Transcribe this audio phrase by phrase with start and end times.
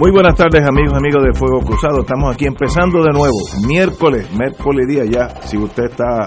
[0.00, 2.00] Muy buenas tardes amigos, amigos de Fuego Cruzado.
[2.00, 3.36] Estamos aquí empezando de nuevo,
[3.66, 6.24] miércoles, miércoles día ya, si usted está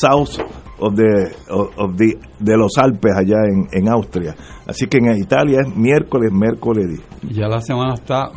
[0.00, 0.38] south
[0.78, 4.36] of the, of the- de los Alpes allá en, en Austria.
[4.68, 7.04] Así que en Italia es miércoles, miércoles día.
[7.42, 8.30] Ya la semana está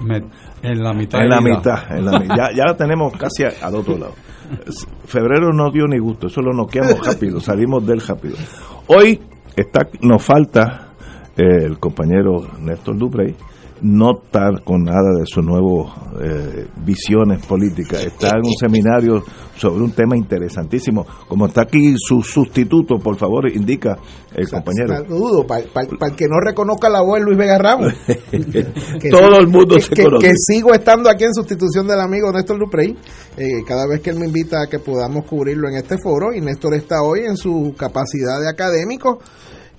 [0.63, 1.21] en la mitad.
[1.21, 4.13] En la mitad, en la mi- ya, ya la tenemos casi al otro lado.
[5.05, 8.35] Febrero no dio ni gusto, eso lo noqueamos rápido, salimos del rápido.
[8.88, 9.20] Hoy
[9.55, 10.88] está, nos falta
[11.38, 13.35] eh, el compañero Néstor Duprey,
[13.82, 15.91] no está con nada de sus nuevos
[16.24, 19.23] eh, visiones políticas, está en un seminario
[19.57, 21.05] sobre un tema interesantísimo.
[21.27, 23.98] Como está aquí su sustituto, por favor, indica
[24.35, 24.96] el compañero.
[24.98, 27.93] Saludo, para el que no reconozca la voz de Luis Vega Ramos.
[28.32, 30.27] Que Todo el mundo que, se que- conoce.
[30.27, 32.95] que sigo estando aquí en sustitución del amigo Néstor Duprey.
[33.38, 36.41] eh, cada vez que él me invita a que podamos cubrirlo en este foro, y
[36.41, 39.20] Néstor está hoy en su capacidad de académico.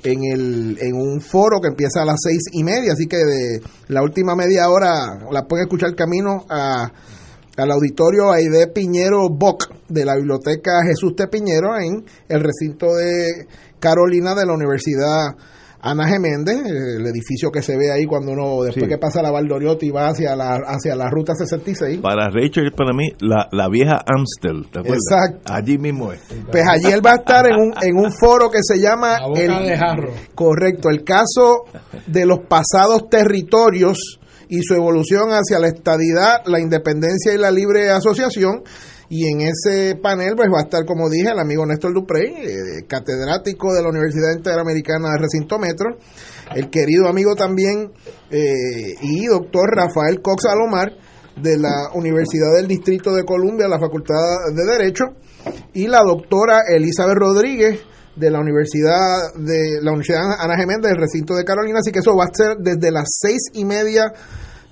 [0.04, 3.62] En, el, en un foro que empieza a las seis y media, así que de
[3.86, 6.90] la última media hora la pueden escuchar camino a,
[7.56, 11.28] al auditorio Aide Piñero Boc de la Biblioteca Jesús T.
[11.28, 13.46] Piñero en el recinto de
[13.78, 15.36] Carolina de la Universidad
[15.84, 18.88] Ana Geméndez, el edificio que se ve ahí cuando uno, después Sí.
[18.88, 21.98] que pasa la Valdoriotti y va hacia la, hacia la ruta 66.
[22.00, 25.00] Para Rachel, para mí, la, la vieja Amstel, ¿te acuerdas?
[25.10, 25.52] Exacto.
[25.52, 26.20] Allí mismo es.
[26.50, 29.26] Pues allí él va a estar en un, en un foro que se llama La
[29.26, 30.12] boca de jarro.
[30.36, 31.64] correcto, el caso
[32.06, 33.98] de los pasados territorios
[34.48, 38.62] y su evolución hacia la estadidad, la independencia y la libre asociación.
[39.14, 42.86] Y en ese panel pues va a estar, como dije, el amigo Néstor Duprey, eh,
[42.88, 45.98] catedrático de la Universidad Interamericana de Recinto Metro,
[46.54, 47.92] el querido amigo también
[48.30, 50.92] eh, y doctor Rafael Cox Alomar
[51.36, 54.16] de la Universidad del Distrito de Columbia, la Facultad
[54.50, 55.04] de Derecho,
[55.74, 57.80] y la doctora Elizabeth Rodríguez
[58.16, 62.16] de la Universidad de la Universidad Ana Geméndez del recinto de Carolina, así que eso
[62.16, 64.10] va a ser desde las seis y media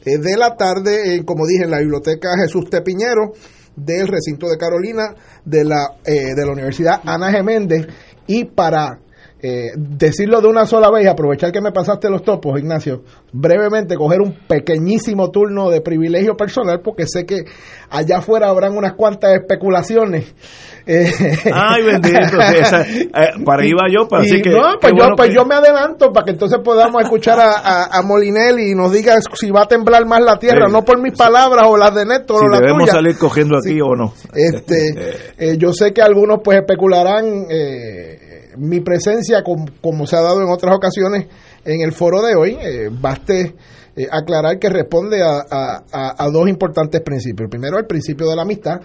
[0.03, 2.81] eh, de la tarde, como dije, en la biblioteca Jesús T.
[3.77, 5.15] Del recinto de Carolina
[5.45, 7.87] de la, eh, de la Universidad Ana Geméndez
[8.27, 8.99] y para
[9.43, 13.03] eh, decirlo de una sola vez y aprovechar que me pasaste los topos, Ignacio,
[13.33, 17.45] brevemente coger un pequeñísimo turno de privilegio personal porque sé que
[17.89, 20.35] allá afuera habrán unas cuantas especulaciones.
[20.87, 21.11] Eh,
[21.53, 22.19] Ay, bendito.
[22.41, 23.09] esa- eh,
[23.45, 24.51] para ahí va yo, para así que.
[24.51, 27.53] no, pues, yo, bueno pues que- yo me adelanto para que entonces podamos escuchar a,
[27.59, 30.73] a, a Molinelli y nos diga si va a temblar más la tierra, Sí.
[30.73, 33.79] no por mis palabras o las de Néstor si o las debemos salir cogiendo aquí
[33.81, 34.15] o no.
[34.35, 34.95] Este,
[35.39, 38.30] eh, yo sé que algunos pues especularán eh,
[38.61, 41.27] mi presencia com- como se ha dado en otras ocasiones
[41.65, 42.57] en el foro de hoy.
[42.61, 43.55] Eh, baste
[43.97, 47.49] eh, aclarar que responde a, a- a- dos importantes principios.
[47.51, 48.81] Primero, el principio de la amistad.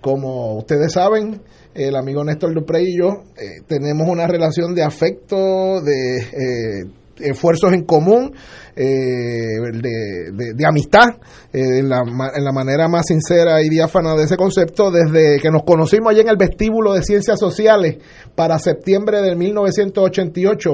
[0.00, 1.40] Como ustedes saben,
[1.74, 6.84] el amigo Néstor Duprey y yo eh, tenemos una relación de afecto, de eh,
[7.20, 8.32] esfuerzos en común,
[8.76, 11.08] eh, de, amistad,
[11.52, 15.50] eh, en, la, en la manera más sincera y diáfana de ese concepto, desde que
[15.50, 17.96] nos conocimos allí en el vestíbulo de Ciencias Sociales
[18.34, 20.70] para septiembre de 1988,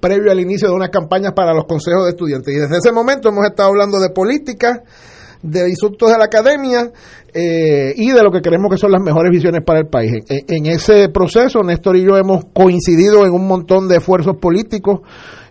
[0.00, 2.54] previo al inicio de unas campañas para los consejos de estudiantes.
[2.54, 4.82] Y desde ese momento hemos estado hablando de política,
[5.42, 6.90] de insultos de la academia
[7.34, 10.12] eh, y de lo que creemos que son las mejores visiones para el país.
[10.28, 15.00] En, en ese proceso, Néstor y yo hemos coincidido en un montón de esfuerzos políticos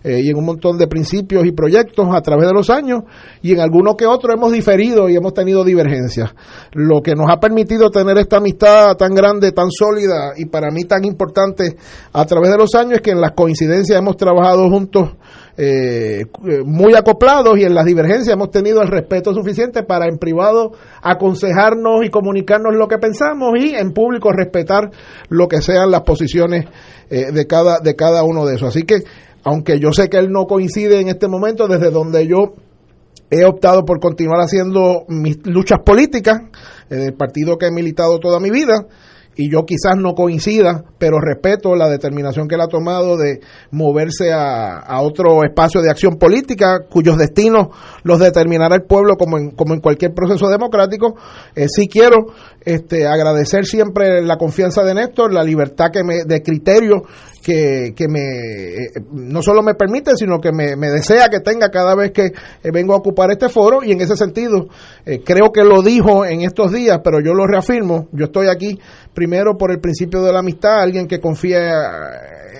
[0.04, 3.02] eh, y en un montón de principios y proyectos a través de los años
[3.40, 6.34] y en alguno que otro hemos diferido y hemos tenido divergencias.
[6.72, 10.84] Lo que nos ha permitido tener esta amistad tan grande, tan sólida y para mí
[10.84, 11.76] tan importante
[12.12, 15.10] a través de los años es que en las coincidencias hemos trabajado juntos
[15.54, 20.16] eh, eh, muy acoplados y en las divergencias hemos tenido el respeto suficiente para en
[20.16, 20.72] privado
[21.02, 24.90] aconsejarnos y comunicarnos lo que pensamos y en público respetar
[25.28, 26.64] lo que sean las posiciones
[27.10, 28.68] eh, de cada de cada uno de esos.
[28.68, 29.02] Así que
[29.44, 32.54] aunque yo sé que él no coincide en este momento desde donde yo
[33.30, 36.42] he optado por continuar haciendo mis luchas políticas
[36.90, 38.86] en el partido que he militado toda mi vida
[39.34, 43.40] y yo quizás no coincida, pero respeto la determinación que él ha tomado de
[43.70, 47.68] moverse a, a otro espacio de acción política cuyos destinos
[48.02, 51.14] los determinará el pueblo como en, como en cualquier proceso democrático.
[51.54, 52.26] Eh, sí quiero
[52.64, 57.02] este, agradecer siempre la confianza de Néstor, la libertad que me, de criterio
[57.42, 61.70] que, que me eh, no solo me permite, sino que me, me desea que tenga
[61.70, 62.32] cada vez que eh,
[62.72, 63.82] vengo a ocupar este foro.
[63.82, 64.68] Y en ese sentido
[65.04, 68.78] eh, creo que lo dijo en estos días, pero yo lo reafirmo, yo estoy aquí
[69.12, 71.72] primero por el principio de la amistad, alguien que confía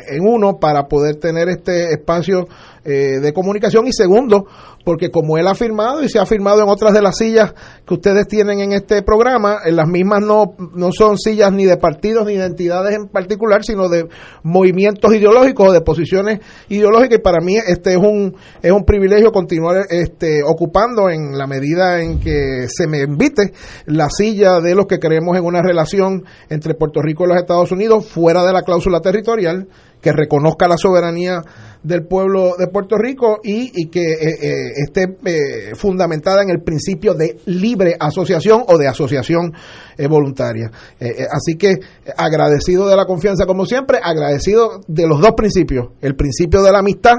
[0.09, 2.47] en uno para poder tener este espacio
[2.85, 3.87] eh, de comunicación.
[3.87, 4.47] Y segundo,
[4.85, 7.55] porque como él ha firmado y se ha firmado en otras de las sillas
[7.87, 11.77] que ustedes tienen en este programa, en las mismas no, no son sillas ni de
[11.77, 14.09] partidos ni de entidades en particular, sino de
[14.43, 17.19] movimientos ideológicos o de posiciones ideológicas.
[17.19, 22.01] Y para mí este es un es un privilegio continuar este ocupando en la medida
[22.01, 23.53] en que se me invite
[23.87, 27.71] la silla de los que creemos en una relación entre Puerto Rico y los Estados
[27.73, 29.69] Unidos fuera de la cláusula territorial
[30.03, 31.41] que reconozca la soberanía
[31.83, 34.53] del pueblo de Puerto Rico y, y que eh, eh,
[34.85, 39.53] esté eh, fundamentada en el principio de libre asociación o de asociación
[39.97, 40.71] eh, voluntaria.
[41.01, 41.77] Eh, eh, así que
[42.17, 46.81] agradecido de la confianza como siempre, agradecido de los dos principios, el principio de la
[46.81, 47.15] amistad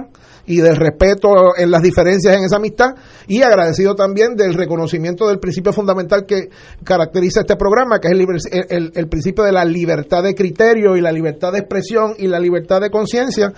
[0.46, 2.96] y del respeto en las diferencias en esa amistad
[3.28, 6.50] y agradecido también del reconocimiento del principio fundamental que
[6.84, 11.12] caracteriza este programa, que es el, el principio de la libertad de criterio y la
[11.12, 13.54] libertad de expresión y la libertad de conciencia.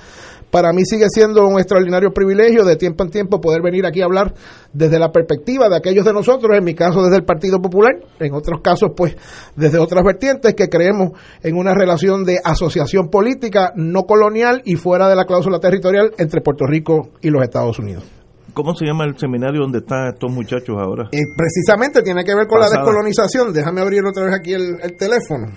[0.56, 4.06] Para mí sigue siendo un extraordinario privilegio de tiempo en tiempo poder venir aquí a
[4.06, 4.34] hablar
[4.72, 7.92] desde la perspectiva de aquellos de nosotros, en mi caso desde el Partido Popular,
[8.22, 9.18] en otros casos pues
[9.58, 11.12] desde otras vertientes que creemos
[11.44, 16.40] en una relación de asociación política no colonial y fuera de la cláusula territorial entre
[16.40, 18.06] Puerto Rico y los Estados Unidos.
[18.54, 21.10] ¿Cómo se llama el seminario donde están estos muchachos ahora?
[21.12, 23.52] Eh, precisamente tiene que ver con la descolonización.
[23.52, 25.52] Déjame abrir otra vez aquí el, el teléfono.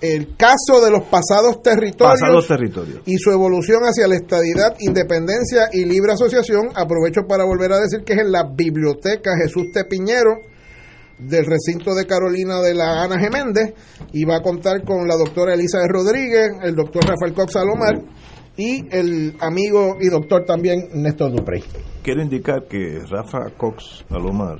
[0.00, 3.02] El caso de los pasados territorios Pasados territorios.
[3.06, 6.70] y su evolución hacia la estadidad, independencia y libre asociación.
[6.74, 10.40] Aprovecho para volver a decir que es en la Biblioteca Jesús Tepiñero
[11.18, 13.74] del recinto de Carolina de la Ana Geméndez
[14.12, 18.02] y va a contar con la doctora Elizabeth Rodríguez, el doctor Rafael Cox Salomar
[18.56, 21.62] y el amigo y doctor también Néstor Duprey.
[22.02, 24.58] Quiero indicar que Rafa Cox Palomar,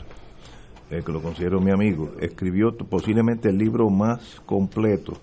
[0.95, 5.15] eh, que lo considero mi amigo, escribió posiblemente el libro más completo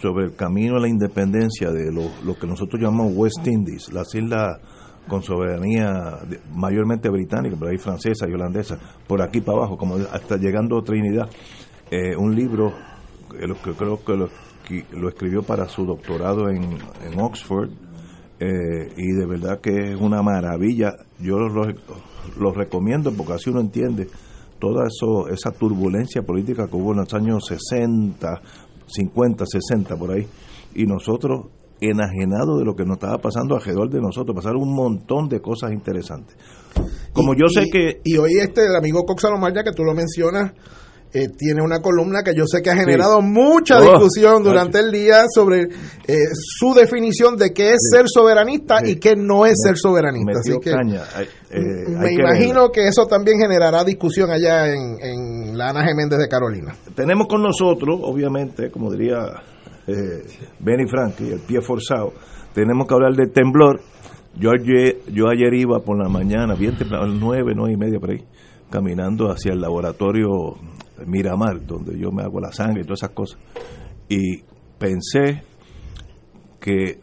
[0.00, 4.14] sobre el camino a la independencia de lo, lo que nosotros llamamos West Indies, las
[4.14, 4.58] islas
[5.06, 6.18] con soberanía
[6.54, 10.84] mayormente británica, pero hay francesa y holandesa, por aquí para abajo, como hasta llegando a
[10.84, 11.28] Trinidad.
[11.90, 12.72] Eh, un libro
[13.30, 14.28] que, lo, que creo que lo,
[14.66, 17.70] que lo escribió para su doctorado en, en Oxford,
[18.40, 20.94] eh, y de verdad que es una maravilla.
[21.18, 21.66] Yo lo,
[22.38, 24.08] lo recomiendo porque así uno entiende
[24.58, 28.40] toda eso, esa turbulencia política que hubo en los años 60,
[28.86, 30.26] 50, 60 por ahí.
[30.74, 31.46] Y nosotros
[31.80, 35.72] enajenados de lo que nos estaba pasando alrededor de nosotros, pasaron un montón de cosas
[35.72, 36.36] interesantes.
[37.12, 39.84] Como yo Y- sé que Y hoy este, el amigo Cox Salomar, ya que tú
[39.84, 40.52] lo mencionas,
[41.14, 44.90] eh, tiene una columna que yo sé que ha generado mucha Oh, discusión durante el
[44.92, 48.92] día sobre eh, su definición de qué es ser soberanista Sí.
[48.92, 50.32] y qué no es ser soberanista.
[50.38, 51.02] Así que caña.
[51.16, 55.84] Hay- eh, me que imagino que eso también generará discusión allá en, en la Ana
[55.86, 56.74] Geméndez de Carolina.
[56.94, 59.18] tenemos con nosotros, obviamente, como diría
[59.86, 60.22] eh,
[60.60, 62.12] Benny Frankie, el pie forzado,
[62.52, 63.80] tenemos que hablar del temblor.
[64.38, 67.76] Yo ayer, yo ayer iba por la mañana, bien temprano, a las nueve, nueve y
[67.78, 68.22] media por ahí,
[68.70, 70.54] caminando hacia el laboratorio
[71.06, 73.38] Miramar, donde yo me hago la sangre y todas esas cosas.
[74.08, 74.42] Y
[74.78, 75.42] pensé
[76.60, 76.98] que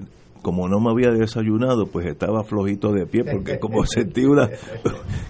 [0.45, 4.47] como no me había desayunado, pues estaba flojito de pie, porque como sentí una,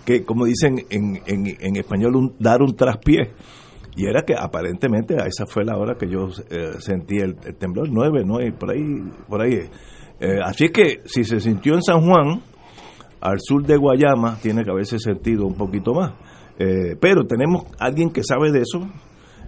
[0.06, 3.32] que como dicen en, en, en español, un, dar un traspié.
[3.96, 7.56] Y era que aparentemente a esa fue la hora que yo eh, sentí el, el
[7.56, 8.84] temblor, nueve, nueve, por ahí,
[9.30, 9.70] por ahí.
[10.20, 12.42] Eh, así que si se sintió en San Juan,
[13.22, 16.12] al sur de Guayama, tiene que haberse sentido un poquito más.
[16.58, 18.88] Eh, pero tenemos alguien que sabe de eso,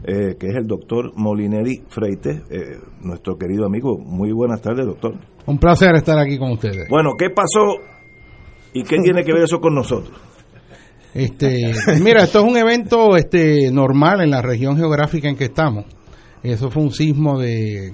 [0.04, 3.98] eh, que es el doctor Molineri Freite, eh, nuestro querido amigo.
[3.98, 5.16] Muy buenas tardes, doctor.
[5.46, 6.88] Un placer estar aquí con ustedes.
[6.90, 7.78] Bueno, ¿qué pasó
[8.74, 10.18] y qué tiene que ver eso con nosotros?
[11.14, 11.74] Este,
[12.04, 15.86] mira, esto es un evento este normal en la región geográfica en que estamos.
[16.44, 17.94] Eso fue un sismo de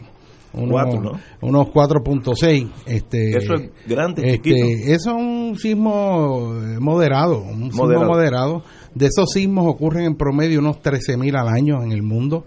[0.54, 1.12] unos, Cuatro, ¿no?
[1.42, 2.72] unos 4.6.
[2.86, 4.66] Este, Eso es grande, este, chiquito.
[4.86, 8.64] Eso es un sismo moderado, un sismo Moderado.
[8.96, 12.46] De esos sismos ocurren en promedio unos 13.000 al año en el mundo.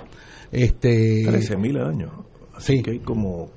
[0.52, 2.12] Este, 13.000 años.
[2.54, 2.82] Así Sí.
[2.82, 3.50] que hay como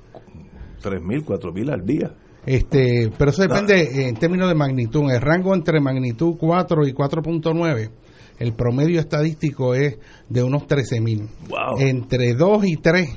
[0.82, 2.14] 3.000, 4.000 al día.
[2.46, 5.10] Este, pero eso depende eh, en términos de magnitud.
[5.10, 7.90] El rango entre magnitud 4 y 4.9
[8.38, 9.98] el promedio estadístico es
[10.30, 11.28] de unos 13 mil.
[11.50, 11.78] Wow.
[11.78, 13.10] Entre 2 y 3,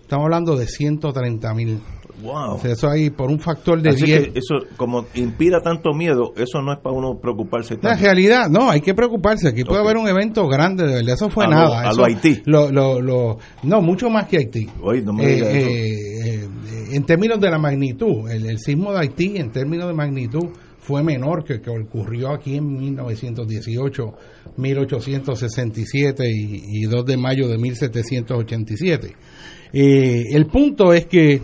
[0.00, 1.80] estamos hablando de 130 mil.
[2.22, 2.54] Wow.
[2.54, 4.28] O sea, eso ahí por un factor de Así 10.
[4.28, 8.04] que eso, como inspira tanto miedo, eso no es para uno preocuparse La tanto.
[8.04, 9.48] realidad, no, hay que preocuparse.
[9.48, 11.14] Aquí puede haber un evento grande, de verdad.
[11.14, 11.88] Eso fue A lo- nada.
[11.88, 12.42] a lo Haití.
[12.46, 14.68] lo- lo- no, mucho más que Haití.
[14.82, 16.48] Oye, no me Eh, eh, eh,
[16.92, 20.48] en términos de la magnitud, el, el sismo de Haití, en términos de magnitud,
[20.78, 24.12] fue menor que el que ocurrió aquí en 1918,
[24.56, 29.14] 1867 y, y 2 de mayo de 1787.
[29.72, 31.40] Eh, el punto es que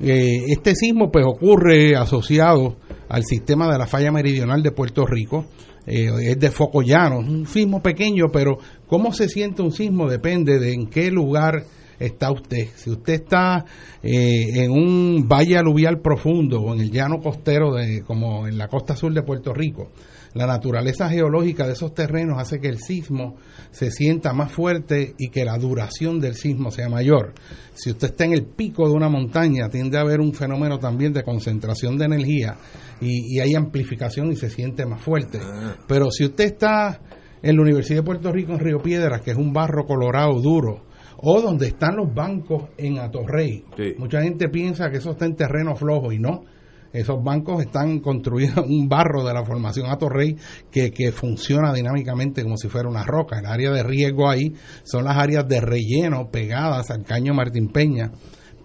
[0.00, 2.76] eh, este sismo pues ocurre asociado
[3.08, 5.46] al sistema de la falla meridional de Puerto Rico.
[5.86, 10.08] Eh, es de foco llano, es un sismo pequeño, pero cómo se siente un sismo
[10.08, 11.64] depende de en qué lugar
[11.98, 12.68] está usted.
[12.74, 13.64] Si usted está
[14.02, 18.68] eh, en un valle aluvial profundo o en el llano costero, de, como en la
[18.68, 19.90] costa sur de Puerto Rico,
[20.34, 23.36] la naturaleza geológica de esos terrenos hace que el sismo
[23.72, 27.34] se sienta más fuerte y que la duración del sismo sea mayor.
[27.74, 31.12] Si usted está en el pico de una montaña, tiende a haber un fenómeno también
[31.12, 32.56] de concentración de energía
[33.00, 35.40] y, y hay amplificación y se siente más fuerte.
[35.88, 37.00] Pero si usted está
[37.42, 40.84] en la Universidad de Puerto Rico en Río Piedras, que es un barro colorado duro,
[41.22, 43.94] o donde están los bancos en Atorrey, Sí.
[43.98, 46.44] mucha gente piensa que eso está en terreno flojo y no.
[46.92, 50.36] Esos bancos están construidos en un barro de la formación Atorrey
[50.70, 53.38] que, que funciona dinámicamente como si fuera una roca.
[53.38, 58.10] El área de riesgo ahí son las áreas de relleno pegadas al caño Martín Peña,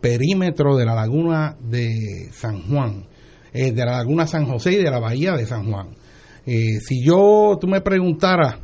[0.01, 3.05] perímetro de la laguna de San Juan,
[3.53, 5.89] eh, de la laguna San José y de la bahía de San Juan.
[6.45, 8.57] Eh, si yo, tú me preguntaras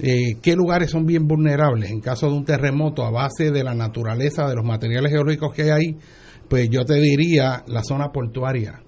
[0.00, 3.74] eh, qué lugares son bien vulnerables en caso de un terremoto a base de la
[3.74, 5.96] naturaleza de los materiales geológicos que hay ahí,
[6.48, 8.80] pues yo te diría la zona portuaria.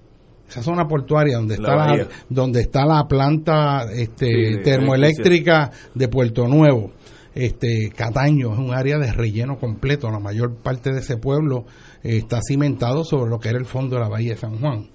[0.51, 6.09] Esa zona portuaria donde La está la, donde está la planta este, Sí, termoeléctrica de
[6.09, 6.91] Puerto Nuevo.
[7.33, 10.11] Este Cataño es un área de relleno completo.
[10.11, 11.63] La mayor parte de ese pueblo
[12.03, 14.89] eh, está cimentado sobre lo que era el fondo de la bahía de San Juan.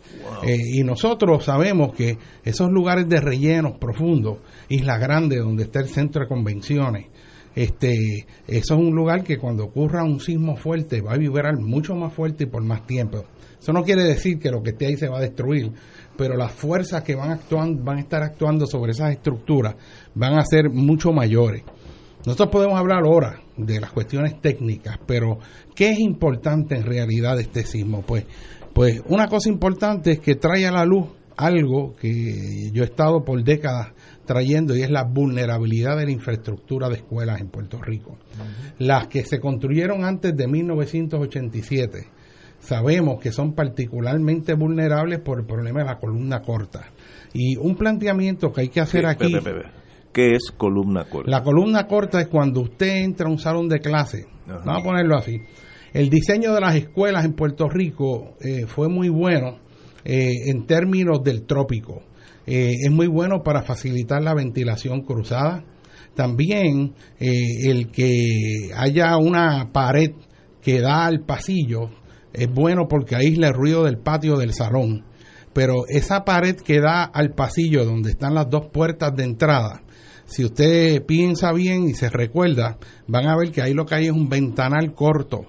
[0.46, 4.36] Eh, y nosotros sabemos que esos lugares de rellenos profundos,
[4.68, 7.06] Isla Grande, donde está el centro de convenciones,
[7.54, 11.94] este, eso es un lugar que cuando ocurra un sismo fuerte va a vibrar mucho
[11.94, 13.24] más fuerte y por más tiempo.
[13.66, 15.72] Eso no quiere decir que lo que esté ahí se va a destruir,
[16.16, 19.74] pero las fuerzas que van actuando, van a estar actuando sobre esas estructuras
[20.14, 21.64] van a ser mucho mayores.
[22.24, 25.40] Nosotros podemos hablar ahora de las cuestiones técnicas, pero
[25.74, 28.02] ¿qué es importante en realidad de este sismo?
[28.02, 28.24] Pues,
[28.72, 31.06] pues una cosa importante es que trae a la luz
[31.36, 33.88] algo que yo he estado por décadas
[34.26, 38.16] trayendo y es la vulnerabilidad de la infraestructura de escuelas en Puerto Rico.
[38.78, 42.15] Las que se construyeron antes de 1987
[42.66, 46.92] sabemos que son particularmente vulnerables por el problema de la columna corta.
[47.32, 49.36] Y un planteamiento que hay que hacer Sí, aquí...
[50.12, 51.30] ¿Qué es columna corta?
[51.30, 54.26] La columna corta es cuando usted entra a un salón de clase.
[54.46, 54.62] Ajá.
[54.64, 55.42] Vamos a ponerlo así.
[55.92, 59.58] El diseño de las escuelas en Puerto Rico eh, fue muy bueno
[60.04, 62.02] eh, en términos del trópico.
[62.46, 65.64] Eh, es muy bueno para facilitar la ventilación cruzada.
[66.14, 70.12] También eh, el que haya una pared
[70.62, 71.90] que da al pasillo
[72.36, 75.04] es bueno porque aísla el ruido del patio del salón.
[75.52, 79.82] Pero esa pared que da al pasillo donde están las dos puertas de entrada,
[80.26, 84.06] si usted piensa bien y se recuerda, van a ver que ahí lo que hay
[84.06, 85.46] es un ventanal corto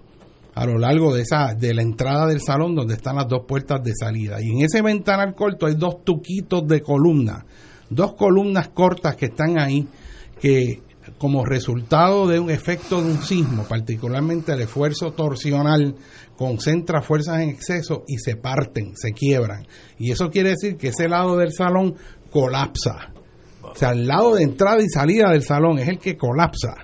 [0.54, 3.84] a lo largo de esa de la entrada del salón donde están las dos puertas
[3.84, 7.46] de salida y en ese ventanal corto hay dos tuquitos de columna,
[7.92, 9.88] dos columnas cortas que están ahí
[10.42, 10.82] que
[11.18, 15.96] como resultado de un efecto de un sismo, particularmente el esfuerzo torsional,
[16.38, 19.68] concentra fuerzas en exceso y se parten, se quiebran.
[19.98, 21.96] Y eso quiere decir que ese lado del salón
[22.32, 23.12] colapsa.
[23.64, 26.76] O sea, el lado de entrada y salida del salón es el que colapsa.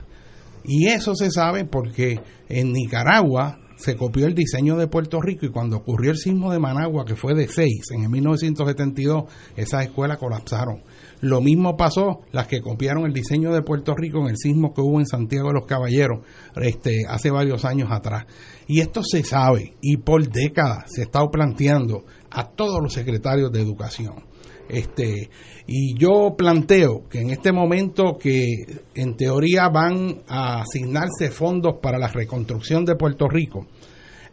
[0.66, 2.20] Y eso se sabe porque
[2.50, 6.60] en Nicaragua se copió el diseño de Puerto Rico y cuando ocurrió el sismo de
[6.60, 9.26] Managua, que fue de 6 en el 1972,
[9.58, 10.84] esas escuelas colapsaron.
[11.20, 14.82] Lo mismo pasó las que copiaron el diseño de Puerto Rico en el sismo que
[14.82, 16.20] hubo en Santiago de los Caballeros
[16.56, 18.26] este, hace varios años atrás.
[18.68, 23.52] Y esto se sabe y por décadas se ha estado planteando a todos los secretarios
[23.52, 24.24] de educación.
[24.70, 25.30] Este,
[25.68, 28.48] y yo planteo que en este momento que
[28.96, 33.68] en teoría van a asignarse fondos para la reconstrucción de Puerto Rico,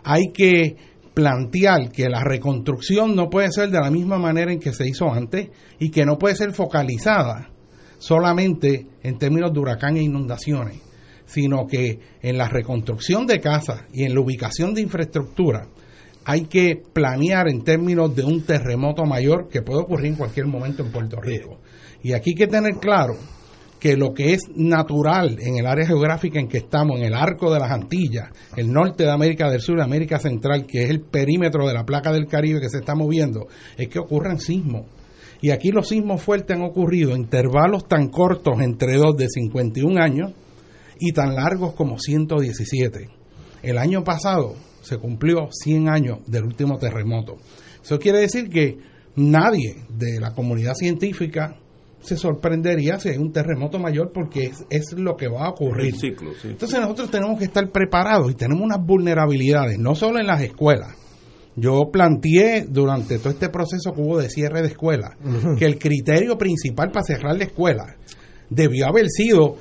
[0.04, 0.76] hay que
[1.14, 5.12] plantear que la reconstrucción no puede ser de la misma manera en que se hizo
[5.12, 7.50] antes y que no puede ser focalizada
[7.98, 10.80] solamente en términos de huracán e inundaciones,
[11.30, 15.68] sino que en la reconstrucción de casas y en la ubicación de infraestructura
[16.24, 20.84] hay que planear en términos de un terremoto mayor que puede ocurrir en cualquier momento
[20.84, 21.58] en Puerto Rico.
[22.02, 23.14] Y aquí hay que tener claro
[23.78, 27.52] que lo que es natural en el área geográfica en que estamos, en el arco
[27.52, 31.66] de las Antillas, el norte de América del Sur, América Central, que es el perímetro
[31.66, 33.46] de la placa del Caribe que se está moviendo,
[33.78, 34.86] es que ocurran sismos.
[35.40, 40.02] Y aquí los sismos fuertes han ocurrido en intervalos tan cortos entre dos de 51
[40.02, 40.32] años
[41.00, 43.08] y tan largos como 117.
[43.62, 47.36] El año pasado se cumplió 100 años del último terremoto.
[47.82, 48.78] Eso quiere decir que
[49.16, 51.56] nadie de la comunidad científica
[52.00, 55.94] se sorprendería si hay un terremoto mayor porque es, lo que va a ocurrir.
[56.44, 60.96] Entonces nosotros tenemos que estar preparados y tenemos unas vulnerabilidades, no solo en las escuelas.
[61.56, 65.10] Yo planteé durante todo este proceso que hubo de cierre de escuelas
[65.58, 67.96] que el criterio principal para cerrar la escuela
[68.48, 69.56] debió haber sido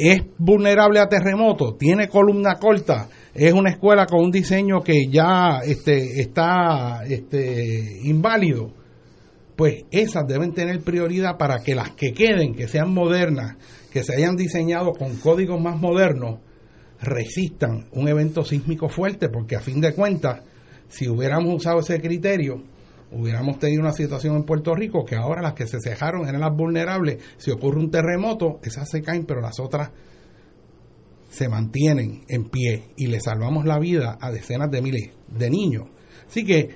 [0.00, 5.60] es vulnerable a terremotos, tiene columna corta, es una escuela con un diseño que ya
[5.64, 8.80] este, está este, inválido
[9.60, 13.58] pues esas deben tener prioridad para que las que queden, que sean modernas,
[13.92, 16.38] que se hayan diseñado con códigos más modernos,
[16.98, 20.40] resistan un evento sísmico fuerte, porque a fin de cuentas,
[20.88, 22.62] si hubiéramos usado ese criterio,
[23.12, 26.54] hubiéramos tenido una situación en Puerto Rico que ahora las que se cejaron eran las
[26.54, 27.18] vulnerables.
[27.36, 29.90] Si ocurre un terremoto, esas se caen, pero las otras
[31.30, 35.84] se mantienen en pie y le salvamos la vida a decenas de miles de niños.
[36.26, 36.70] Así que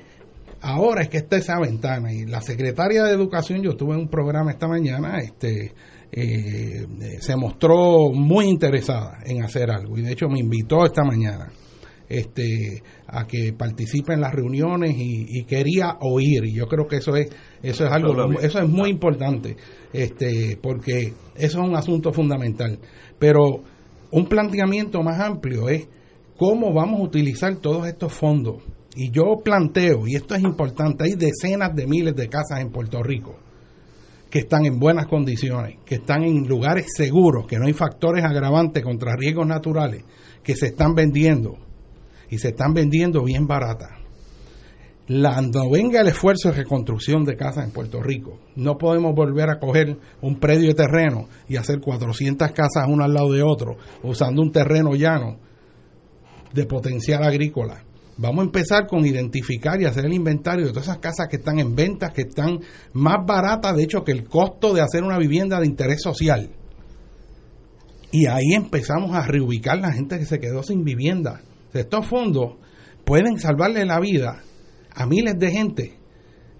[0.60, 4.08] ahora es que está esa ventana y la secretaria de Educación, yo estuve en un
[4.08, 5.72] programa esta mañana, este
[6.12, 6.86] eh,
[7.20, 11.50] se mostró muy interesada en hacer algo y de hecho me invitó esta mañana
[12.08, 16.44] este a que participe en las reuniones y, quería oír.
[16.44, 17.30] Y yo creo que eso es
[17.62, 19.56] eso es algo eso es muy importante
[19.92, 22.78] este porque eso es un asunto fundamental.
[23.18, 23.62] Pero
[24.10, 25.88] un planteamiento más amplio es
[26.36, 28.62] cómo vamos a utilizar todos estos fondos.
[28.96, 33.02] Y yo planteo, y esto es importante, hay decenas de miles de casas en Puerto
[33.02, 33.34] Rico
[34.34, 38.82] que están en buenas condiciones, que están en lugares seguros, que no hay factores agravantes
[38.82, 40.02] contra riesgos naturales,
[40.42, 41.56] que se están vendiendo
[42.30, 43.90] y se están vendiendo bien baratas.
[45.06, 49.58] Cuando venga el esfuerzo de reconstrucción de casas en Puerto Rico, no podemos volver a
[49.58, 54.40] coger un predio de terreno y hacer 400 casas una al lado de otro, usando
[54.40, 55.38] un terreno llano
[56.54, 57.84] de potencial agrícola
[58.16, 61.58] Vamos a empezar con identificar y hacer el inventario de todas esas casas que están
[61.58, 62.60] en ventas, que están
[62.92, 66.50] más baratas, de hecho, que el costo de hacer una vivienda de interés social.
[68.12, 71.40] Y ahí empezamos a reubicar la gente que se quedó sin vivienda.
[71.80, 72.54] Estos fondos
[73.04, 74.42] pueden salvarle la vida
[74.94, 75.98] a miles de gente.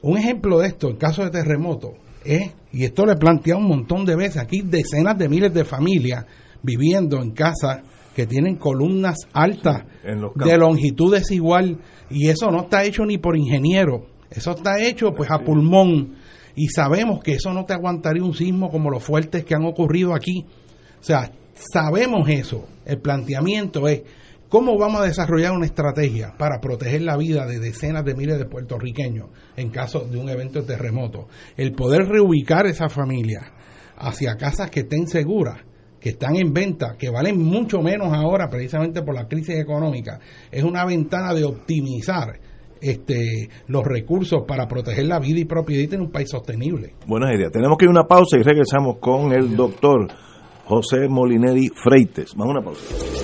[0.02, 3.68] Un ejemplo de esto, en caso de terremoto, es, y esto lo he planteado un
[3.68, 6.26] montón de veces, aquí decenas de miles de familias
[6.62, 7.82] viviendo en casas
[8.14, 11.78] que tienen columnas altas de longitud desigual
[12.10, 16.14] y eso no está hecho ni por ingeniero, eso está hecho pues a pulmón
[16.56, 20.14] y sabemos que eso no te aguantaría un sismo como los fuertes que han ocurrido
[20.14, 20.46] aquí.
[21.00, 22.66] O sea, sabemos eso.
[22.84, 24.02] El planteamiento es
[24.54, 28.44] cómo vamos a desarrollar una estrategia para proteger la vida de decenas de miles de
[28.44, 31.26] puertorriqueños en caso de un evento de terremoto.
[31.56, 33.40] El poder reubicar esa familia
[33.96, 35.60] hacia casas que estén seguras
[36.00, 40.20] que están en venta, que valen mucho menos ahora precisamente por la crisis económica,
[40.52, 42.38] es una ventana de optimizar
[42.80, 46.94] este, los recursos para proteger la vida y propiedad en un país sostenible.
[47.08, 47.50] Buenas ideas.
[47.50, 50.06] Tenemos que ir a una pausa y regresamos con el doctor
[50.66, 52.34] José Molinelli Freites.
[52.38, 53.23] A una pausa.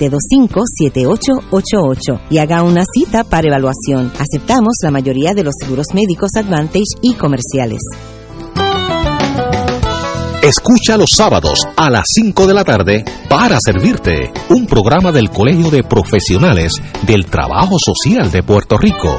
[0.00, 4.10] 725-7888 y haga una cita para evaluación.
[4.18, 7.80] Aceptamos la mayoría de los seguros médicos Advantage y comerciales.
[10.42, 15.70] Escucha los sábados a las 5 de la tarde para servirte un programa del Colegio
[15.70, 16.72] de Profesionales
[17.06, 19.18] del Trabajo Social de Puerto Rico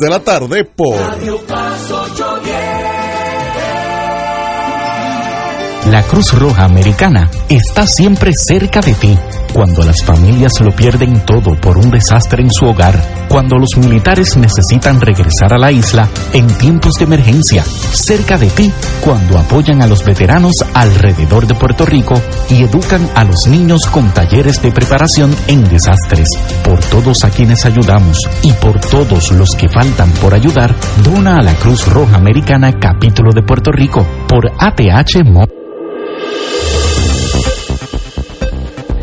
[0.00, 0.96] de la tarde por
[5.90, 9.18] La Cruz Roja Americana está siempre cerca de ti.
[9.54, 14.36] Cuando las familias lo pierden todo por un desastre en su hogar, cuando los militares
[14.36, 18.70] necesitan regresar a la isla en tiempos de emergencia, cerca de ti,
[19.02, 22.20] cuando apoyan a los veteranos alrededor de Puerto Rico
[22.50, 26.28] y educan a los niños con talleres de preparación en desastres.
[26.62, 31.42] Por todos a quienes ayudamos y por todos los que faltan por ayudar, dona a
[31.42, 35.57] la Cruz Roja Americana Capítulo de Puerto Rico por ATH Mo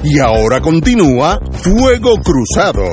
[0.04, 2.84] Y ahora continúa Fuego Cruzado.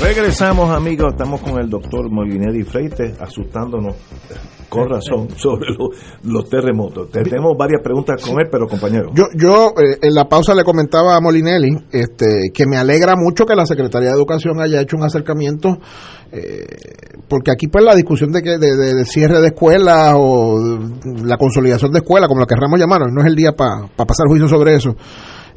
[0.00, 1.12] Regresamos, amigos.
[1.12, 3.96] Estamos con el doctor Molinelli Freite, asustándonos
[4.74, 5.90] con razón sobre lo-
[6.24, 7.10] los terremotos.
[7.10, 9.10] Tenemos varias preguntas con él, pero compañero.
[9.14, 13.46] Yo, yo eh, en la pausa le comentaba a Molinelli este, que me alegra mucho
[13.46, 15.78] que la Secretaría de Educación haya hecho un acercamiento,
[16.32, 16.64] eh,
[17.28, 20.78] porque aquí pues la discusión de, que, de, de- de cierre de escuelas o
[21.24, 24.48] la consolidación de escuelas, como la querramos llamar, no es el día para pasar juicio
[24.48, 24.94] sobre eso.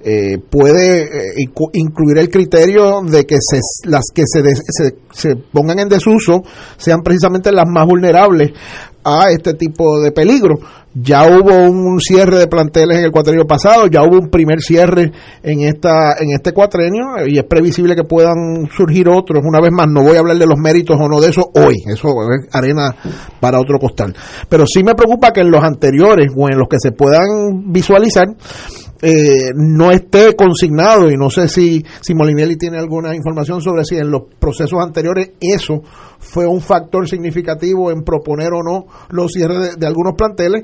[0.03, 1.33] eh, puede eh,
[1.73, 6.43] incluir el criterio de que se, las que se, des- se, se pongan en desuso
[6.77, 8.51] sean precisamente las más vulnerables
[9.07, 10.55] a este tipo de peligro.
[10.93, 15.11] Ya hubo un cierre de planteles en el cuatrenio pasado, ya hubo un primer cierre
[15.43, 19.43] en esta en este cuatrenio y es previsible que puedan surgir otros.
[19.45, 21.75] Una vez más, no voy a hablar de los méritos o no de eso hoy,
[21.85, 22.95] eso es arena
[23.39, 24.13] para otro costal.
[24.49, 28.27] Pero sí me preocupa que en los anteriores o en los que se puedan visualizar
[29.01, 33.97] eh, no esté consignado y no sé si, si Molinelli tiene alguna información sobre si
[33.97, 35.81] en los procesos anteriores eso
[36.19, 40.63] fue un factor significativo en proponer o no los cierres de, de algunos planteles.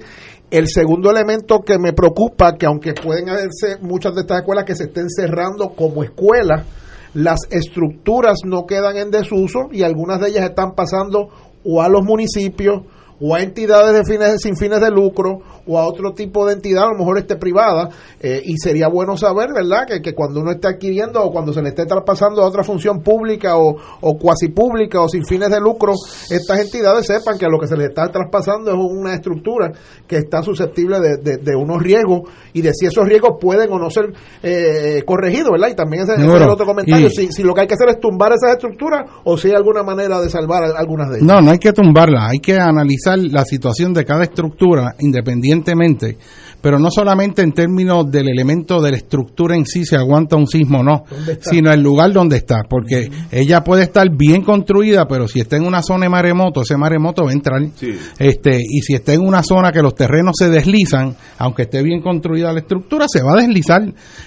[0.50, 4.76] El segundo elemento que me preocupa, que aunque pueden haberse muchas de estas escuelas que
[4.76, 6.66] se estén cerrando como escuelas,
[7.14, 11.30] las estructuras no quedan en desuso y algunas de ellas están pasando
[11.64, 12.82] o a los municipios
[13.26, 16.84] o a entidades de fines, sin fines de lucro o a otro tipo de entidad,
[16.84, 17.88] a lo mejor esté privada,
[18.20, 21.62] eh, y sería bueno saber, ¿verdad?, que, que cuando uno esté adquiriendo o cuando se
[21.62, 25.62] le esté traspasando a otra función pública o, o cuasi pública o sin fines de
[25.62, 25.94] lucro,
[26.30, 29.72] estas entidades sepan que lo que se les está traspasando es una estructura
[30.06, 33.80] que está susceptible de, de- de unos riesgos y de si esos riesgos pueden o
[33.80, 35.70] no ser eh, corregidos, ¿verdad?
[35.70, 37.76] Y también ese, ese es el otro comentario, Y- si, si lo que hay que
[37.76, 41.28] hacer es tumbar esas estructuras o si hay alguna manera de salvar algunas de ellas.
[41.28, 46.18] No, no hay que tumbarla, hay que analizar la situación de cada estructura independientemente,
[46.62, 50.48] pero no solamente en términos del elemento de la estructura en sí, si aguanta un
[50.48, 51.04] sismo o no,
[51.42, 55.66] sino el lugar donde está, porque ella puede estar bien construida, pero si está en
[55.66, 57.62] una zona de maremoto, ese maremoto va a entrar.
[57.76, 57.92] Sí.
[58.18, 62.02] Este, y si está en una zona que los terrenos se deslizan, aunque esté bien
[62.02, 63.82] construida la estructura, se va a deslizar.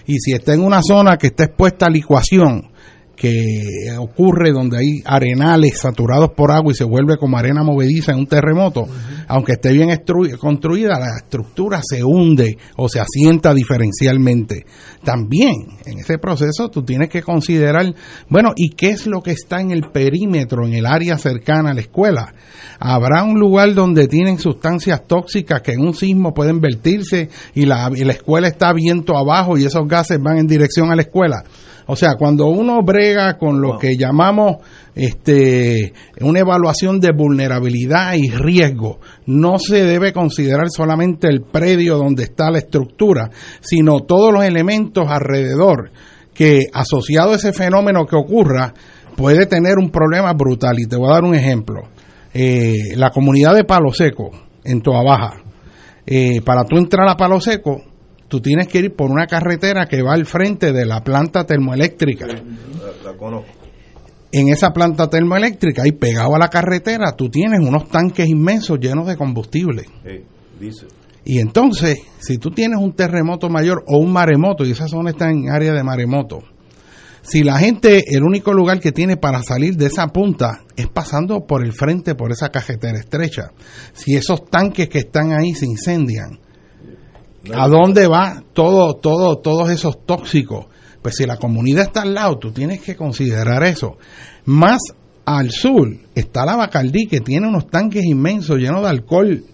[0.07, 2.71] Y si está en una zona que está expuesta a licuación,
[3.17, 8.19] que ocurre donde hay arenales saturados por agua y se vuelve como arena movediza en
[8.19, 8.87] un terremoto,
[9.27, 9.91] aunque esté bien
[10.39, 14.67] construida, la estructura se hunde o se asienta diferencialmente.
[15.03, 15.55] También
[15.87, 17.95] en ese proceso tú tienes que considerar,
[18.29, 21.75] bueno, ¿y qué es lo que está en el perímetro, en el área cercana a
[21.75, 22.35] la escuela?
[22.79, 27.91] ¿Habrá un lugar donde tienen sustancias tóxicas que en un sismo pueden vertirse y la,
[27.95, 31.45] y la escuela está viento abajo y esos gases van en dirección a la escuela?
[31.87, 34.57] O sea, cuando uno brega con lo que llamamos
[34.95, 42.25] este una evaluación de vulnerabilidad y riesgo, no se debe considerar solamente el predio donde
[42.25, 45.91] está la estructura, sino todos los elementos alrededor
[46.35, 48.75] que asociado a ese fenómeno que ocurra
[49.17, 50.79] puede tener un problema brutal.
[50.79, 51.83] Y te voy a dar un ejemplo.
[52.35, 54.31] Eh, la comunidad de Palo Seco,
[54.65, 55.43] en Toa Baja,
[56.05, 57.83] eh, para tú entrar a Palo Seco,
[58.29, 62.27] tú tienes que ir por una carretera que va al frente de la planta termoeléctrica.
[62.27, 62.43] La,
[63.05, 63.51] la conozco.
[64.33, 69.07] En esa planta termoeléctrica, ahí pegado a la carretera, tú tienes unos tanques inmensos llenos
[69.07, 69.85] de combustible.
[70.61, 70.87] Dice.
[71.25, 75.31] Y entonces, si tú tienes un terremoto mayor o un maremoto, y esa zona está
[75.31, 76.43] en área de maremoto,
[77.23, 81.45] si la gente, el único lugar que tiene para salir de esa punta es pasando
[81.45, 83.51] por el frente, por esa cajetera estrecha,
[83.93, 86.39] si esos tanques que están ahí se incendian,
[87.55, 90.67] ¿A dónde va todo, todo, todos esos tóxicos?
[91.03, 93.97] Pues si la comunidad está al lado, tú tienes que considerar eso.
[94.47, 94.81] Más
[95.25, 99.45] al sur está la Bacardí, que tiene unos tanques inmensos llenos de alcohol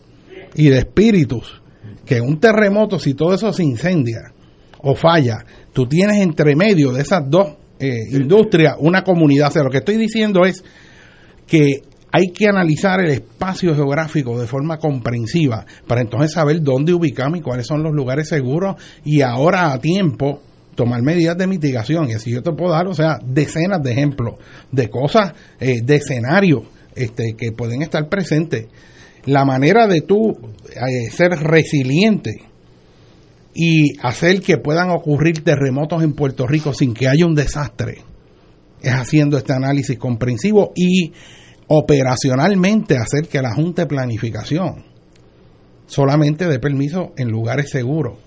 [0.55, 1.61] y de espíritus.
[2.05, 4.33] Que un terremoto, si todo eso se incendia
[4.79, 9.49] o falla, tú tienes entre medio de esas dos eh, industrias una comunidad.
[9.49, 10.65] O sea, lo que estoy diciendo es
[11.47, 17.39] que hay que analizar el espacio geográfico de forma comprensiva para entonces saber dónde ubicamos
[17.39, 20.43] y cuáles son los lugares seguros y ahora a tiempo
[20.75, 22.11] tomar medidas de mitigación.
[22.11, 24.35] Y así yo te puedo dar, o sea, decenas de ejemplos
[24.71, 28.67] de cosas, eh, de escenarios este, que pueden estar presentes.
[29.25, 30.33] La manera de tú
[30.69, 32.43] eh, ser resiliente
[33.55, 38.03] y hacer que puedan ocurrir terremotos en Puerto Rico sin que haya un desastre
[38.83, 41.13] es haciendo este análisis comprensivo y
[41.69, 44.85] operacionalmente hacer que la Junta de Planificación
[45.87, 48.19] solamente dé permiso en lugares seguros,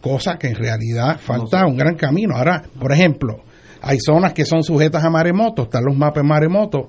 [0.00, 2.36] cosa que en realidad falta un gran camino.
[2.36, 3.42] Ahora, por ejemplo,
[3.80, 6.88] hay zonas que son sujetas a maremotos, están los mapas maremotos,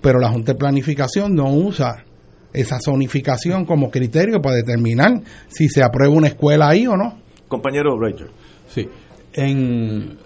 [0.00, 2.04] pero la Junta de Planificación no usa
[2.52, 7.18] esa zonificación como criterio para determinar si se aprueba una escuela ahí o no.
[7.48, 8.28] Compañero Rachel.
[8.68, 8.88] Sí,
[9.34, 10.18] en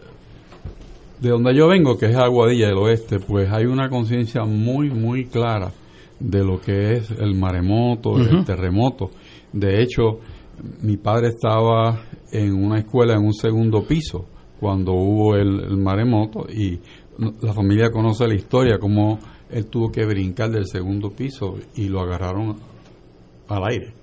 [1.21, 5.27] de donde yo vengo, que es Aguadilla del Oeste, pues hay una conciencia muy, muy
[5.27, 5.71] clara
[6.19, 9.11] de lo que es el maremoto, el terremoto.
[9.53, 10.21] De hecho,
[10.83, 12.03] mi padre estaba
[12.33, 14.27] en una escuela en un segundo piso
[14.59, 16.79] cuando hubo el, maremoto y
[17.43, 19.19] la familia conoce la historia, cómo
[19.51, 22.57] él tuvo que brincar del segundo piso y lo agarraron
[23.49, 24.00] al aire.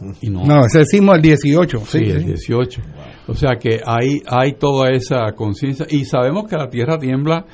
[0.00, 1.78] No, ese decimos el 18.
[1.86, 2.82] Sí, el 18.
[3.28, 7.44] O sea que hay, hay toda esa conciencia y sabemos que la tierra tiembla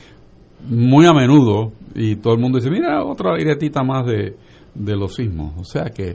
[0.68, 4.36] muy a menudo y todo el mundo dice, mira, otra airetita más de,
[4.74, 5.54] de los sismos.
[5.58, 6.14] O sea que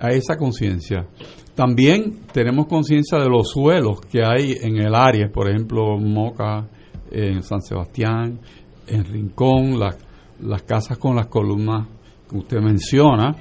[0.00, 1.06] hay esa conciencia.
[1.54, 6.68] También tenemos conciencia de los suelos que hay en el área, por ejemplo, Moca,
[7.10, 8.40] en San Sebastián,
[8.88, 9.96] en Rincón, las,
[10.40, 11.86] las casas con las columnas
[12.28, 13.36] que usted menciona,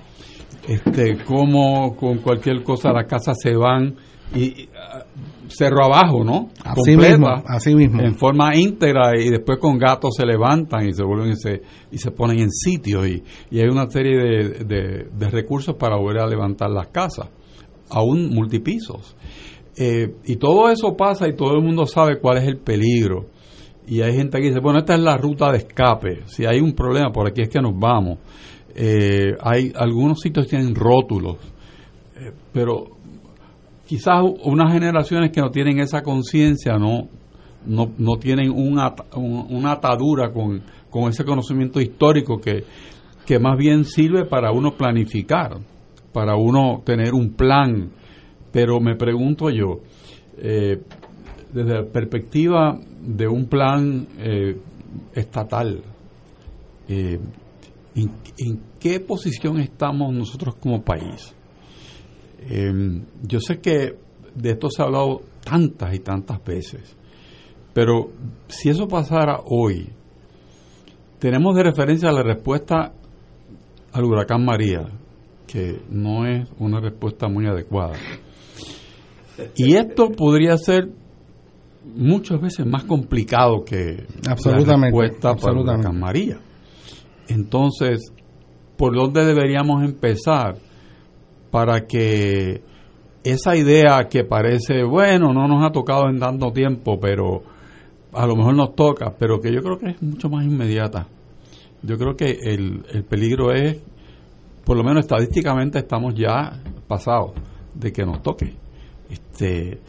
[0.67, 3.95] este, como con cualquier cosa las casas se van
[4.35, 4.67] y
[5.47, 6.49] cerro abajo, ¿no?
[6.63, 8.01] Así mismo, así mismo.
[8.01, 11.97] En forma íntegra y después con gatos se levantan y se vuelven y se, y
[11.97, 16.69] se ponen en sitio y, hay una serie de, de, recursos para volver a levantar
[16.69, 17.29] las casas,
[17.89, 19.15] aún multipisos.
[19.75, 23.27] Eh, y todo eso pasa y todo el mundo sabe cuál es el peligro.
[23.85, 26.21] Y hay gente que dice, bueno, esta es la ruta de escape.
[26.25, 28.19] Si hay un problema, por aquí es que nos vamos.
[28.75, 31.37] Eh, hay algunos sitios tienen rótulos,
[32.15, 32.87] eh, pero
[33.85, 37.07] quizás unas generaciones que no tienen esa conciencia no,
[37.67, 40.63] no, tienen una, una atadura con,
[41.07, 42.63] ese conocimiento histórico que,
[43.27, 45.57] que más bien sirve para uno planificar,
[46.11, 47.91] para uno tener un plan.
[48.51, 49.81] Pero me pregunto yo,
[50.37, 50.81] eh,
[51.51, 54.07] desde la perspectiva de un plan
[55.13, 55.81] estatal,
[57.95, 61.33] ¿en, qué posición estamos nosotros como país?
[62.49, 63.97] Em, yo sé que
[64.35, 66.95] de esto se ha hablado tantas y tantas veces,
[67.73, 68.11] pero
[68.47, 69.89] si eso pasara hoy,
[71.19, 72.93] tenemos de referencia la respuesta
[73.93, 74.89] al huracán María,
[75.47, 77.93] que no es una respuesta muy adecuada.
[79.55, 80.89] Y esto podría ser
[81.95, 86.39] muchas veces más complicado que la respuesta para el huracán María.
[87.33, 88.13] Entonces,
[88.77, 90.57] ¿por dónde deberíamos empezar?
[91.53, 92.63] para que
[93.23, 97.43] esa idea que parece, bueno, no nos ha tocado en tanto tiempo, pero
[98.11, 101.05] a lo mejor nos toca, pero que yo creo que es mucho más inmediata.
[101.83, 103.79] Yo creo que el, el peligro es,
[104.65, 107.33] por lo menos estadísticamente estamos ya pasados
[107.75, 108.55] de que nos toque.
[109.11, 109.79] Este,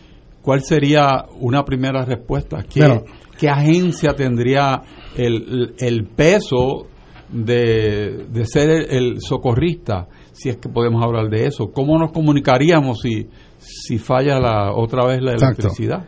[0.42, 2.62] ¿Cuál sería una primera respuesta?
[2.62, 3.04] ¿Qué,
[3.38, 4.82] ¿qué agencia tendría
[5.16, 6.88] el, el peso
[7.30, 10.08] de, de ser el socorrista?
[10.34, 11.70] si es que podemos hablar de eso.
[11.72, 16.04] ¿Cómo nos comunicaríamos si, si falla la, otra vez la electricidad?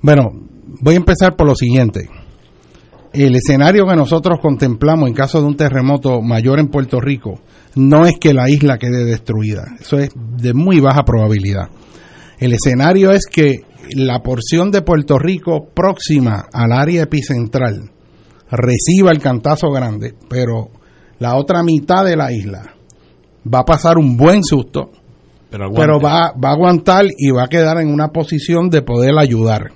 [0.00, 0.30] Bueno,
[0.80, 2.08] voy a empezar por lo siguiente.
[3.12, 7.40] El escenario que nosotros contemplamos en caso de un terremoto mayor en Puerto Rico
[7.74, 9.64] no es que la isla quede destruida.
[9.80, 11.68] Eso es de muy baja probabilidad.
[12.38, 13.62] El escenario es que
[13.94, 17.90] la porción de Puerto Rico próxima al área epicentral
[18.50, 20.70] reciba el cantazo grande, pero
[21.18, 22.74] la otra mitad de la isla
[23.52, 24.90] va a pasar un buen susto,
[25.50, 29.72] pero, va, va, a aguantar y va a quedar en una posición de poder ayudar.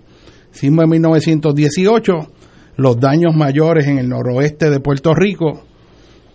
[0.52, 2.12] Hicimos en 1918
[2.76, 5.62] los daños mayores en el noroeste de Puerto Rico,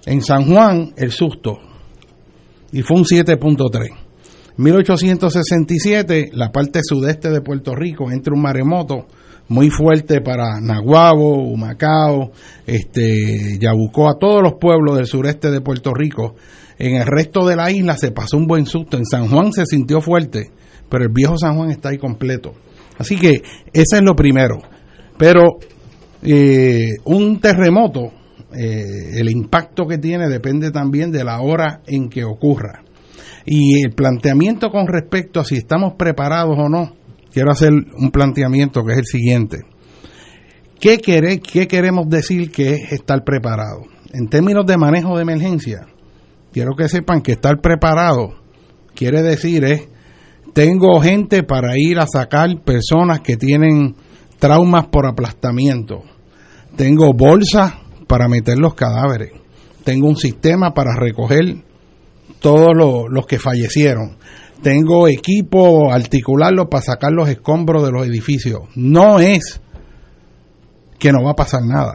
[0.06, 1.60] en San Juan el susto,
[2.72, 4.06] y fue un 7.3.
[4.58, 9.06] 1867, la parte sudeste de Puerto Rico entra un maremoto
[9.48, 12.32] muy fuerte para Naguabo, Humacao,
[12.66, 16.36] este, Yabucoa, todos los pueblos del sureste de Puerto Rico.
[16.78, 18.98] En el resto de la isla se pasó un buen susto.
[18.98, 20.52] En San Juan se sintió fuerte,
[20.90, 22.54] pero el viejo San Juan está ahí completo.
[22.98, 23.42] Así que
[23.74, 24.60] ese es lo primero.
[25.18, 25.60] Pero
[26.22, 28.12] eh, un terremoto,
[28.54, 32.84] eh, el impacto que tiene depende también de la hora en que ocurra.
[33.46, 36.94] Y el planteamiento con respecto a si estamos preparados o no,
[37.36, 39.58] quiero hacer un planteamiento que es el siguiente.
[40.80, 43.82] ¿Qué, qué queremos decir que es estar preparado?
[44.14, 45.86] En términos de manejo de emergencia,
[46.54, 48.46] quiero que sepan que estar preparado
[48.96, 49.90] quiere decir es,
[50.54, 53.96] tengo gente para ir a sacar personas que tienen
[54.40, 56.04] traumas por aplastamiento.
[56.78, 57.74] Tengo bolsas
[58.08, 59.34] para meter los cadáveres.
[59.84, 61.58] Tengo un sistema para recoger
[62.40, 64.18] todos los, que fallecieron.
[64.66, 68.62] Tengo equipo, articularlo para sacar los escombros de los edificios.
[68.74, 69.62] No es
[70.98, 71.94] que no va a pasar nada.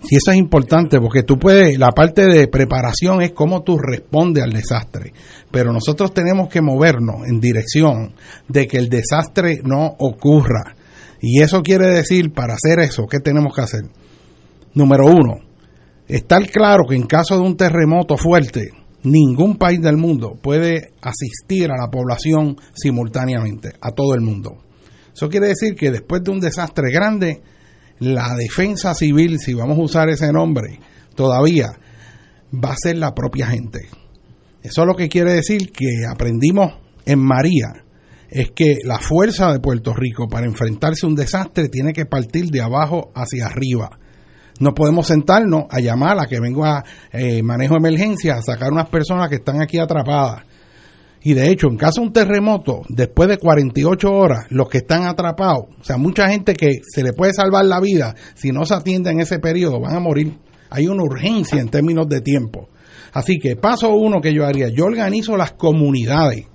[0.00, 4.44] Si eso es importante, porque tú puedes, la parte de preparación es cómo tú respondes
[4.44, 5.12] al desastre,
[5.50, 8.14] pero nosotros tenemos que movernos en dirección
[8.48, 10.74] de que el desastre no ocurra.
[11.20, 13.82] Y eso quiere decir, para hacer eso, ¿qué tenemos que hacer?
[14.72, 15.40] Número uno,
[16.08, 18.70] estar claro que en caso de un terremoto fuerte,
[19.06, 24.58] ningún país del mundo puede asistir a la población simultáneamente, a todo el mundo.
[25.14, 27.40] Eso quiere decir que después de un desastre grande,
[28.00, 30.80] la defensa civil, si vamos a usar ese nombre,
[31.14, 31.78] todavía
[32.52, 33.88] va a ser la propia gente.
[34.62, 36.74] Eso es lo que quiere decir que aprendimos
[37.06, 37.84] en María,
[38.28, 42.46] es que la fuerza de Puerto Rico para enfrentarse a un desastre tiene que partir
[42.46, 44.00] de abajo hacia arriba
[44.60, 48.72] no podemos sentarnos a llamar a que venga a eh, manejo de emergencia a sacar
[48.72, 50.44] unas personas que están aquí atrapadas.
[51.22, 55.06] Y de hecho, en caso de un terremoto, después de 48 horas, los que están
[55.06, 58.74] atrapados, o sea, mucha gente que se le puede salvar la vida, si no se
[58.74, 60.38] atiende en ese periodo, van a morir.
[60.70, 62.68] Hay una urgencia en términos de tiempo.
[63.12, 66.46] Así que paso uno que yo haría, yo organizo las comunidades,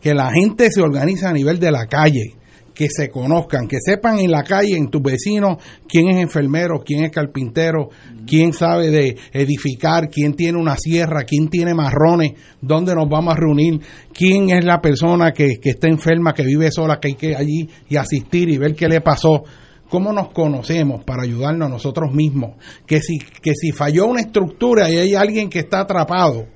[0.00, 2.34] que la gente se organiza a nivel de la calle,
[2.82, 7.04] que se conozcan, que sepan en la calle, en tus vecinos, quién es enfermero, quién
[7.04, 7.90] es carpintero,
[8.26, 13.36] quién sabe de edificar, quién tiene una sierra, quién tiene marrones, dónde nos vamos a
[13.36, 13.80] reunir,
[14.12, 17.68] quién es la persona que, que está enferma, que vive sola, que hay que allí
[17.88, 19.44] y asistir y ver qué le pasó.
[19.88, 22.56] ¿Cómo nos conocemos para ayudarnos a nosotros mismos?
[22.84, 26.48] Que si, que si falló una estructura y hay alguien que está atrapado,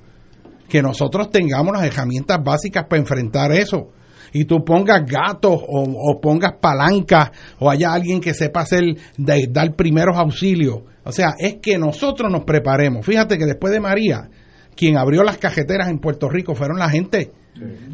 [0.67, 3.91] que nosotros tengamos las herramientas básicas para enfrentar eso
[4.33, 8.83] y tú pongas gatos o, pongas palancas o haya alguien que sepa hacer,
[9.17, 10.79] de, dar primeros auxilios.
[11.03, 13.05] O sea, es que nosotros nos preparemos.
[13.05, 14.29] Fíjate que después de María,
[14.75, 17.31] quien abrió las cajeteras en Puerto Rico fueron la gente.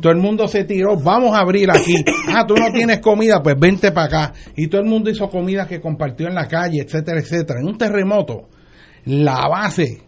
[0.02, 1.96] Todo el mundo se tiró, vamos a abrir aquí.
[2.28, 4.34] Ah, tú no tienes comida, pues vente para acá.
[4.56, 7.60] Y todo el mundo hizo comida que compartió en la calle, etcétera, etcétera.
[7.62, 8.50] En un terremoto,
[9.06, 10.02] la base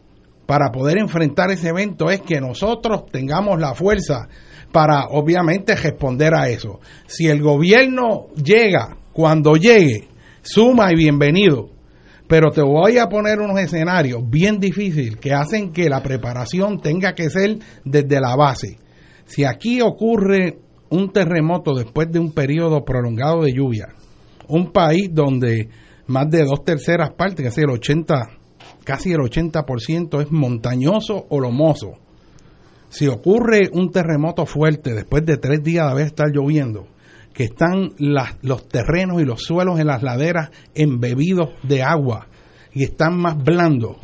[0.46, 4.28] para poder enfrentar ese evento es que nosotros tengamos la fuerza
[4.76, 6.82] para obviamente responder a eso.
[7.08, 10.10] Si el gobierno llega, cuando llegue,
[10.42, 11.70] suma y bienvenido.
[12.28, 17.14] Pero te voy a poner unos escenarios bien difíciles que hacen que la preparación tenga
[17.14, 18.78] que ser desde la base.
[19.24, 20.60] Si aquí ocurre
[20.90, 23.96] un terremoto después de un periodo prolongado de lluvia,
[24.50, 25.70] un país donde
[26.08, 28.14] más de dos terceras partes, casi el 80,
[28.84, 32.05] casi el 80% es montañoso o lomoso
[32.96, 36.88] si ocurre un terremoto fuerte después de tres días de haber estado lloviendo,
[37.34, 42.28] que están los terrenos y los suelos en las laderas embebidos de agua
[42.74, 43.98] y están más blandos,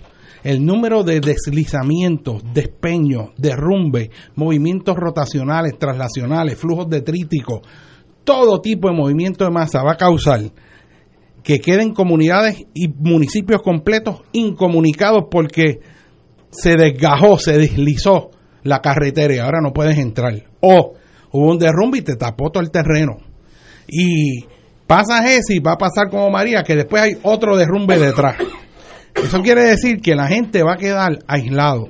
[0.43, 7.62] el número de deslizamientos, despeños, derrumbes, movimientos rotacionales, traslacionales, flujos detríticos,
[8.25, 10.41] todo tipo de movimiento de masa va a causar
[11.43, 15.80] que queden comunidades y municipios completos incomunicados porque
[16.49, 18.32] se desgajó, se deslizó
[18.63, 20.34] la carretera y ahora no puedes entrar.
[20.60, 20.93] O
[21.32, 23.17] hubo un derrumbe y te tapó todo el terreno.
[23.88, 24.45] Y
[24.88, 28.36] pasa ese y va a pasar como María, que después hay otro derrumbe detrás.
[29.15, 31.89] Eso quiere decir que la gente va a quedar aislado.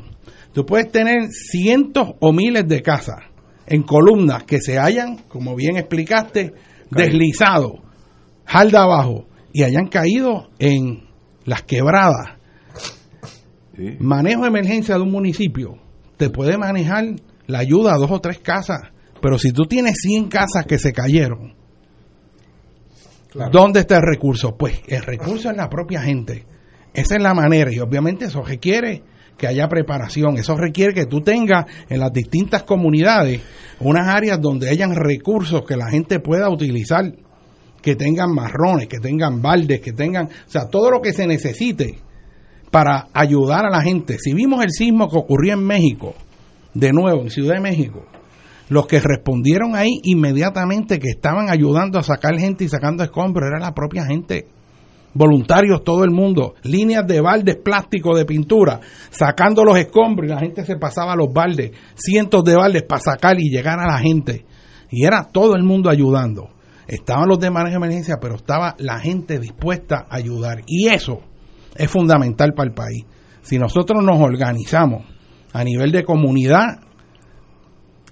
[0.53, 3.19] Tú puedes tener cientos o miles de casas
[3.67, 6.53] en columnas que se hayan, como bien explicaste,
[6.89, 7.79] deslizado,
[8.45, 11.07] jalda abajo, y hayan caído en
[11.45, 12.37] las quebradas.
[13.99, 15.77] Manejo de emergencia de un municipio
[16.21, 17.15] te puede manejar
[17.47, 18.79] la ayuda a dos o tres casas,
[19.23, 21.55] pero si tú tienes 100 casas que se cayeron,
[23.51, 24.55] ¿dónde está el recurso?
[24.55, 26.45] Pues el recurso es la propia gente.
[26.93, 29.01] Esa es la manera y obviamente eso requiere
[29.35, 30.37] que haya preparación.
[30.37, 33.41] Eso requiere que tú tengas en las distintas comunidades
[33.79, 37.15] unas áreas donde hayan recursos que la gente pueda utilizar,
[37.81, 41.97] que tengan marrones, que tengan baldes, que tengan, o sea, todo lo que se necesite
[42.71, 44.17] para ayudar a la gente.
[44.17, 46.15] Si vimos el sismo que ocurrió en México,
[46.73, 48.05] de nuevo, en Ciudad de México,
[48.69, 53.59] los que respondieron ahí inmediatamente que estaban ayudando a sacar gente y sacando escombros era
[53.59, 54.47] la propia gente.
[55.13, 60.39] Voluntarios todo el mundo, líneas de baldes plásticos de pintura, sacando los escombros y la
[60.39, 63.99] gente se pasaba a los baldes, cientos de baldes para sacar y llegar a la
[63.99, 64.45] gente.
[64.89, 66.47] Y era todo el mundo ayudando.
[66.87, 70.61] Estaban los de manejo de emergencia, pero estaba la gente dispuesta a ayudar.
[70.65, 71.19] Y eso
[71.75, 73.05] es fundamental para el país.
[73.41, 75.03] Si nosotros nos organizamos
[75.53, 76.79] a nivel de comunidad,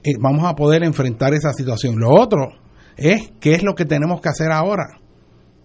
[0.04, 2.00] eh, vamos a poder enfrentar esa situación.
[2.00, 2.50] Lo otro
[2.98, 5.00] es qué es lo que tenemos que hacer ahora,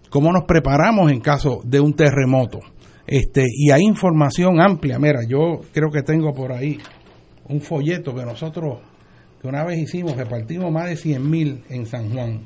[0.09, 2.59] cómo nos preparamos en caso de un terremoto.
[3.07, 4.97] Este, y hay información amplia.
[4.99, 6.79] Mira, yo creo que tengo por ahí
[7.47, 8.79] un folleto que nosotros,
[9.41, 12.45] que una vez hicimos, repartimos más de 100 mil en San Juan.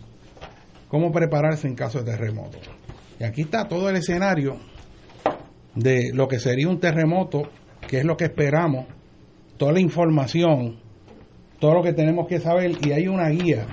[0.89, 2.57] Cómo prepararse en caso de terremoto.
[3.19, 4.57] Y aquí está todo el escenario
[5.75, 7.43] de lo que sería un terremoto,
[7.87, 8.85] que es lo que esperamos,
[9.57, 10.77] toda la información,
[11.59, 13.67] todo lo que tenemos que saber y hay una guía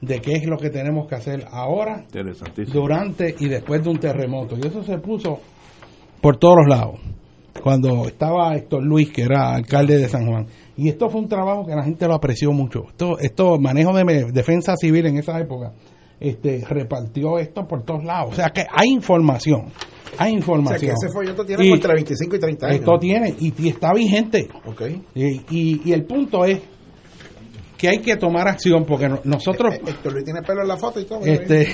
[0.00, 2.04] de qué es lo que tenemos que hacer ahora,
[2.72, 4.56] durante y después de un terremoto.
[4.56, 5.40] Y eso se puso
[6.20, 7.00] por todos los lados.
[7.62, 10.46] Cuando estaba Héctor Luis, que era alcalde de San Juan.
[10.76, 12.84] Y esto fue un trabajo que la gente lo apreció mucho.
[12.88, 15.72] Esto, esto manejo de defensa civil en esa época,
[16.18, 18.32] este, repartió esto por todos lados.
[18.32, 19.66] O sea que hay información.
[20.18, 20.76] Hay información.
[20.76, 22.78] O sea que ese folleto tiene entre 25 y 30 años.
[22.80, 24.48] Esto tiene, y, está vigente.
[24.64, 25.02] Okay.
[25.14, 26.60] Y, y, el punto es
[27.80, 31.00] que hay que tomar acción porque nosotros eh, Héctor Luis tiene pelo en la foto
[31.00, 31.62] y todo este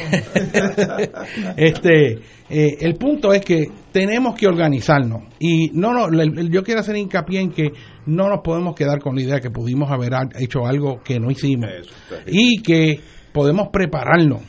[1.57, 2.13] este
[2.49, 6.09] eh, el punto es que tenemos que organizarnos y no no
[6.49, 7.73] yo quiero hacer hincapié en que
[8.07, 11.71] no nos podemos quedar con la idea que pudimos haber hecho algo que no hicimos
[12.29, 13.01] y que
[13.33, 14.43] podemos prepararnos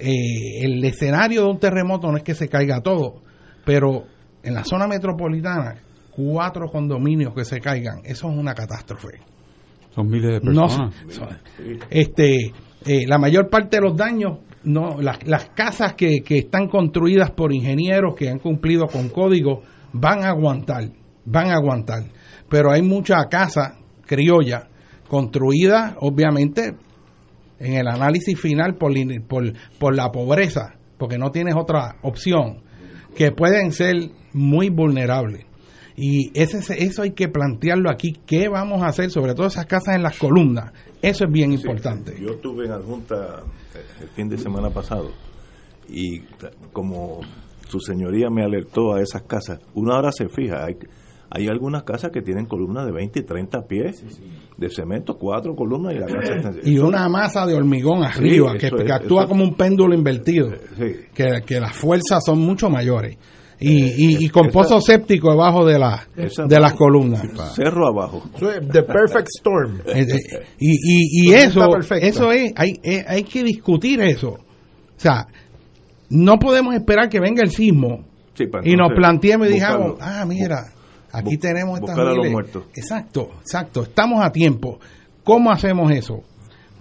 [0.00, 3.22] eh, el escenario de un terremoto no es que se caiga todo
[3.64, 4.04] pero
[4.42, 5.76] en la zona metropolitana
[6.10, 9.20] cuatro condominios que se caigan eso es una catástrofe
[9.98, 10.94] son miles de personas.
[11.90, 12.52] este,
[12.86, 17.32] eh, la mayor parte de los daños, no, las, las casas que, que están construidas
[17.32, 20.84] por ingenieros que han cumplido con código van a aguantar,
[21.24, 22.04] van a aguantar.
[22.48, 23.76] Pero hay mucha casa
[24.06, 24.68] criolla
[25.08, 26.74] construida, obviamente,
[27.58, 28.92] en el análisis final por,
[29.26, 32.62] por, por la pobreza, porque no tienes otra opción,
[33.16, 35.46] que pueden ser muy vulnerables.
[35.96, 38.12] Y ese, eso hay que plantearlo aquí.
[38.24, 40.72] ¿Qué vamos a hacer sobre todo esas casas en las columnas?
[41.02, 42.16] Eso es bien importante.
[42.20, 43.42] Yo estuve en adjunta
[43.74, 45.10] eh, el fin de semana pasado
[45.88, 46.20] y
[46.72, 47.20] como
[47.68, 50.76] su señoría me alertó a esas casas, una hora se fija, hay,
[51.30, 54.04] hay algunas casas que tienen columnas de 20 y 30 pies
[54.56, 59.26] de cemento, cuatro columnas y la casa Y una masa de hormigón arriba que, actúa
[59.26, 60.50] como un péndulo invertido,
[61.14, 63.18] que, que las fuerzas son mucho mayores
[63.60, 67.22] y, y, con pozo séptico debajo de, la, de las columnas.
[67.54, 68.22] Cerro abajo.
[68.38, 69.80] The perfect storm.
[69.88, 71.66] Eh, eh, y, y, eso,
[72.00, 74.30] eso es, hay, eh, hay que discutir eso.
[74.30, 75.26] O sea,
[76.10, 78.04] no podemos esperar que venga el sismo
[78.62, 80.72] y nos planteemos y digamos, ah, mira,
[81.12, 81.96] aquí tenemos estas
[82.74, 84.78] Exacto, exacto, estamos a tiempo.
[85.24, 86.22] ¿Cómo hacemos eso?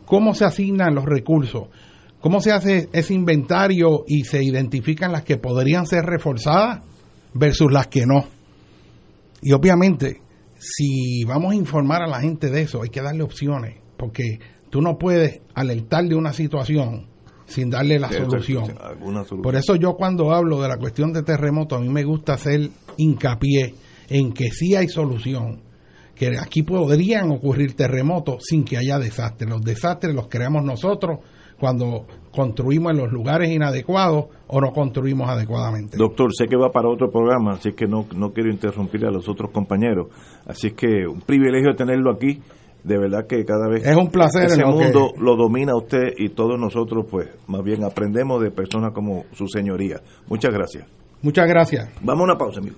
[0.06, 1.68] ¿Cómo se asignan los recursos?
[2.22, 6.84] ¿Cómo se hace ese inventario y se identifican las que podrían ser reforzadas
[7.34, 8.26] versus las que no?
[9.42, 10.22] Y obviamente,
[10.58, 14.82] si vamos a informar a la gente de eso, hay que darle opciones, porque tú
[14.82, 17.08] no puedes alertar de una situación
[17.46, 18.74] sin darle la solución.
[19.42, 22.70] Por eso yo cuando hablo de la cuestión de terremoto, a mí me gusta hacer
[22.98, 23.76] hincapié
[24.10, 25.62] en que sí hay solución,
[26.16, 29.50] que aquí podrían ocurrir terremotos sin que haya desastres.
[29.50, 31.20] Los desastres los creamos nosotros
[31.60, 35.98] cuando construimos en los lugares inadecuados o no construimos adecuadamente.
[35.98, 39.28] Doctor, sé que va para otro programa, así que no, no quiero interrumpir a los
[39.28, 40.08] otros compañeros.
[40.46, 42.42] Así que un privilegio tenerlo aquí.
[42.84, 46.58] De verdad que cada vez es un placer ese mundo lo domina usted y todos
[46.58, 50.00] nosotros, pues, más bien aprendemos de personas como su señoría.
[50.30, 50.88] Muchas gracias.
[51.22, 51.90] Muchas gracias.
[52.02, 52.78] Vamos a una pausa, amigo.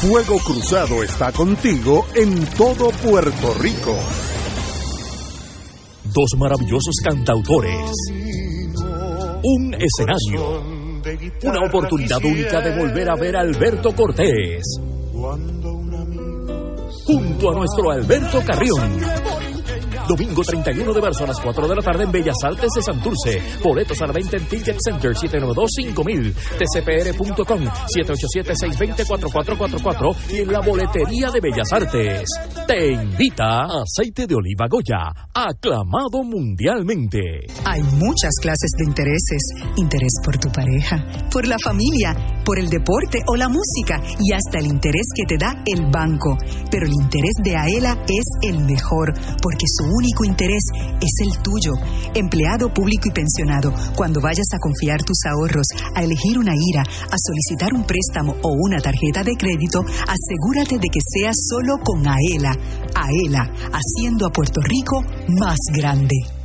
[0.00, 3.94] Fuego Cruzado está contigo en todo Puerto Rico.
[6.04, 7.92] Dos maravillosos cantautores.
[9.42, 10.62] Un escenario.
[11.42, 14.62] Una oportunidad única de volver a ver a Alberto Cortés.
[17.04, 19.00] Junto a nuestro Alberto Carrión.
[20.08, 23.42] Domingo 31 de marzo a las 4 de la tarde en Bellas Artes de Santurce.
[23.62, 27.60] Boletos a la venta en Ticket Center 792-5000, tcpr.com
[27.96, 32.28] 787-620-4444 y en la boletería de Bellas Artes.
[32.66, 37.46] Te invita Aceite de Oliva Goya, aclamado mundialmente.
[37.64, 39.42] Hay muchas clases de intereses.
[39.76, 44.58] Interés por tu pareja, por la familia, por el deporte o la música y hasta
[44.58, 46.36] el interés que te da el banco.
[46.70, 50.64] Pero el interés de Aela es el mejor porque su único interés
[51.00, 51.72] es el tuyo.
[52.14, 57.16] Empleado público y pensionado, cuando vayas a confiar tus ahorros, a elegir una IRA, a
[57.16, 62.56] solicitar un préstamo o una tarjeta de crédito, asegúrate de que sea solo con Aela.
[62.94, 66.39] Aela, haciendo a Puerto Rico más grande.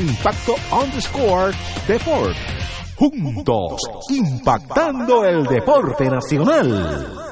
[0.00, 1.52] Impacto underscore
[1.86, 2.36] Deport.
[2.96, 3.80] Juntos,
[4.10, 7.24] impactando el deporte nacional.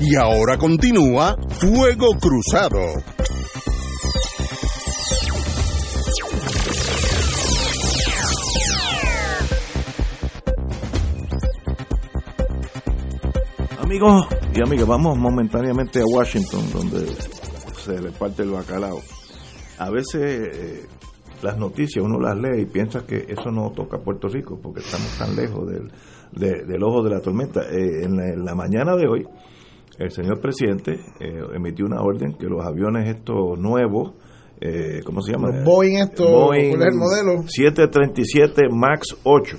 [0.00, 2.78] Y ahora continúa Fuego Cruzado.
[13.80, 17.06] Amigos y amigas, vamos momentáneamente a Washington, donde
[17.86, 19.00] se le parte el bacalao.
[19.78, 20.86] A veces eh,
[21.42, 24.80] las noticias uno las lee y piensa que eso no toca a Puerto Rico porque
[24.80, 27.62] estamos tan lejos del, del ojo de la tormenta.
[27.70, 29.26] Eh, en, la, mañana de hoy,
[29.98, 34.14] el señor presidente eh, emitió una orden que los aviones estos nuevos,
[35.04, 35.62] ¿cómo se llama?
[35.62, 37.42] Boeing, esto, Boeing ¿cuál es el modelo?
[37.46, 39.56] 737 MAX 8.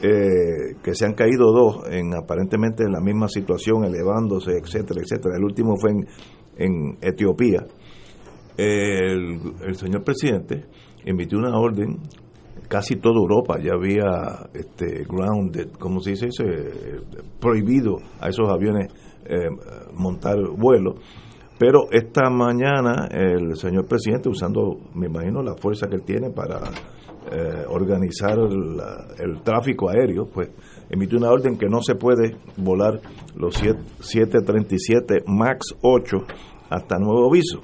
[0.00, 5.34] que se han caído dos en aparentemente en la misma situación, elevándose, etcétera, etcétera.
[5.36, 6.06] El último fue en,
[6.58, 7.66] en Etiopía,
[8.58, 10.64] el, señor presidente
[11.04, 12.00] emitió una orden,
[12.68, 16.26] casi toda Europa ya había este, grounded, como se dice
[17.40, 18.92] prohibido a esos aviones
[19.24, 19.48] eh,
[19.94, 20.96] montar vuelo.
[21.58, 26.60] Pero esta mañana el señor presidente, usando, me imagino, la fuerza que él tiene para
[27.30, 30.50] eh, organizar el tráfico aéreo, pues
[30.88, 33.00] emitió una orden que no se puede volar
[33.36, 36.16] los 737 MAX 8
[36.68, 37.60] hasta nuevo aviso.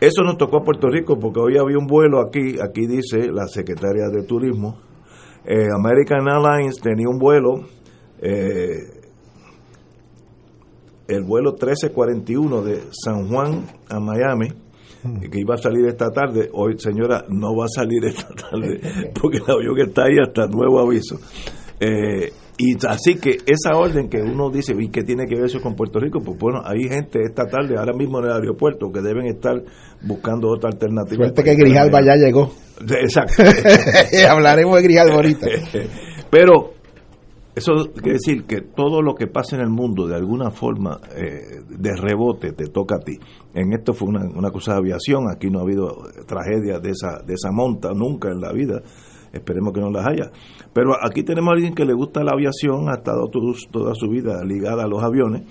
[0.00, 3.46] Eso nos tocó a Puerto Rico porque hoy había un vuelo aquí, aquí dice la
[3.46, 4.78] secretaria de Turismo,
[5.44, 7.62] eh, American Airlines tenía un vuelo,
[8.20, 8.96] eh,
[11.08, 14.48] el vuelo 1341 de San Juan a Miami,
[15.02, 15.20] hmm.
[15.30, 19.38] que iba a salir esta tarde, hoy señora no va a salir esta tarde porque
[19.38, 21.16] el avión está ahí hasta nuevo aviso.
[21.80, 25.60] Eh, y así que esa orden que uno dice, ¿y qué tiene que ver eso
[25.60, 26.20] con Puerto Rico?
[26.24, 29.62] Pues bueno, hay gente esta tarde, ahora mismo en el aeropuerto, que deben estar
[30.02, 31.26] buscando otra alternativa.
[31.26, 32.50] Suerte que Grijalba ya llegó.
[32.80, 33.42] Exacto.
[34.30, 35.46] Hablaremos de Grijalba ahorita.
[36.30, 36.72] Pero
[37.54, 41.60] eso quiere decir que todo lo que pasa en el mundo, de alguna forma, eh,
[41.68, 43.18] de rebote, te toca a ti.
[43.52, 45.88] En esto fue una, una cosa de aviación, aquí no ha habido
[46.26, 48.80] tragedia de esa, de esa monta nunca en la vida
[49.36, 50.30] esperemos que no las haya.
[50.72, 54.44] Pero aquí tenemos a alguien que le gusta la aviación, ha estado toda su vida
[54.44, 55.42] ligada a los aviones.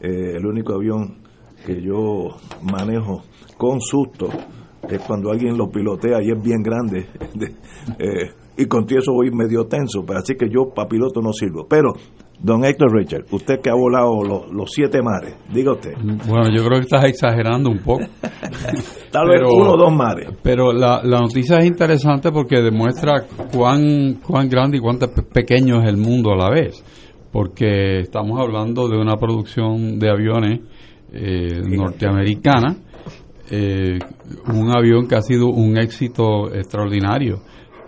[0.00, 1.18] Eh, el único avión
[1.64, 3.22] que yo manejo
[3.56, 4.28] con susto
[4.88, 7.06] es cuando alguien lo pilotea y es bien grande.
[8.00, 11.66] Eh, y con eso voy medio tenso, pero así que yo para piloto no sirvo.
[11.68, 11.92] Pero
[12.38, 15.94] Don Héctor Richard, usted que ha volado los, siete mares, diga usted.
[16.28, 18.04] Bueno, yo creo que estás exagerando un poco.
[19.10, 20.28] Tal vez uno o dos mares.
[20.42, 24.98] Pero la, la, noticia es interesante porque demuestra cuán, cuán grande y cuán
[25.32, 26.84] pequeño es el mundo a la vez.
[27.32, 30.60] Porque estamos hablando de una producción de aviones
[31.12, 32.76] eh, norteamericana,
[33.50, 33.98] eh,
[34.52, 37.40] un avión que ha sido un éxito extraordinario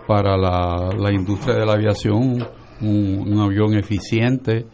[0.09, 2.43] para la, industria de la aviación
[2.81, 4.65] un, avión eficiente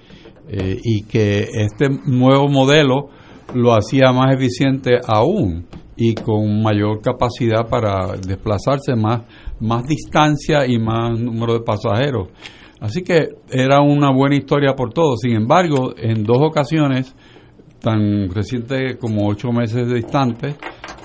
[0.48, 3.10] eh, y que este nuevo modelo
[3.54, 5.68] lo hacía más eficiente aún
[5.98, 9.24] y con mayor capacidad para desplazarse más,
[9.60, 12.30] más distancia y más número de pasajeros.
[12.80, 15.18] Así que era una buena historia por todo.
[15.18, 17.14] Sin embargo, en dos ocasiones,
[17.82, 20.56] tan reciente como ocho meses distante,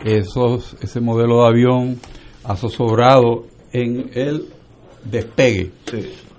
[0.04, 1.96] esos, ese modelo de avión
[2.44, 4.46] ha zozobrado en el
[5.04, 5.70] despegue.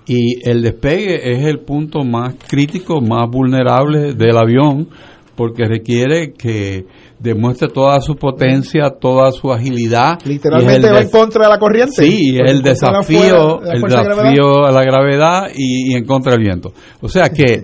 [0.06, 4.88] Y el despegue es el punto más crítico, más vulnerable del avión,
[5.36, 6.84] porque requiere que
[7.18, 10.18] demuestre toda su potencia, toda su agilidad.
[10.24, 12.04] Literalmente va en contra de la corriente.
[12.04, 16.72] Sí, el desafío, el desafío a la gravedad y, en contra del viento.
[17.00, 17.62] O sea que,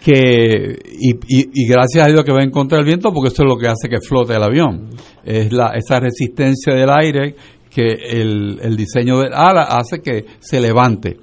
[0.00, 3.48] que y, y, gracias a Dios que va en contra del viento, porque eso es
[3.48, 4.90] lo que hace que flote el avión.
[5.24, 7.34] Es la, esa resistencia del aire
[7.70, 11.18] que el, el diseño del ala hace que se levante.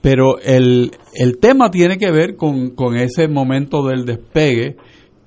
[0.00, 4.76] Pero el, el tema tiene que ver con, con ese momento del despegue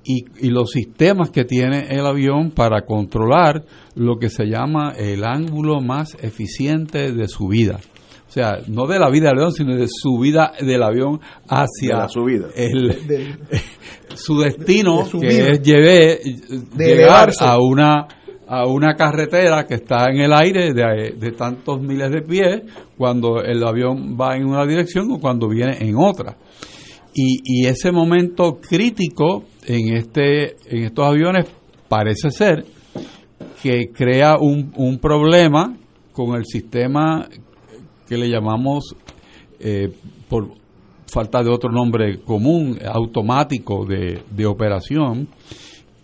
[0.04, 5.24] y, y, los sistemas que tiene el avión para controlar lo que se llama el
[5.24, 7.80] ángulo más eficiente de su vida.
[8.28, 12.06] O sea, no de la vida del avión, sino de su vida del avión hacia
[12.08, 12.48] su vida.
[12.54, 13.38] El,
[14.14, 18.06] su destino, que es llegar a una
[18.48, 22.62] a una carretera que está en el aire de, tantos miles de pies
[22.96, 26.36] cuando el avión va en una dirección o cuando viene en otra.
[27.14, 31.46] Y, ese momento crítico en, este, en estos aviones
[31.88, 32.64] parece ser
[33.62, 35.74] que crea un, un problema
[36.12, 37.26] con el sistema
[38.06, 38.94] que le llamamos,
[39.58, 39.90] eh,
[40.28, 40.50] por
[41.06, 45.28] falta de otro nombre común, automático de, de operación,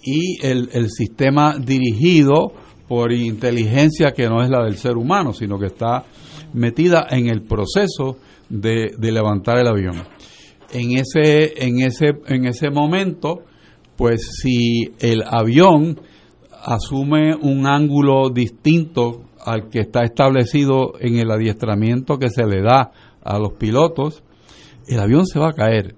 [0.03, 2.53] y el, el sistema dirigido
[2.93, 6.05] por inteligencia que no es la del ser humano, sino que está
[6.53, 8.19] metida en el proceso
[8.51, 10.03] de, levantar el avión.
[10.73, 13.45] En ese, en ese, en ese momento,
[13.97, 16.01] pues si el avión
[16.63, 22.93] asume un ángulo distinto al que está establecido en el adiestramiento que se le da
[23.25, 24.23] a los pilotos,
[24.87, 25.95] el avión se va a caer.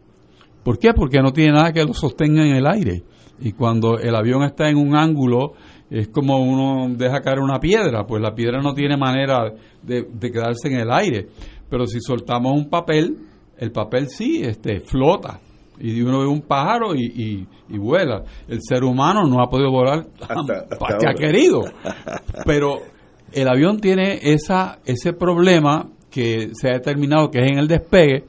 [0.63, 0.93] ¿Por qué?
[0.95, 3.03] Porque no tiene nada que lo sostenga en el aire
[3.41, 5.55] y cuando el avión está en un ángulo
[5.91, 10.69] es como uno deja caer una piedra, pues la piedra no tiene manera de, quedarse
[10.69, 11.29] en el aire,
[11.69, 13.17] pero si soltamos un papel,
[13.59, 15.41] el papel sí este, flota.
[15.79, 18.23] Y uno ve un pájaro y, vuela.
[18.47, 20.07] El ser humano no ha podido volar
[20.79, 21.63] para que ha querido,
[22.47, 22.79] pero
[23.33, 28.25] el avión tiene esa, ese problema que se ha determinado que es en el despegue,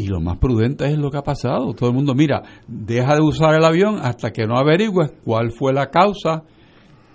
[0.00, 1.74] y lo más prudente es lo que ha pasado.
[1.74, 5.74] Todo el mundo, mira, deja de usar el avión hasta que no averigües cuál fue
[5.74, 6.44] la causa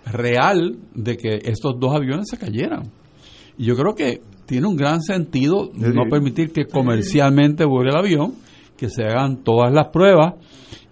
[0.06, 2.92] real de que estos dos aviones se cayeran.
[3.58, 8.36] Y yo creo que tiene un gran sentido no permitir que comercialmente vuele el avión,
[8.78, 10.36] que se hagan todas las pruebas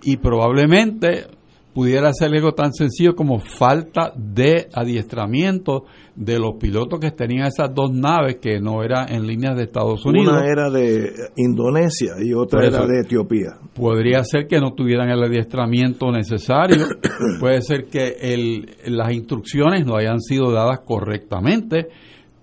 [0.01, 1.27] y probablemente
[1.73, 7.73] pudiera ser algo tan sencillo como falta de adiestramiento de los pilotos que tenían esas
[7.73, 10.33] dos naves que no eran en líneas de Estados Unidos.
[10.33, 13.57] Una era de Indonesia y otra era de Etiopía.
[13.73, 16.85] Podría ser que no tuvieran el adiestramiento necesario,
[17.39, 21.87] puede ser que el, las instrucciones no hayan sido dadas correctamente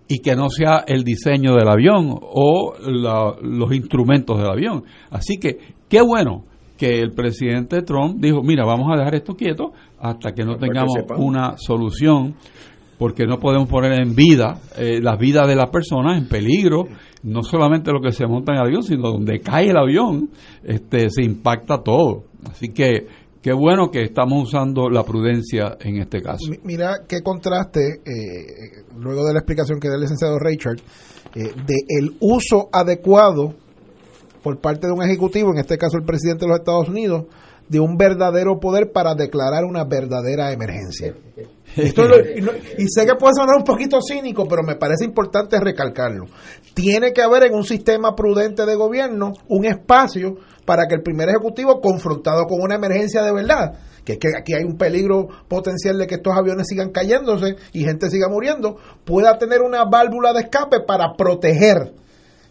[0.09, 4.83] y que no sea el diseño del avión o los instrumentos del avión.
[5.11, 5.59] Así que
[5.89, 6.47] qué bueno
[6.81, 10.95] que el presidente Trump dijo, mira, vamos a dejar esto quieto hasta que no tengamos
[11.18, 12.35] una solución,
[12.99, 16.85] porque no podemos poner en vida eh, las vidas de las personas en peligro,
[17.22, 20.31] no solamente lo que se monta en el avión, sino donde cae el avión,
[20.64, 22.24] este, se impacta todo.
[22.51, 23.09] Así que
[23.43, 26.51] qué bueno que estamos usando la prudencia en este caso.
[26.64, 30.78] Mira qué contraste, eh, luego de la explicación que da el licenciado Richard,
[31.35, 33.55] eh, de el uso adecuado
[34.43, 37.24] por parte de un ejecutivo, en este caso el presidente de los Estados Unidos,
[37.68, 41.14] de un verdadero poder para declarar una verdadera emergencia.
[41.76, 45.05] Esto lo- y, no- y sé que puede sonar un poquito cínico, pero me parece
[45.05, 46.26] importante recalcarlo.
[46.74, 50.34] Tiene que haber en un sistema prudente de gobierno un espacio
[50.64, 53.72] para que el primer ejecutivo, confrontado con una emergencia de verdad,
[54.05, 57.84] que es que aquí hay un peligro potencial de que estos aviones sigan cayéndose y
[57.84, 61.93] gente siga muriendo, pueda tener una válvula de escape para proteger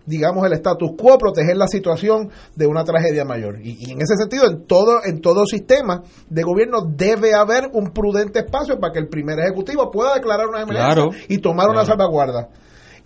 [0.06, 3.60] digamos el status quo, proteger la situación de una tragedia mayor.
[3.62, 7.92] Y, y en ese sentido, en todo en todo sistema de gobierno debe haber un
[7.92, 11.10] prudente espacio para que el primer ejecutivo pueda declarar una emergencia Claro.
[11.28, 12.50] y tomar una salvaguarda.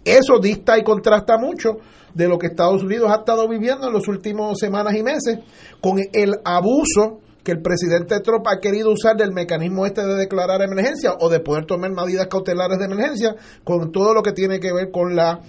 [0.06, 1.78] Eso dista y contrasta mucho
[2.14, 5.40] de lo que Estados Unidos ha estado viviendo en los últimos semanas y meses
[5.82, 10.62] con el abuso que el presidente Trump ha querido usar del mecanismo este de declarar
[10.62, 14.72] emergencia o de poder tomar medidas cautelares de emergencia con todo lo que tiene que
[14.72, 15.42] ver con la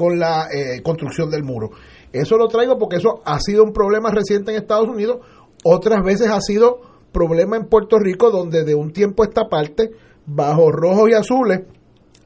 [0.00, 1.72] con la eh, construcción del muro.
[2.10, 5.18] Eso lo traigo porque eso ha sido un problema reciente en Estados Unidos,
[5.62, 6.80] otras veces ha sido
[7.12, 9.90] problema en Puerto Rico donde de un tiempo esta parte,
[10.24, 11.66] bajo rojos y azules,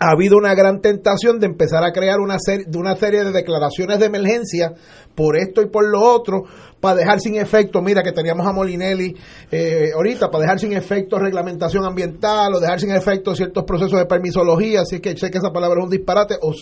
[0.04, 3.32] ha habido una gran tentación de empezar a crear una serie, de una serie de
[3.32, 4.74] declaraciones de emergencia
[5.14, 6.42] por esto y por lo otro,
[6.80, 9.16] para dejar sin efecto, mira que teníamos a Molinelli
[9.50, 14.04] eh, ahorita, para dejar sin efecto reglamentación ambiental o dejar sin efecto ciertos procesos de
[14.04, 16.52] permisología, así que sé que esa palabra es un disparate, o,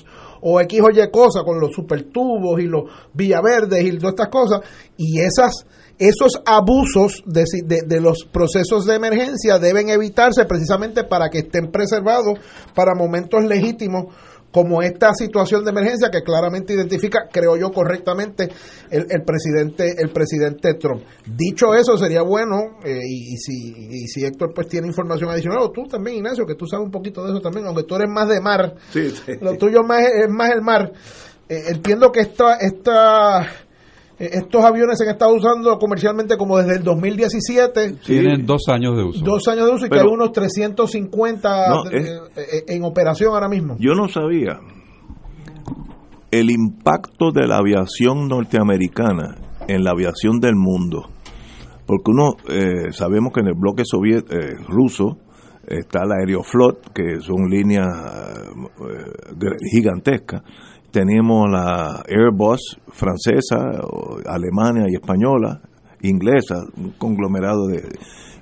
[0.43, 4.61] o X o Y cosa con los supertubos y los villaverdes y todas estas cosas,
[4.97, 5.67] y esas
[6.09, 11.39] esos abusos de, si- de- de los procesos de emergencia deben evitarse precisamente para que
[11.39, 12.39] estén preservados
[12.75, 14.15] para momentos legítimos
[14.53, 18.51] como esta situación de emergencia que claramente identifica, creo yo correctamente,
[18.91, 21.05] el, el presidente el presidente Trump.
[21.27, 23.73] Dicho eso, sería bueno, eh, y, y si,
[24.03, 26.91] y si Héctor pues tiene información adicional, o tú también, Ignacio, que tú sabes un
[26.93, 29.33] poquito de eso también, aunque tú eres más de mar, Sí, sí.
[29.41, 30.93] lo tuyo más es, más el mar.
[31.49, 33.47] Eh, entiendo que esta, esta,
[34.19, 39.05] estos aviones se han estado usando comercialmente como desde el 2017, Tienen dos años de
[39.05, 39.25] uso.
[39.25, 43.49] dos años de uso y que hay unos 350 No, es- eh, en operación ahora
[43.49, 43.77] mismo.
[43.79, 44.61] Yo no sabía
[46.31, 49.37] el impacto de la aviación norteamericana
[49.69, 51.09] en la aviación del mundo.
[51.87, 55.19] Porque uno, eh, sabemos que en el bloque soviet, eh, ruso
[55.67, 57.87] está la Aeroflot, que son líneas
[58.81, 60.43] eh, gigantescas.
[60.93, 63.57] Tenemos la Airbus francesa,
[64.27, 65.61] alemana y española,
[66.03, 67.83] inglesa, un conglomerado de...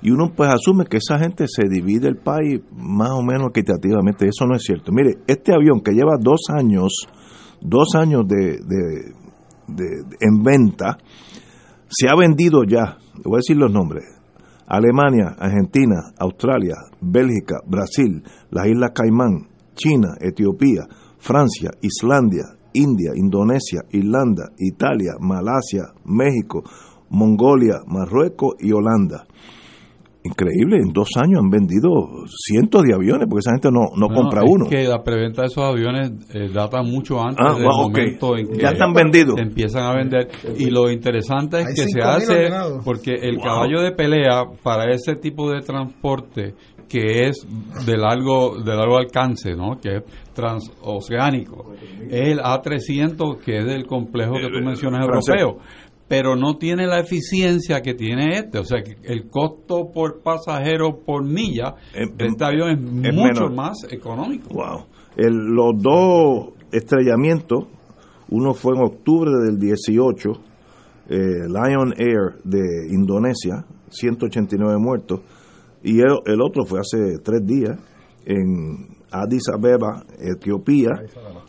[0.03, 4.27] Y uno pues asume que esa gente se divide el país más o menos equitativamente.
[4.27, 4.91] Eso no es cierto.
[4.91, 6.91] Mire, este avión que lleva dos años,
[7.61, 9.13] dos años de, de-
[10.19, 10.97] en venta,
[11.87, 14.03] se ha vendido ya, voy a decir los nombres,
[14.67, 20.81] Alemania, Argentina, Australia, Bélgica, Brasil, las Islas Caimán, China, Etiopía,
[21.21, 22.43] Francia, Islandia,
[22.73, 26.63] India, Indonesia, Irlanda, Italia, Malasia, México,
[27.09, 29.25] Mongolia, Marruecos y Holanda.
[30.23, 31.89] Increíble, en dos años han vendido
[32.27, 34.69] cientos de aviones, porque esa gente no, no compra es uno.
[34.69, 38.47] que la preventa de esos aviones eh, data mucho antes Ah, del wow, momento en
[38.49, 39.39] que Ya están vendidos.
[39.39, 40.27] empiezan a vender.
[40.59, 42.85] Y lo interesante es Hay que se 5.000 hace ordenados.
[42.85, 43.43] porque el Wow.
[43.45, 46.53] caballo de pelea para ese tipo de transporte
[46.91, 47.47] que es
[47.85, 49.79] de largo de largo alcance, ¿no?
[49.79, 51.71] Que es transoceánico.
[52.09, 55.57] El A300 que es del complejo que tú mencionas europeo
[56.07, 58.59] pero no tiene la eficiencia que tiene este.
[58.59, 62.69] O sea, que el costo por pasajero por milla de este avión
[63.05, 64.49] es, es mucho más económico.
[64.53, 64.87] Wow.
[65.15, 67.63] El- los dos estrellamientos,
[68.29, 70.31] uno fue en octubre del 18,
[71.07, 71.17] eh,
[71.47, 75.21] Lion Air de Indonesia, 189 muertos,
[75.83, 77.77] y el, el otro fue hace tres días
[78.25, 80.91] en Addis Abeba, Etiopía,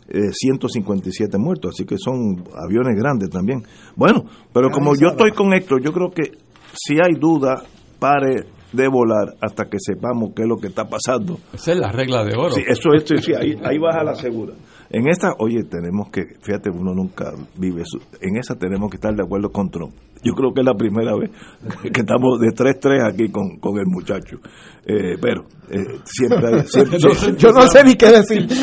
[0.09, 3.63] eh, 157 muertos, así que son aviones grandes también.
[3.95, 4.23] Bueno,
[4.53, 6.31] pero como yo estoy con Héctor, yo creo que
[6.73, 7.63] si hay duda,
[7.99, 11.37] pare de volar hasta que sepamos qué es lo que está pasando.
[11.53, 12.49] Esa es la regla de oro.
[12.49, 14.53] Sí, eso es, sí, sí, ahí, ahí baja la segura.
[14.93, 17.97] En esta, oye, tenemos que, fíjate, uno nunca vive eso.
[18.21, 19.91] En esa tenemos que estar de acuerdo con Trump.
[20.23, 21.31] Yo creo que es la primera vez
[21.93, 24.37] que estamos de 3-3 aquí con, con el muchacho.
[24.85, 26.61] Eh, pero eh, siempre hay...
[26.67, 26.99] Siempre,
[27.37, 28.47] Yo no sé ni qué decir.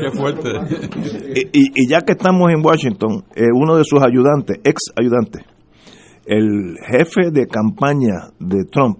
[0.00, 0.48] Qué fuerte.
[1.34, 5.42] y, y- y ya que estamos en Washington, eh, uno de sus ayudantes, ex ayudantes,
[6.24, 8.98] el jefe de campaña de Trump,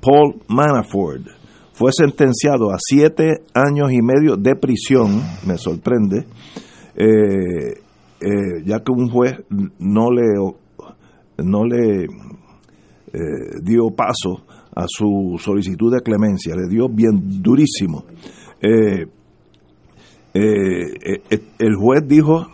[0.00, 1.22] Paul Manafort,
[1.78, 6.26] fue sentenciado a siete años y medio de prisión, me sorprende,
[6.96, 7.80] eh,
[8.20, 9.44] eh, ya que un juez
[9.78, 10.24] no le,
[11.36, 12.06] no le
[13.12, 18.06] eh, dio paso a su solicitud de clemencia, le dio bien durísimo.
[18.60, 19.06] El
[21.76, 22.48] juez dijo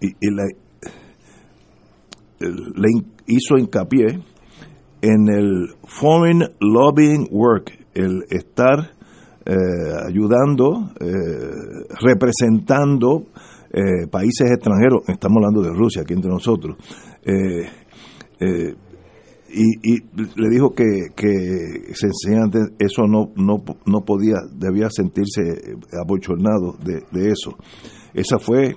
[0.00, 0.30] y,
[2.40, 2.88] le
[3.26, 4.31] hizo hincapié
[5.02, 8.92] en el foreign lobbying work, el estar
[9.44, 9.54] eh,
[10.06, 11.10] ayudando, eh,
[12.00, 13.26] representando
[13.72, 16.76] eh, países extranjeros, estamos hablando de Rusia aquí entre nosotros,
[19.54, 19.96] y,
[20.36, 25.42] le dijo que, que sencillamente eso no, no, no podía, debía sentirse
[26.02, 27.58] abochornado de, de eso.
[28.14, 28.76] Esa fue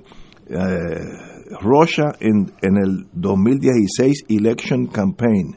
[1.62, 5.56] Russia en, en el 2016 Election Campaign.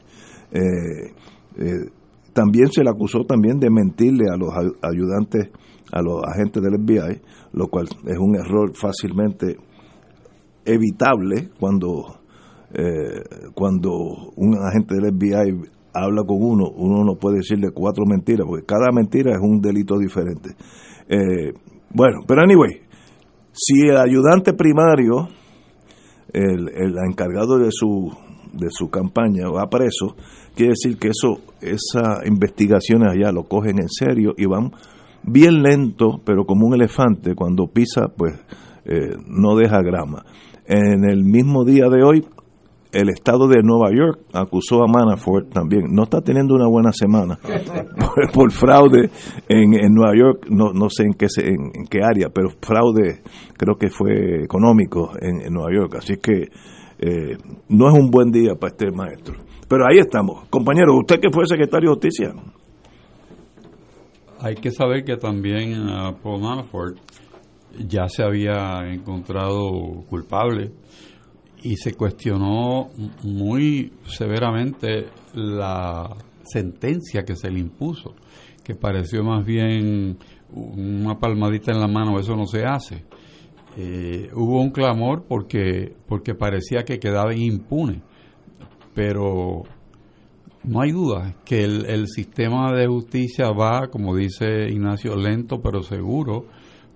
[0.51, 1.13] Eh,
[1.57, 1.89] eh,
[2.33, 5.49] también se le acusó también de mentirle a los ayudantes,
[5.91, 7.21] a los agentes del FBI,
[7.53, 9.57] lo cual es un error fácilmente
[10.65, 12.19] evitable cuando,
[12.73, 13.23] eh,
[13.53, 13.91] cuando
[14.35, 18.91] un agente del FBI habla con uno, uno no puede decirle cuatro mentiras, porque cada
[18.93, 20.51] mentira es un delito diferente.
[21.91, 22.81] bueno, pero anyway,
[23.51, 25.27] si el ayudante primario
[26.31, 28.11] el, el encargado de su
[28.53, 30.15] de su campaña va preso,
[30.55, 34.71] quiere decir que eso esas investigaciones allá lo cogen en serio y van
[35.23, 38.33] bien lento, pero como un elefante cuando pisa, pues
[38.85, 40.25] eh, no deja grama.
[40.65, 42.25] En el mismo día de hoy
[42.91, 45.85] el estado de Nueva York acusó a Manafort también.
[45.91, 47.37] No está teniendo una buena semana
[48.33, 49.09] por, fraude
[49.47, 53.21] en, en, Nueva York, no, no sé en qué, en, qué área, pero fraude
[53.57, 55.95] creo que fue económico en, Nueva York.
[55.97, 56.49] Así que
[56.99, 57.37] eh,
[57.69, 59.35] no es un buen día para este maestro.
[59.67, 60.47] Pero ahí estamos.
[60.49, 62.33] Compañero, usted que fue secretario de Justicia.
[64.41, 66.97] Hay que saber que también uh, Paul Manafort
[67.87, 70.71] ya se había encontrado culpable
[71.61, 72.89] y se cuestionó
[73.23, 78.15] muy severamente la sentencia que se le impuso,
[78.63, 80.17] que pareció más bien
[80.51, 83.05] una palmadita en la mano, eso no se hace.
[83.77, 88.01] Eh, hubo un clamor porque, porque parecía que quedaba impune,
[88.93, 89.63] pero
[90.63, 95.83] no hay duda que el, el sistema de justicia va, como dice Ignacio, lento pero
[95.83, 96.45] seguro,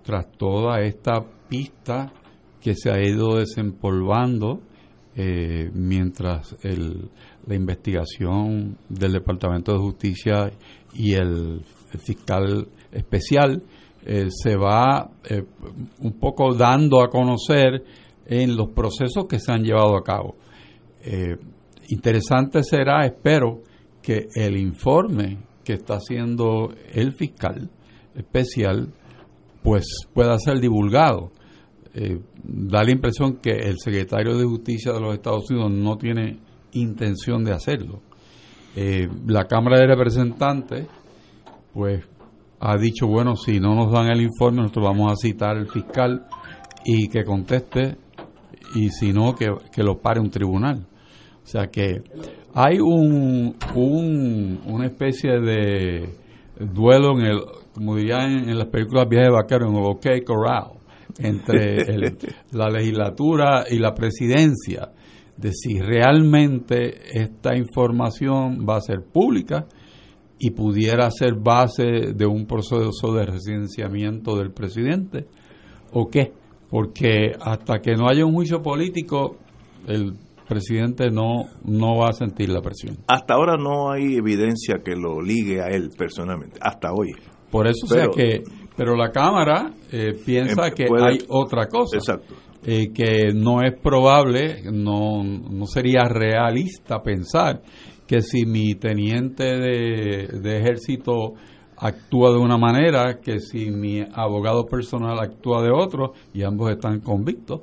[0.03, 2.11] tras toda esta pista
[2.59, 4.61] que se ha ido desempolvando
[5.15, 7.09] eh, mientras el,
[7.45, 10.51] la investigación del Departamento de Justicia
[10.93, 11.61] y el,
[11.99, 13.61] fiscal especial
[14.05, 15.43] eh, se va eh,
[15.99, 17.83] un poco dando a conocer
[18.25, 20.35] en los procesos que se han llevado a cabo.
[21.89, 23.61] interesante será, espero,
[24.01, 27.69] que el informe que está haciendo el fiscal
[28.15, 28.93] especial
[29.61, 31.31] pues pueda ser divulgado
[31.95, 36.39] eh, da la impresión que el secretario de Justicia de los Estados Unidos no tiene
[36.71, 38.01] intención de hacerlo.
[38.75, 40.87] Eh, la Cámara de Representantes,
[41.71, 42.03] pues,
[42.65, 46.25] ha dicho, bueno, si no nos dan el informe, nosotros vamos a citar al fiscal
[46.85, 47.97] y que conteste,
[48.73, 49.51] y si no, que,
[49.83, 50.87] lo pare un tribunal.
[51.43, 52.01] O sea que
[52.53, 56.07] hay un, un una especie de
[56.57, 57.39] duelo en el,
[57.73, 60.71] como dirían en, las películas Viajes de Vaquero, en el OK Corral
[61.19, 61.85] entre
[62.53, 64.89] la legislatura y la presidencia
[65.35, 69.67] de si realmente esta información va a ser pública
[70.45, 75.25] y pudiera ser base de un proceso de residenciamiento del presidente
[75.93, 76.33] o qué,
[76.69, 79.37] porque hasta que no haya un juicio político
[79.87, 80.15] el
[80.45, 82.97] presidente no, no va a sentir la presión.
[83.07, 87.13] Hasta ahora no hay evidencia que lo ligue a él personalmente, hasta hoy.
[87.49, 88.43] Por eso, sea que
[88.75, 91.95] pero la Cámara eh, piensa que hay otra cosa.
[91.95, 92.33] Exacto.
[92.65, 97.61] Eh, que no es probable, no, no sería realista pensar
[98.07, 101.33] que si mi teniente de, ejército
[101.77, 106.99] actúa de una manera, que si mi abogado personal actúa de otro, y ambos están
[106.99, 107.61] convictos,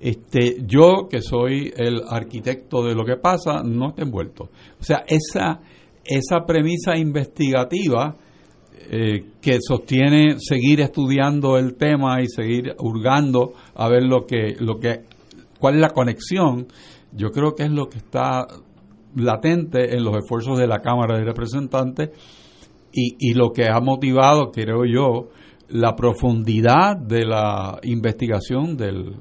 [0.00, 4.44] este, yo que soy el arquitecto de lo que pasa, no esté envuelto.
[4.80, 5.60] O sea, esa,
[6.04, 8.16] esa premisa investigativa
[8.92, 14.80] eh, que sostiene seguir estudiando el tema y seguir hurgando a ver lo que, lo
[14.80, 15.02] que,
[15.58, 16.66] cuál es la conexión,
[17.12, 18.46] yo creo que es lo que está
[19.16, 22.10] latente en los esfuerzos de la Cámara de Representantes
[22.92, 25.28] y, y lo que ha motivado, creo yo,
[25.68, 29.16] la profundidad de la investigación del,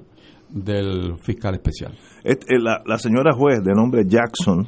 [0.49, 1.97] del fiscal especial.
[2.23, 4.65] Eh, la, la señora juez de nombre Jackson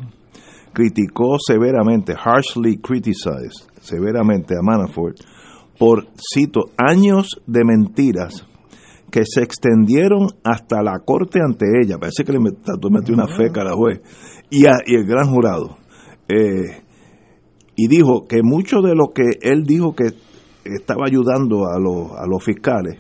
[0.74, 5.18] criticó severamente, harshly criticized, severamente a Manafort
[5.82, 8.46] por, cito, años de mentiras
[9.12, 11.98] que se extendieron hasta la corte ante ella.
[12.00, 14.02] Parece que le metió una feca a la juez
[14.50, 15.78] y, y el gran jurado.
[16.28, 16.82] Eh,
[17.76, 20.14] y dijo que mucho de lo que él dijo que
[20.64, 23.00] estaba ayudando a los, a los fiscales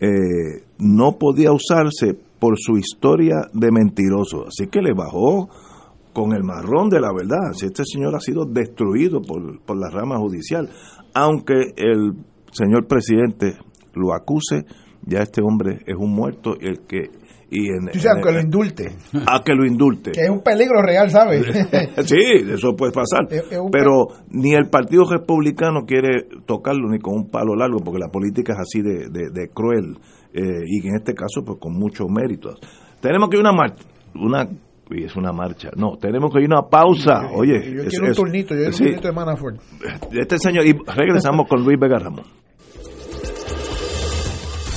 [0.00, 4.46] eh, no podía usarse por su historia de mentiroso.
[4.46, 5.48] Así que le bajó
[6.12, 7.52] con el marrón de la verdad.
[7.52, 10.68] Si este señor ha sido destruido por, por la rama judicial,
[11.14, 12.14] aunque el
[12.52, 13.58] señor presidente
[13.94, 14.64] lo acuse,
[15.10, 17.10] ya este hombre es un muerto el que
[17.52, 18.92] y en, o sea, que lo indulte.
[19.26, 20.12] A que lo indulte.
[20.12, 21.44] Que es un peligro real, ¿sabes?
[22.06, 23.26] sí, eso puede pasar.
[23.72, 28.52] Pero ni el Partido Republicano quiere tocarlo ni con un palo largo, porque la política
[28.52, 29.98] es así de, de, cruel
[30.32, 32.54] eh, y en este caso, pues con mucho mérito.
[33.00, 33.84] Tenemos que ir una marcha,
[34.14, 34.48] una
[34.92, 35.70] y es una marcha.
[35.76, 37.30] No, tenemos que ir a una pausa.
[37.34, 39.60] Oye, yo quiero un turnito, yo quiero un turnito de Manafort.
[40.12, 42.24] Este señor, y regresamos con Luis Vega Ramón.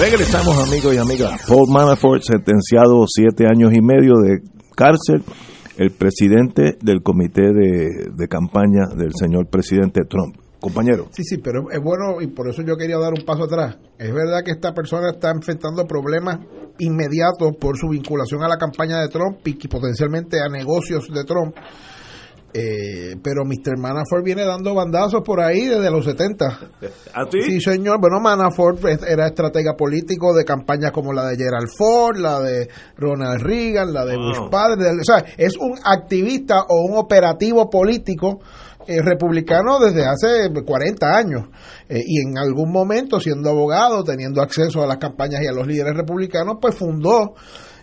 [0.00, 1.42] Regresamos, amigos y amigas.
[1.48, 4.38] Paul Manafort, sentenciado siete años y medio de
[4.76, 5.24] cárcel,
[5.76, 10.36] el presidente del comité de, campaña del señor presidente Trump.
[10.60, 11.08] Compañero.
[11.10, 13.78] Sí, sí, pero es bueno y por eso yo quería dar un paso atrás.
[13.98, 16.38] Es verdad que esta persona está enfrentando problemas
[16.78, 21.56] inmediatos por su vinculación a la campaña de Trump y potencialmente a negocios de Trump
[22.54, 23.76] eh, pero Mr.
[23.76, 26.46] Manafort viene dando bandazos por ahí desde los 70.
[27.14, 27.42] ¿Ah, sí?
[27.42, 28.00] Sí, señor.
[28.00, 33.42] Bueno, Manafort era estratega político de campañas como la de Gerald Ford, la de Ronald
[33.42, 34.88] Reagan, la de Bush padre.
[34.90, 38.40] O sea, es un activista o un operativo político
[38.86, 41.48] eh, republicano desde hace 40 años.
[41.86, 45.66] Eh, y en algún momento, siendo abogado, teniendo acceso a las campañas y a los
[45.66, 47.34] líderes republicanos, pues fundó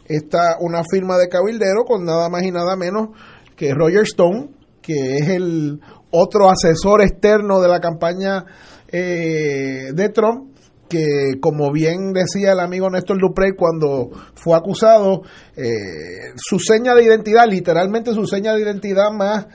[0.06, 3.10] esta, una firma de cabildero con nada más y nada menos
[3.56, 4.50] que Roger Stone,
[4.82, 5.80] que es el
[6.12, 8.46] otro asesor externo de la campaña
[8.88, 10.56] eh, de Trump,
[10.88, 15.24] que como bien decía el amigo Néstor Duprey cuando fue acusado,
[15.56, 19.48] eh, su seña de identidad, literalmente su seña de identidad más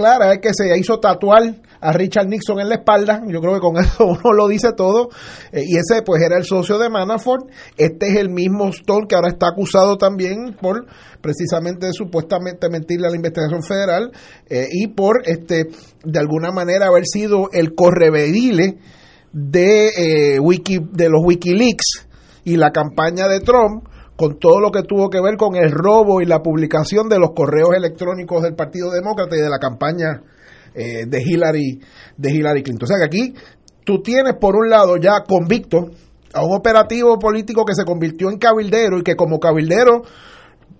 [0.00, 1.42] clara es que se hizo tatuar
[1.80, 3.22] a Richard Nixon en la espalda.
[3.26, 5.10] Yo creo que con eso uno lo dice todo.
[5.52, 7.50] Eh, y ese pues era el socio de Manafort.
[7.76, 10.86] Este es el mismo Stone que ahora está acusado también por
[11.20, 14.10] precisamente supuestamente mentirle a la investigación federal
[14.48, 15.66] eh, y por este
[16.02, 18.78] de alguna manera haber sido el correvedile
[19.32, 19.88] de
[20.34, 22.06] eh, Wiki, de los WikiLeaks
[22.44, 23.84] y la campaña de Trump
[24.20, 27.30] con todo lo que tuvo que ver con el robo y la publicación de los
[27.34, 30.20] correos electrónicos del Partido Demócrata y de la campaña
[30.74, 31.80] eh, de Hillary
[32.18, 32.84] de Hillary Clinton.
[32.84, 33.34] O sea que aquí
[33.82, 35.78] tú tienes por un lado ya convicto
[36.34, 40.02] a un operativo político que se convirtió en cabildero y que como cabildero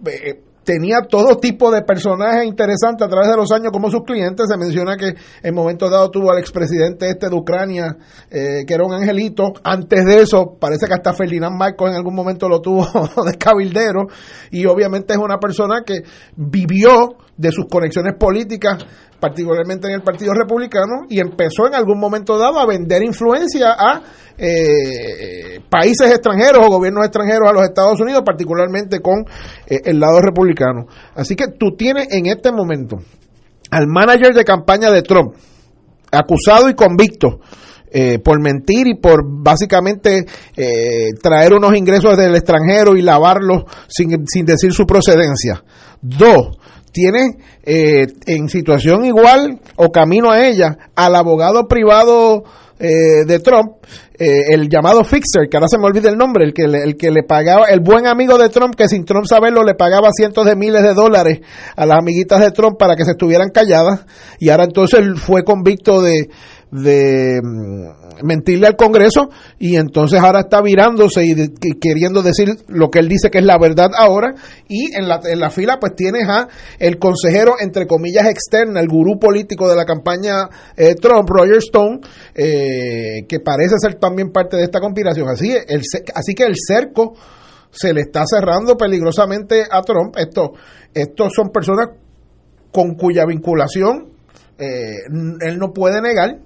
[0.04, 4.46] eh, tenía todo tipo de personajes interesantes a través de los años como sus clientes.
[4.48, 7.96] Se menciona que en momentos dado tuvo al expresidente este de Ucrania,
[8.30, 9.52] eh, que era un angelito.
[9.64, 12.84] Antes de eso, parece que hasta Ferdinand Marcos en algún momento lo tuvo
[13.24, 14.06] de cabildero.
[14.50, 16.02] Y obviamente es una persona que
[16.36, 18.84] vivió de sus conexiones políticas
[19.18, 24.02] particularmente en el Partido Republicano, y empezó en algún momento dado a vender influencia a
[24.36, 29.20] eh, países extranjeros o gobiernos extranjeros a los Estados Unidos, particularmente con
[29.66, 30.86] eh, el lado republicano.
[31.14, 32.96] Así que tú tienes en este momento
[33.70, 35.34] al manager de campaña de Trump,
[36.10, 37.40] acusado y convicto.
[37.92, 40.24] Eh, por mentir y por básicamente
[41.20, 45.64] traer unos ingresos del extranjero y lavarlos sin, sin decir su procedencia.
[46.00, 46.56] Dos,
[46.92, 52.44] tiene eh, en situación igual o camino a ella al abogado privado
[52.78, 53.72] eh, de Trump,
[54.18, 56.96] eh, el llamado Fixer, que ahora se me olvida el nombre, el que, le, el
[56.96, 60.46] que le pagaba, el buen amigo de Trump, que sin Trump saberlo le pagaba cientos
[60.46, 61.40] de miles de dólares
[61.76, 64.06] a las amiguitas de Trump para que se estuvieran calladas,
[64.38, 66.30] y ahora entonces fue convicto de,
[66.70, 71.34] de mm, mentirle al Congreso y entonces ahora está virándose y,
[71.80, 74.34] queriendo decir lo que él dice que es la verdad ahora
[74.68, 76.48] y en la, en la fila pues tienes a
[76.78, 82.00] el consejero entre comillas externa, el gurú político de la campaña eh, Trump, Roger Stone,
[82.34, 85.28] eh, que parece ser también parte de esta conspiración.
[85.28, 85.82] Así, el,
[86.14, 87.14] así que el cerco
[87.70, 90.16] se le está cerrando peligrosamente a Trump.
[90.16, 90.52] Esto,
[90.94, 91.88] estos son personas
[92.72, 94.09] con cuya vinculación
[94.60, 95.06] eh,
[95.40, 96.38] él no puede negar.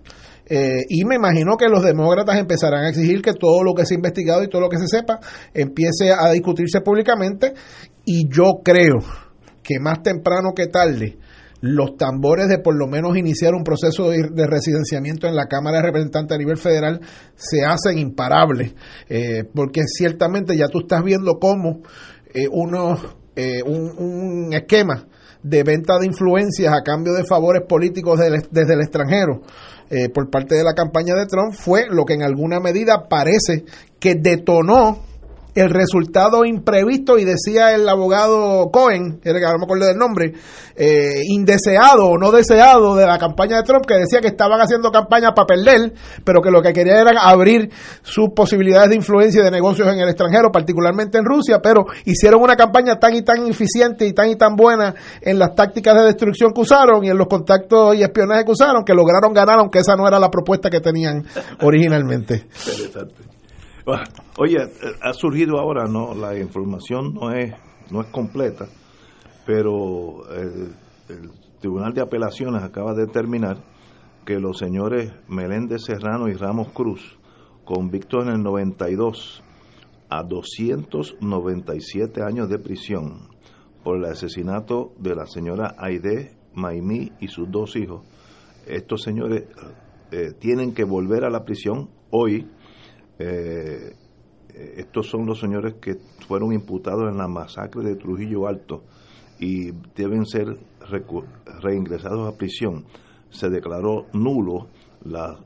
[0.46, 3.94] Eh, y me imagino que los demócratas empezarán a exigir que todo lo que se
[3.94, 5.18] ha investigado y todo lo que se sepa
[5.52, 7.54] empiece a discutirse públicamente.
[8.04, 8.98] Y yo creo
[9.62, 11.18] que más temprano que tarde,
[11.60, 15.84] los tambores de por lo menos iniciar un proceso de, residenciamiento en la Cámara de
[15.84, 17.00] Representantes a nivel federal
[17.34, 18.74] se hacen imparables,
[19.08, 21.80] eh, porque ciertamente ya tú estás viendo cómo
[22.50, 22.96] uno,
[23.64, 25.06] un, un esquema
[25.44, 28.18] de venta de influencias a cambio de favores políticos
[28.50, 29.42] desde el extranjero
[29.90, 33.64] eh, por parte de la campaña de Trump fue lo que en alguna medida parece
[34.00, 35.00] que detonó
[35.54, 40.32] el resultado imprevisto, y decía el abogado Cohen, que no me acuerdo del nombre,
[40.76, 44.90] eh, indeseado o no deseado de la campaña de Trump, que decía que estaban haciendo
[44.90, 45.92] campaña para perder,
[46.24, 47.70] pero que lo que quería era abrir
[48.02, 52.42] sus posibilidades de influencia y de negocios en el extranjero, particularmente en Rusia, pero hicieron
[52.42, 56.02] una campaña tan y tan eficiente y tan y tan buena en las tácticas de
[56.02, 59.78] destrucción que usaron y en los contactos y espionaje que usaron, que lograron ganar, aunque
[59.78, 61.24] esa no era la propuesta que tenían
[61.60, 62.46] originalmente.
[64.38, 64.56] Oye,
[65.02, 67.54] ha surgido ahora, no, la información no es
[67.90, 68.66] no es completa,
[69.46, 70.72] pero el,
[71.60, 73.56] Tribunal de Apelaciones acaba de determinar
[74.26, 77.18] que los señores Meléndez Serrano y Ramos Cruz,
[77.64, 79.42] convictos en el 92
[80.10, 83.28] a 297 años de prisión
[83.82, 88.02] por el asesinato de la señora Aide Maimí y sus dos hijos,
[88.66, 89.44] estos señores
[90.10, 92.46] eh, tienen que volver a la prisión hoy
[93.18, 93.94] eh,
[94.76, 95.96] estos son los señores que
[96.26, 98.84] fueron imputados en la masacre de Trujillo Alto
[99.38, 100.56] y deben ser
[101.60, 102.84] reingresados a prisión.
[103.30, 104.68] Se declaró nulo
[105.04, 105.36] la,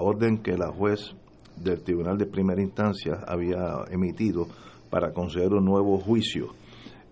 [0.00, 1.14] orden que la juez
[1.56, 4.46] del Tribunal de Primera Instancia había emitido
[4.88, 6.54] para conceder un nuevo juicio.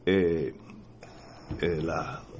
[0.07, 0.55] Eh,
[1.61, 1.83] eh,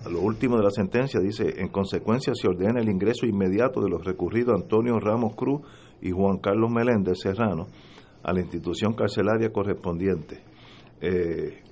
[0.09, 4.05] lo último de la sentencia dice, en consecuencia se ordena el ingreso inmediato de los
[4.05, 5.61] recurridos Antonio Ramos Cruz
[6.03, 7.67] y Juan Carlos Meléndez Serrano
[8.23, 10.43] a la institución carcelaria correspondiente.
[11.01, 11.63] Eh,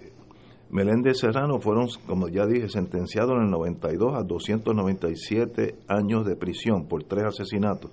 [0.70, 6.86] Meléndez Serrano fueron, como ya dije, sentenciados en el 92 a 297 años de prisión
[6.86, 7.90] por tres asesinatos.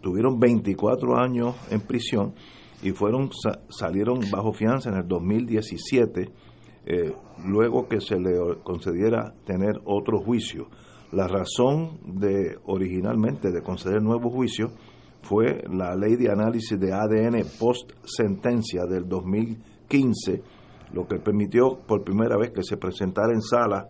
[0.00, 2.34] Tuvieron 24 años en prisión
[2.82, 3.30] y fueron
[3.68, 6.30] salieron bajo fianza en el 2017,
[6.86, 7.14] eh,
[7.46, 10.68] luego que se le concediera tener otro juicio.
[11.12, 14.72] La razón de originalmente de conceder nuevo juicio
[15.24, 20.42] fue la ley de análisis de ADN post sentencia del 2015,
[20.92, 23.88] lo que permitió por primera vez que se presentara en sala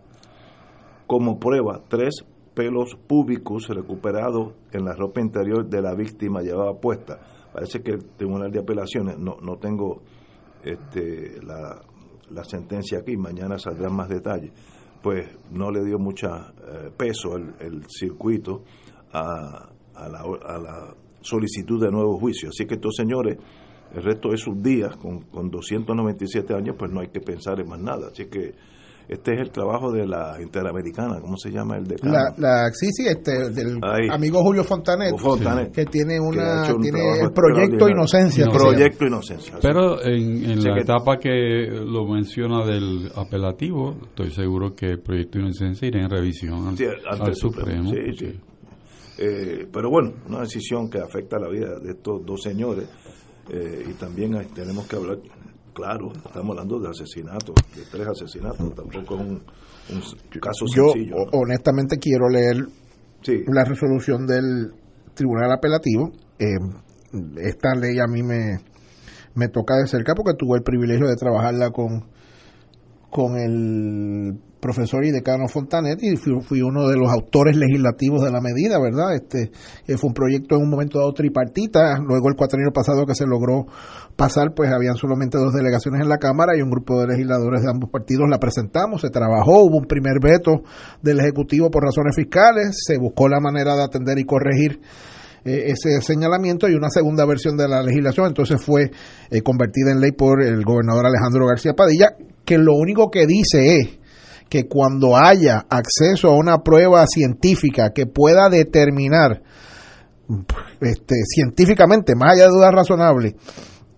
[1.07, 7.19] como prueba tres pelos públicos recuperados en la ropa interior de la víctima llevaba puesta.
[7.51, 10.01] Parece que el Tribunal de Apelaciones, no, no tengo
[10.63, 14.51] este, la, sentencia aquí, mañana saldrán más detalles,
[15.03, 18.63] pues no le dio mucho eh, peso el, circuito
[19.11, 20.95] a, a, la, a la
[21.25, 22.49] solicitud de nuevo juicio.
[22.49, 23.37] Así que estos señores,
[23.93, 27.67] el resto de sus días, con, con 297 años, pues no hay que pensar en
[27.67, 28.07] más nada.
[28.11, 28.53] Así que
[29.07, 32.87] este es el trabajo de la Interamericana, ¿cómo se llama el de La, la, sí,
[32.91, 34.07] sí, este, del Ahí.
[34.11, 37.87] amigo Julio Fontanet, Fontanet, que tiene una un tiene el proyecto.
[37.87, 38.47] Inocencia.
[38.47, 39.57] Proyecto Inocencia.
[39.61, 45.37] Pero en, la que- etapa que lo menciona del apelativo, estoy seguro que el proyecto
[45.37, 47.91] inocencia irá en revisión al, Sí, al el Supremo.
[47.91, 48.39] Sí, sí.
[49.17, 52.87] Eh, pero bueno, una decisión que afecta la vida de estos dos señores
[53.49, 55.19] eh, y también tenemos que hablar,
[55.73, 59.29] claro, estamos hablando de asesinatos, de tres asesinatos, tampoco es un,
[59.93, 60.01] un
[60.41, 61.15] caso Yo sencillo.
[61.17, 62.57] o- honestamente quiero leer
[63.47, 64.73] la resolución del
[65.13, 66.11] Tribunal Apelativo.
[66.37, 66.57] Eh,
[67.41, 68.57] esta ley a mí me,
[69.35, 72.03] me toca de cerca porque tuve el privilegio de trabajarla con,
[73.15, 78.41] con el profesor y decano Fontanet y fui, uno de los autores legislativos de la
[78.41, 79.15] medida, ¿verdad?
[79.15, 79.51] Este
[79.87, 83.25] eh, fue un proyecto en un momento dado tripartita, luego el cuatrienio pasado que se
[83.25, 83.67] logró
[84.17, 87.69] pasar, pues habían solamente dos delegaciones en la Cámara y un grupo de legisladores de
[87.69, 90.63] ambos partidos la presentamos, se trabajó, hubo un primer veto
[91.01, 94.81] del Ejecutivo por razones fiscales, se buscó la manera de atender y corregir
[95.45, 98.89] eh, ese señalamiento y una segunda versión de la legislación entonces fue
[99.29, 103.77] eh, convertida en ley por el gobernador Alejandro García Padilla, que lo único que dice
[103.77, 103.99] es
[104.49, 109.43] que cuando haya acceso a una prueba científica que pueda determinar
[110.81, 113.35] este, científicamente, más allá de dudas razonables,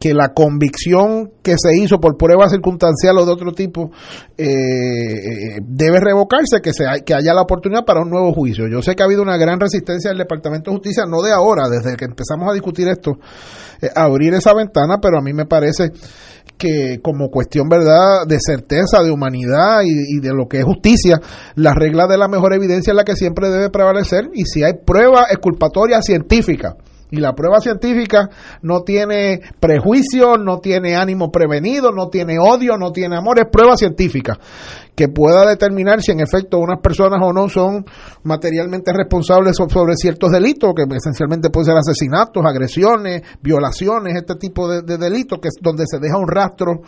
[0.08, 3.92] que la convicción que se hizo por prueba circunstancial o de otro tipo
[4.38, 8.70] eh, eh, debe revocarse, que, se, que haya la oportunidad para un nuevo juicio.
[8.72, 11.64] Yo sé que ha habido una gran resistencia del Departamento de Justicia, no de ahora,
[11.70, 13.18] desde que empezamos a discutir esto,
[13.82, 15.92] eh, abrir esa ventana, pero a mí me parece
[16.58, 21.20] que como cuestión verdad de certeza, de humanidad y, y de lo que es justicia,
[21.56, 24.74] la regla de la mejor evidencia es la que siempre debe prevalecer y si hay
[24.86, 26.78] prueba exculpatoria científica
[27.12, 28.30] y la prueba científica
[28.62, 33.78] no tiene prejuicio, no tiene ánimo prevenido, no tiene odio, no tiene amor, es prueba
[33.78, 34.38] científica
[34.96, 37.86] que pueda determinar si en efecto unas personas o no son
[38.24, 44.68] materialmente responsables so- sobre ciertos delitos, que esencialmente pueden ser asesinatos, agresiones, violaciones, este tipo
[44.68, 46.82] de, de delitos, que es donde se deja un rastro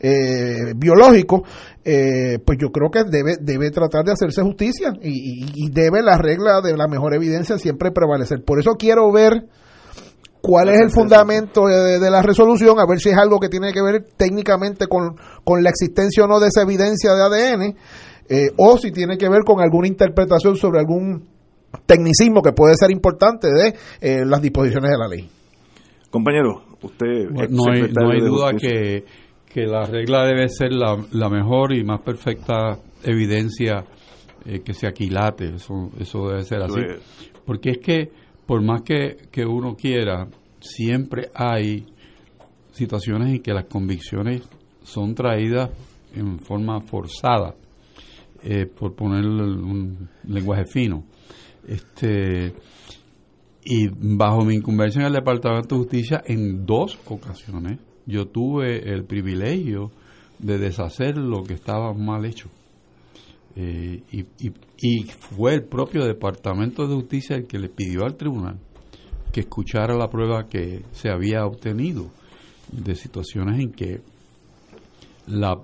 [0.00, 1.42] eh, biológico,
[1.84, 6.18] eh, pues yo creo que debe, debe tratar de hacerse justicia y- y debe la
[6.18, 8.44] regla de la mejor evidencia siempre prevalecer.
[8.44, 9.44] Por eso quiero ver
[10.46, 13.72] cuál es el fundamento de, de la resolución, a ver si es algo que tiene
[13.72, 17.76] que ver técnicamente con, con la existencia o no de esa evidencia de ADN,
[18.28, 21.24] eh, o si tiene que ver con alguna interpretación sobre algún
[21.84, 25.28] tecnicismo que puede ser importante de eh, las disposiciones de la ley.
[26.10, 29.04] Compañero, usted Bueno, no hay, no hay duda que,
[29.52, 33.84] que la regla debe ser la, la mejor y más perfecta evidencia
[34.44, 36.78] eh, que se aquilate, eso, eso debe ser así.
[36.78, 37.02] Eso
[37.44, 40.28] Porque es que por más que, que uno quiera,
[40.60, 41.86] siempre hay
[42.72, 44.42] situaciones en que las convicciones
[44.82, 45.70] son traídas
[46.14, 47.54] en forma forzada,
[48.42, 51.04] eh, por poner un lenguaje fino.
[51.66, 52.54] Este,
[53.64, 59.04] y bajo mi incumbencia en el Departamento de Justicia, en dos ocasiones, yo tuve el
[59.04, 59.90] privilegio
[60.38, 62.48] de deshacer lo que estaba mal hecho.
[63.56, 64.26] Eh, y,
[64.78, 68.58] y- fue el propio Departamento de Justicia el que le pidió al tribunal
[69.32, 72.10] que escuchara la prueba que se había obtenido
[72.70, 74.00] de situaciones en que
[75.26, 75.58] la,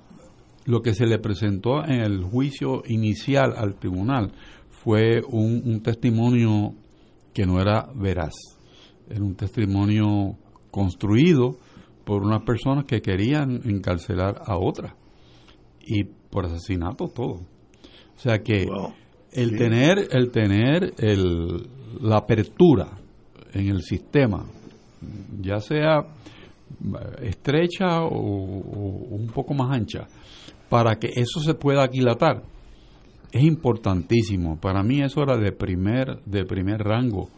[0.67, 4.33] lo que se le presentó en el juicio inicial al tribunal
[4.71, 6.75] fue un, un testimonio
[7.33, 8.35] que no era veraz,
[9.09, 10.37] era un testimonio
[10.71, 11.57] construido
[12.05, 14.95] por unas personas que querían encarcelar a otras
[15.87, 17.41] y por asesinato todo.
[18.17, 18.67] O sea que
[19.33, 19.57] el Sí.
[19.57, 21.69] tener el tener el,
[22.01, 22.89] la apertura
[23.53, 24.45] en el sistema,
[25.41, 30.07] ya sea eh, estrecha o, o un poco más ancha,
[30.69, 32.43] para que eso se pueda aquilatar,
[33.33, 34.59] es importantísimo.
[34.61, 37.29] Para mí eso era de primer, de primer rango,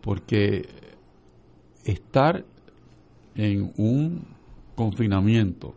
[0.00, 0.62] porque
[1.84, 2.44] estar
[3.34, 4.24] en un
[4.74, 5.74] confinamiento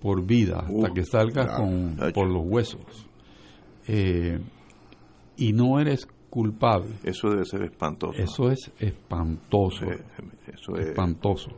[0.00, 3.07] por vida hasta Uh, que salgas con, por los huesos
[3.88, 4.38] eh,
[5.36, 6.94] y no eres culpable.
[7.04, 8.18] Eso debe ser espantoso.
[8.18, 9.84] Eso es espantoso.
[10.46, 11.50] eso es- espantoso.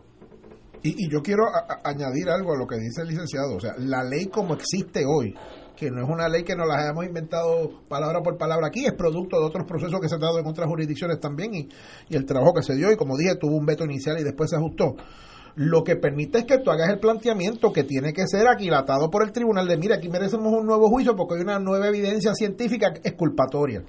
[0.82, 3.56] Y, y yo quiero a- a- añadir algo a lo que dice el licenciado.
[3.56, 5.34] O sea, la ley como existe hoy,
[5.76, 8.92] que no es una ley que nos la hayamos inventado palabra por palabra aquí, es
[8.94, 11.68] producto de otros procesos que se han dado en otras jurisdicciones también y,
[12.08, 12.90] y el trabajo que se dio.
[12.92, 14.94] Y como dije, tuvo un veto inicial y después se ajustó.
[15.56, 19.22] Lo que permite es que tú hagas el planteamiento que tiene que ser aquilatado por
[19.22, 22.92] el tribunal de, mira, aquí merecemos un nuevo juicio porque hay una nueva evidencia científica
[23.02, 23.82] exculpatoria.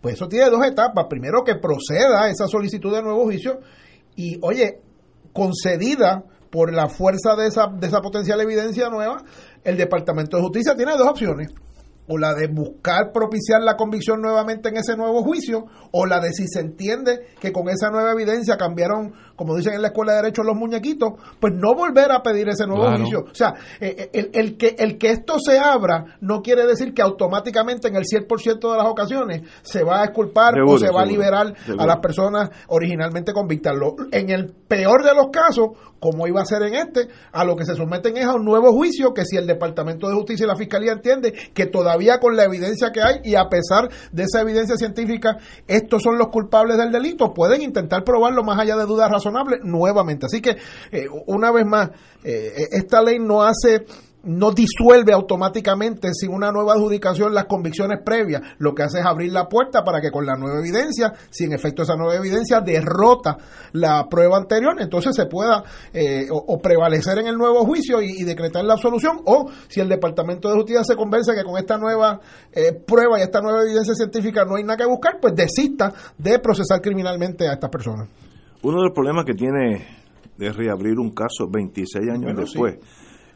[0.00, 1.06] Pues eso tiene dos etapas.
[1.08, 3.60] Primero, que proceda esa solicitud de nuevo juicio
[4.14, 4.80] y, oye,
[5.32, 9.22] concedida por la fuerza de esa, de esa potencial evidencia nueva,
[9.64, 11.48] el Departamento de Justicia tiene dos opciones
[12.08, 16.32] o la de buscar propiciar la convicción nuevamente en ese nuevo juicio, o la de
[16.32, 20.22] si se entiende que con esa nueva evidencia cambiaron, como dicen en la Escuela de
[20.22, 23.24] Derecho, los muñequitos, pues no volver a pedir ese nuevo juicio.
[23.30, 27.02] O sea, eh, eh, el, que, el que esto se abra no quiere decir que
[27.02, 31.06] automáticamente en el 100% de las ocasiones se va a exculpar o se va a
[31.06, 33.74] liberar a las personas originalmente convictas.
[34.12, 37.64] en el peor de los casos, como iba a ser en este, a lo que
[37.64, 40.56] se someten es a un nuevo juicio que si el Departamento de Justicia y la
[40.56, 44.76] Fiscalía entiende que todavía con la evidencia que hay y a pesar de esa evidencia
[44.76, 45.36] científica,
[45.66, 50.26] estos son los culpables del delito, pueden intentar probarlo más allá de dudas razonables nuevamente.
[50.26, 50.56] Así que,
[50.92, 51.90] eh, una vez más,
[52.24, 53.86] eh, esta ley no hace
[54.26, 58.42] no disuelve automáticamente sin una nueva adjudicación las convicciones previas.
[58.58, 61.52] Lo que hace es abrir la puerta para que con la nueva evidencia, si en
[61.52, 63.36] efecto esa nueva evidencia derrota
[63.72, 65.62] la prueba anterior, entonces se pueda
[65.92, 70.48] eh, o, prevalecer en el nuevo juicio y, decretar la absolución, o si el Departamento
[70.48, 72.20] de Justicia se convence que con esta nueva
[72.52, 76.38] eh, prueba y esta nueva evidencia científica no hay nada que buscar, pues desista de
[76.40, 78.08] procesar criminalmente a estas personas.
[78.62, 79.86] Uno de los problemas que tiene
[80.36, 82.78] de reabrir un caso 26 años después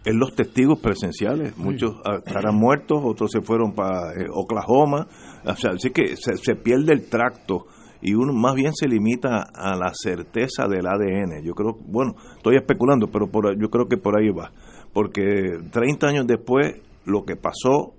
[0.05, 1.57] en los testigos presenciales.
[1.57, 5.07] Muchos ah, estarán muertos, otros se fueron para eh, Oklahoma.
[5.45, 7.67] O sea, así que se, pierde el tracto
[8.01, 11.45] y uno más bien se limita a la certeza del ADN.
[11.45, 14.51] Yo creo, bueno, estoy especulando, pero por, yo creo que por ahí va.
[14.93, 17.95] Porque 30 años después, lo que pasó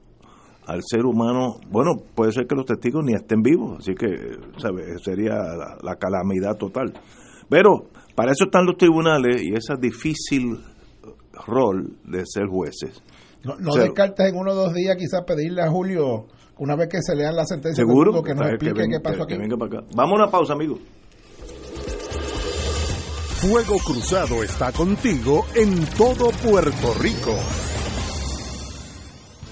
[0.65, 4.07] al ser humano, bueno, puede ser que los testigos ni estén vivos, así que
[4.57, 4.97] ¿sabe?
[4.99, 6.93] sería la, la calamidad total.
[7.49, 10.57] Pero para eso están los tribunales y esa difícil
[11.45, 13.01] rol de ser jueces.
[13.43, 16.27] No, descartes en uno o dos días quizás pedirle a Julio,
[16.59, 18.21] una vez que se lean la sentencia, ¿Seguro?
[18.21, 19.35] que nos explique qué pasó aquí.
[19.95, 20.79] Vamos a una pausa, amigos.
[23.41, 27.35] Fuego Cruzado está contigo en todo Puerto Rico.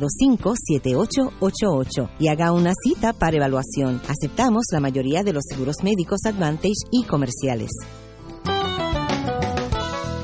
[0.00, 4.00] 725-7888 y haga una cita para evaluación.
[4.08, 7.70] Aceptamos la mayoría de los seguros médicos Advantage y comerciales.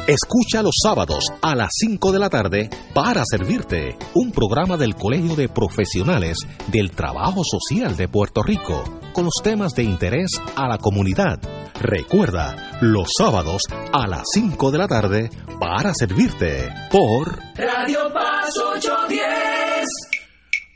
[0.08, 5.36] Escucha los sábados a las 5 de la tarde para servirte un programa del Colegio
[5.36, 6.38] de Profesionales
[6.72, 11.57] del Trabajo Social de Puerto Rico con los temas de interés a la comunidad.
[11.80, 15.30] Recuerda, los sábados a las 5 de la tarde
[15.60, 19.86] para servirte por Radio Paz 810.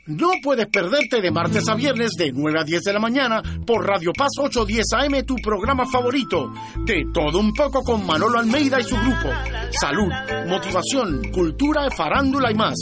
[0.05, 3.85] No puedes perderte de martes a viernes de 9 a 10 de la mañana por
[3.85, 6.51] Radio Paz 810 AM, tu programa favorito.
[6.85, 9.29] De todo un poco con Manolo Almeida y su grupo.
[9.71, 10.11] Salud,
[10.47, 12.75] motivación, cultura, farándula y más.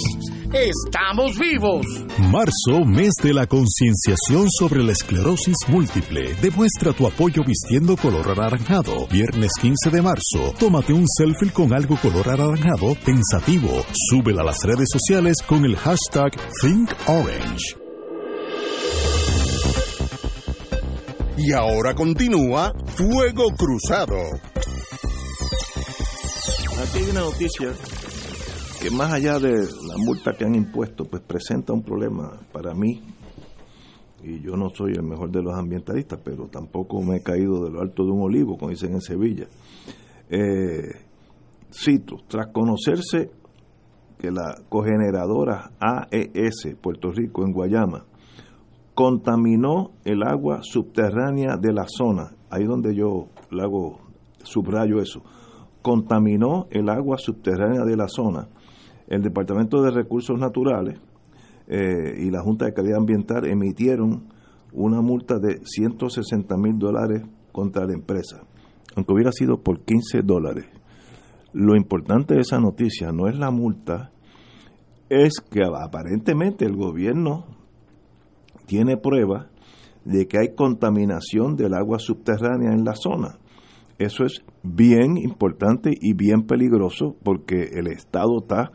[0.53, 1.85] ¡Estamos vivos!
[2.29, 6.35] Marzo, mes de la concienciación sobre la esclerosis múltiple.
[6.41, 9.07] Demuestra tu apoyo vistiendo color anaranjado.
[9.07, 13.69] Viernes 15 de marzo, tómate un selfie con algo color anaranjado pensativo.
[14.09, 17.77] Súbela a las redes sociales con el hashtag ThinkOrange.
[21.37, 24.17] Y ahora continúa Fuego Cruzado.
[26.83, 27.73] Aquí hay una noticia
[28.81, 32.99] que más allá de la multa que han impuesto, pues presenta un problema para mí.
[34.23, 37.69] Y yo no soy el mejor de los ambientalistas, pero tampoco me he caído de
[37.69, 39.45] lo alto de un olivo, como dicen en Sevilla.
[40.29, 40.89] Eh,
[41.71, 43.29] cito, tras conocerse
[44.17, 48.05] que la cogeneradora AES Puerto Rico en Guayama
[48.95, 53.99] contaminó el agua subterránea de la zona, ahí donde yo le hago
[54.43, 55.21] subrayo eso,
[55.83, 58.47] contaminó el agua subterránea de la zona
[59.11, 60.97] el Departamento de Recursos Naturales
[61.67, 64.29] eh, y la Junta de Calidad Ambiental emitieron
[64.71, 68.43] una multa de 160 mil dólares contra la empresa,
[68.95, 70.65] aunque hubiera sido por 15 dólares.
[71.51, 74.11] Lo importante de esa noticia no es la multa,
[75.09, 77.47] es que aparentemente el gobierno
[78.65, 79.47] tiene pruebas
[80.05, 83.39] de que hay contaminación del agua subterránea en la zona.
[83.99, 88.71] Eso es bien importante y bien peligroso porque el Estado está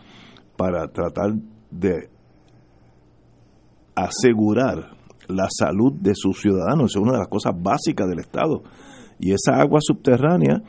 [0.56, 1.34] para tratar
[1.70, 2.08] de
[3.94, 4.96] asegurar
[5.28, 6.92] la salud de sus ciudadanos.
[6.94, 8.62] Es una de las cosas básicas del Estado.
[9.18, 10.62] Y esa agua subterránea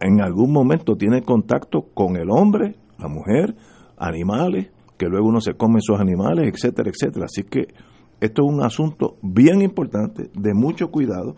[0.00, 3.56] en algún momento tiene contacto con el hombre, la mujer
[3.96, 7.26] animales, que luego uno se come esos animales, etcétera, etcétera.
[7.26, 7.68] Así que
[8.20, 11.34] esto es un asunto bien importante, de mucho cuidado,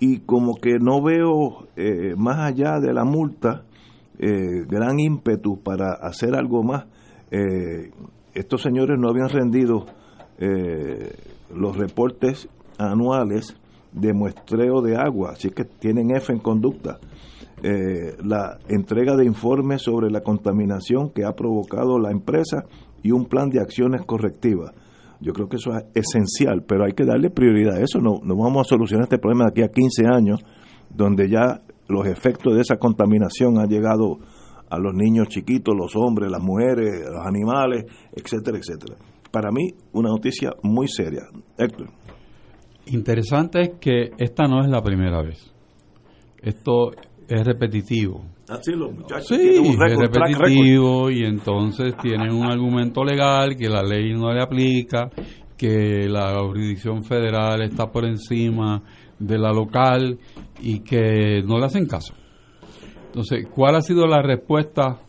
[0.00, 3.64] y como que no veo eh, más allá de la multa
[4.18, 6.86] eh, gran ímpetu para hacer algo más.
[7.30, 7.90] Eh,
[8.34, 9.86] estos señores no habían rendido
[11.52, 13.56] los reportes anuales
[13.90, 17.00] de muestreo de agua, así que tienen F en conducta.
[17.60, 22.66] la entrega de informes sobre la contaminación que ha provocado la empresa
[23.02, 24.72] y un plan de acciones correctivas.
[25.20, 27.98] Yo creo que eso es esencial, pero hay que darle prioridad a eso.
[28.00, 30.44] No, no vamos a solucionar este problema de aquí a 15 años,
[30.94, 34.18] donde ya los efectos de esa contaminación han llegado
[34.70, 38.96] a los niños chiquitos, los hombres, las mujeres, los animales, etcétera, etcétera.
[39.30, 41.22] Para mí, una noticia muy seria.
[41.56, 41.88] Héctor.
[42.86, 45.52] Interesante es que esta no es la primera vez.
[46.40, 46.92] Esto
[47.28, 48.24] es repetitivo.
[48.48, 53.82] Ah, sí, los muchachos Sí, es repetitivo y entonces tienen un argumento legal que la
[53.82, 55.10] ley no le aplica,
[55.56, 58.82] que la jurisdicción federal está por encima
[59.18, 60.18] de la local
[60.60, 62.14] y que no le hacen caso.
[63.06, 65.00] Entonces, ¿cuál ha sido la respuesta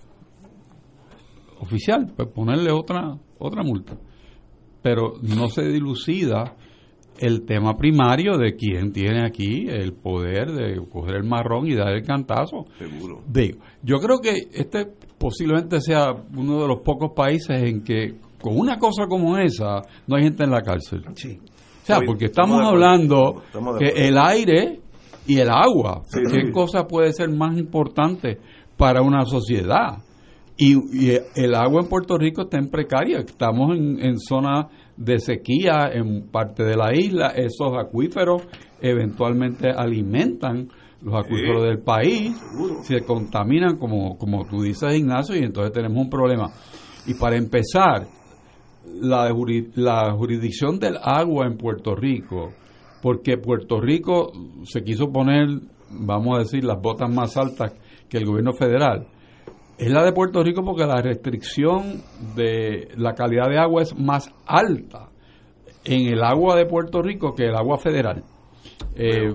[1.60, 2.12] oficial?
[2.16, 3.98] Pues ponerle otra otra multa.
[4.82, 6.56] Pero no se dilucida
[7.18, 11.90] el tema primario de quién tiene aquí el poder de coger el marrón y dar
[11.90, 12.66] el cantazo.
[12.78, 13.24] Seguro.
[13.28, 14.86] Digo, yo creo que este
[15.18, 20.16] posiblemente sea uno de los pocos países en que con una cosa como esa no
[20.16, 21.04] hay gente en la cárcel.
[21.16, 21.40] Sí.
[21.98, 24.80] Sea, porque estamos hablando estamos que el aire
[25.28, 26.52] y el agua, Sí, ¿qué sí.
[26.52, 28.40] cosa puede ser más importante
[28.78, 30.00] para una sociedad?
[30.58, 33.20] Y, y el agua en Puerto Rico está en precaria.
[33.20, 34.68] Estamos en, en zona
[34.98, 37.28] de sequía en parte de la isla.
[37.30, 38.42] Esos acuíferos
[38.82, 40.68] eventualmente alimentan
[41.02, 42.36] los acuíferos del país.
[42.84, 46.48] Se contaminan, como, como tú dices, Ignacio, y entonces tenemos un problema.
[47.08, 48.06] Y para empezar,
[49.02, 49.34] la,
[49.76, 52.52] la jurisdicción del agua en Puerto Rico,
[53.02, 54.32] porque Puerto Rico
[54.64, 55.48] se quiso poner,
[55.90, 57.74] vamos a decir, las botas más altas
[58.10, 59.08] que el gobierno federal.
[59.78, 62.02] Es la de Puerto Rico porque la restricción
[62.36, 65.10] de la calidad de agua es más alta
[65.86, 68.24] en el agua de Puerto Rico que el agua federal.
[68.96, 69.34] Eh,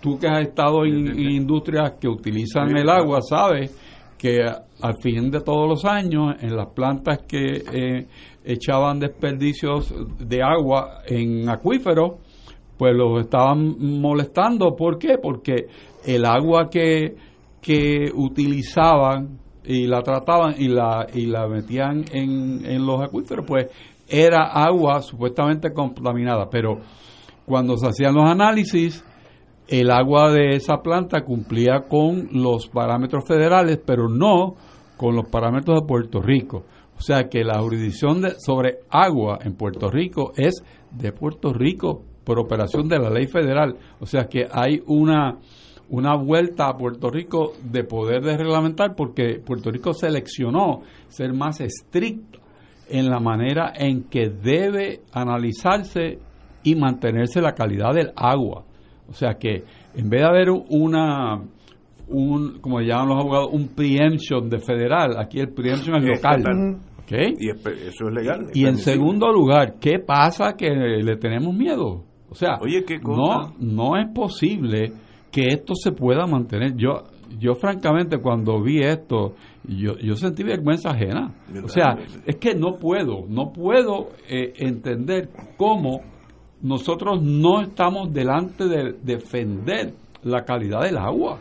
[0.00, 3.76] tú que has estado en, en industrias que utilizan el agua, sabes
[4.24, 8.06] que al fin de todos los años en las plantas que eh,
[8.42, 12.12] echaban desperdicios de agua en acuíferos,
[12.78, 14.74] pues los estaban molestando.
[14.74, 15.18] ¿Por qué?
[15.22, 15.66] Porque
[16.06, 17.14] el agua que,
[17.60, 23.66] que utilizaban y la trataban y la, y la metían en, en los acuíferos, pues
[24.08, 26.48] era agua supuestamente contaminada.
[26.48, 26.78] Pero
[27.44, 29.04] cuando se hacían los análisis,
[29.68, 34.54] el agua de esa planta cumplía con los parámetros federales, pero no
[34.96, 36.64] con los parámetros de Puerto Rico.
[36.96, 42.02] O sea que la jurisdicción de- sobre agua en Puerto Rico es de Puerto Rico
[42.24, 43.76] por operación de la ley federal.
[44.00, 45.38] O sea que hay una,
[45.90, 51.60] una vuelta a Puerto Rico de poder de reglamentar porque Puerto Rico seleccionó ser más
[51.60, 52.38] estricto
[52.88, 56.18] en la manera en que debe analizarse
[56.62, 58.64] y mantenerse la calidad del agua.
[59.08, 59.64] O sea que
[59.94, 61.42] en vez de haber una,
[62.08, 66.38] un, como llaman los abogados, un preemption de federal, aquí el preemption es local.
[66.38, 66.76] Estatal.
[66.98, 67.38] ¿ok?
[67.38, 68.46] Y eso es legal.
[68.54, 72.04] Y en segundo lugar, ¿qué pasa que le tenemos miedo?
[72.30, 74.92] O sea, Oye, ¿qué no, no es posible
[75.34, 76.76] que esto se pueda mantener.
[76.76, 77.02] Yo,
[77.40, 81.34] yo francamente, cuando vi esto, yo, yo sentí vergüenza ajena.
[81.62, 86.02] O sea, es que no puedo, no puedo eh, entender cómo
[86.64, 91.38] nosotros no estamos delante de defender la calidad del agua.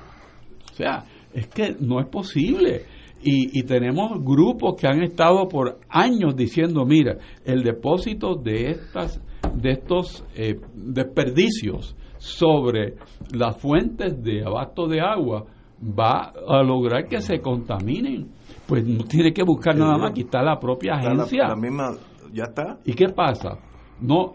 [0.71, 2.83] O sea, es que no es posible.
[3.23, 9.19] Y, y tenemos grupos que han estado por años diciendo, mira, el depósito de estas
[9.55, 12.95] de estos eh, desperdicios sobre
[13.33, 15.45] las fuentes de abasto de agua
[15.81, 18.29] va a lograr que se contaminen.
[18.67, 21.47] Pues no tiene que buscar nada más, aquí está la propia la- agencia.
[21.49, 21.91] la misma,
[22.33, 22.79] ya está.
[22.85, 23.57] ¿Y qué pasa?
[24.01, 24.33] No,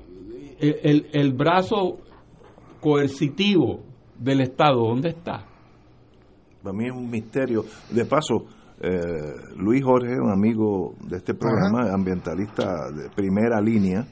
[0.60, 1.98] el, el- el brazo
[2.80, 3.80] coercitivo
[4.18, 5.44] del Estado, ¿dónde está?
[6.62, 7.64] Para mí es un misterio.
[7.90, 8.46] De paso,
[8.80, 8.90] eh,
[9.56, 14.06] Luis Jorge, un amigo de este programa, ambientalista de primera línea,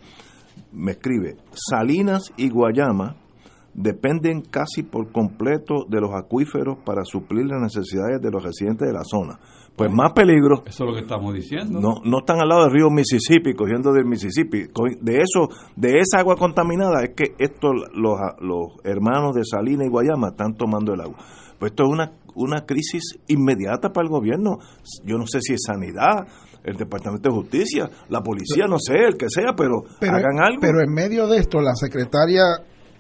[0.73, 3.17] me escribe, Salinas y Guayama
[3.75, 8.93] dependen casi por completo de los acuíferos para suplir las necesidades de los residentes de
[8.95, 9.39] la zona.
[9.77, 10.63] Pues más peligro.
[10.67, 11.81] Eso es lo que estamos diciendo.
[11.81, 14.69] No, no están al lado del río Mississippi, cogiendo del Mississippi.
[15.03, 19.91] De eso, de esa agua contaminada es que estos, los, los hermanos de Salinas y
[19.91, 21.19] Guayama están tomando el agua.
[21.59, 24.59] Pues esto es una, una crisis inmediata para el gobierno.
[25.05, 26.27] Yo no sé si es sanidad,
[26.65, 30.61] el Departamento de Justicia, la policía, no sé, el que sea, pero, hagan algo.
[30.61, 32.43] Pero en medio de esto, la secretaria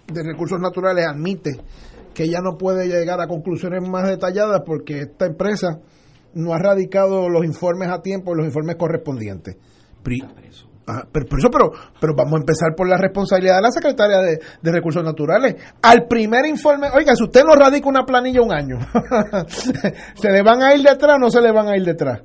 [0.07, 1.57] de Recursos Naturales admite
[2.15, 5.81] que ella no puede llegar a conclusiones más detalladas porque esta empresa
[6.37, 9.57] no ha radicado los informes a tiempo y los informes correspondientes.
[10.89, 14.19] Ah, pero, pero, eso, pero, pero vamos a empezar por la responsabilidad de la secretaria
[14.19, 15.57] de, de, Recursos Naturales.
[15.83, 18.79] Al primer informe, oiga, si usted no radica una planilla un año,
[20.15, 22.21] ¿se le van a ir detrás o no se le van a ir detrás?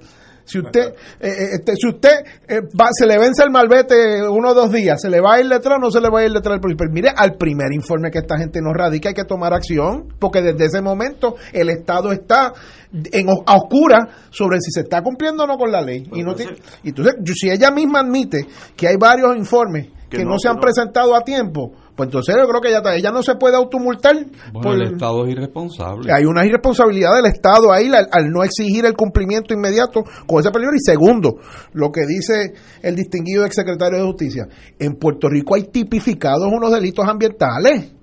[0.46, 4.50] Si usted, eh, eh, este, si usted eh, va, se le vence el malvete uno
[4.50, 6.26] o dos días, ¿se le va a ir detrás o no se le va a
[6.26, 6.60] ir detrás?
[6.62, 10.42] Pero mire, al primer informe que esta gente nos radica hay que tomar acción, porque
[10.42, 12.54] desde ese momento el Estado está
[12.92, 16.04] en, a oscura sobre si se está cumpliendo o no con la ley.
[16.14, 16.36] y, no
[16.84, 18.46] y entonces, si ella misma admite
[18.76, 22.62] que hay varios informes que, no, se han presentado a tiempo, pues entonces yo creo
[22.62, 24.16] que ella, ella no se puede automultar.
[24.54, 26.12] por, el Estado es irresponsable.
[26.14, 30.74] Hay una irresponsabilidad del Estado ahí al, no exigir el cumplimiento inmediato con ese peligro.
[30.76, 31.36] Y segundo,
[31.74, 34.48] lo que dice el distinguido exsecretario de Justicia,
[34.80, 37.94] en Puerto Rico hay tipificados unos delitos ambientales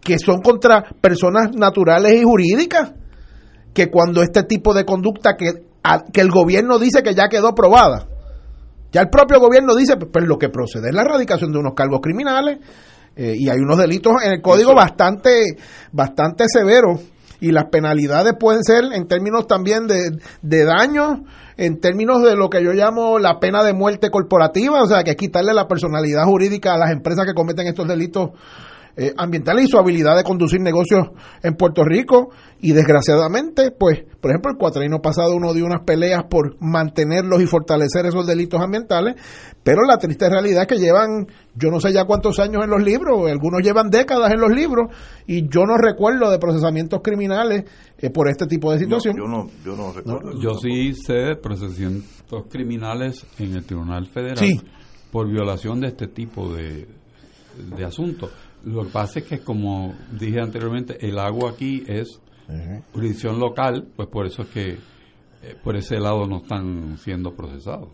[0.00, 2.94] que son contra personas naturales y jurídicas,
[3.74, 5.66] que cuando este tipo de conducta que,
[6.12, 8.08] que el gobierno dice que ya quedó probada,
[8.92, 12.00] ya el propio gobierno dice, pues lo que procede es la erradicación de unos cargos
[12.00, 12.58] criminales,
[13.16, 15.56] eh, y hay unos delitos en el código bastante,
[15.92, 17.00] bastante severos
[17.40, 21.24] y las penalidades pueden ser en términos también de, de daño,
[21.56, 25.12] en términos de lo que yo llamo la pena de muerte corporativa, o sea, que
[25.12, 28.30] es quitarle la personalidad jurídica a las empresas que cometen estos delitos
[28.96, 31.08] eh, ambientales y su habilidad de conducir negocios
[31.42, 32.30] en Puerto Rico.
[32.60, 37.46] Y desgraciadamente, pues, por ejemplo, el cuatrino pasado uno dio unas peleas por mantenerlos y
[37.46, 39.14] fortalecer esos delitos ambientales,
[39.62, 42.82] pero la triste realidad es que llevan, yo no sé ya cuántos años en los
[42.82, 44.94] libros, algunos llevan décadas en los libros,
[45.26, 47.64] y yo no recuerdo de procesamientos criminales
[47.98, 49.16] eh, por este tipo de situación.
[49.16, 50.38] yo no, yo no recuerdo.
[50.40, 54.38] yo sí sé de procesamientos criminales en el Tribunal Federal
[55.10, 56.86] por violación de este tipo de,
[57.76, 58.30] de asuntos.
[58.64, 62.20] Lo que pasa es que, como dije anteriormente, el agua aquí es
[62.92, 67.88] jurisdicción local, pues por eso es que eh, por ese lado no están siendo procesados.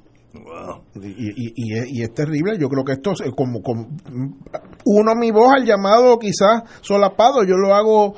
[0.97, 3.88] Y, y, es, terrible, yo creo que esto es como, como
[4.84, 8.14] uno mi voz al llamado quizás solapado, yo lo hago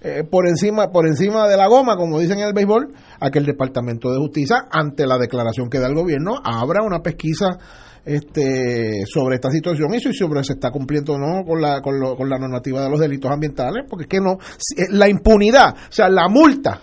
[0.00, 3.38] eh, por encima por encima de la goma, como dicen en el béisbol, a que
[3.40, 7.58] el Departamento de Justicia, ante la declaración que da el gobierno, abra una pesquisa
[8.06, 11.94] este, sobre esta situación y sobre si se está cumpliendo o no con la, con,
[12.16, 15.92] con la normativa de los delitos ambientales, porque es que no, eh, la impunidad, o
[15.92, 16.80] sea, la multa.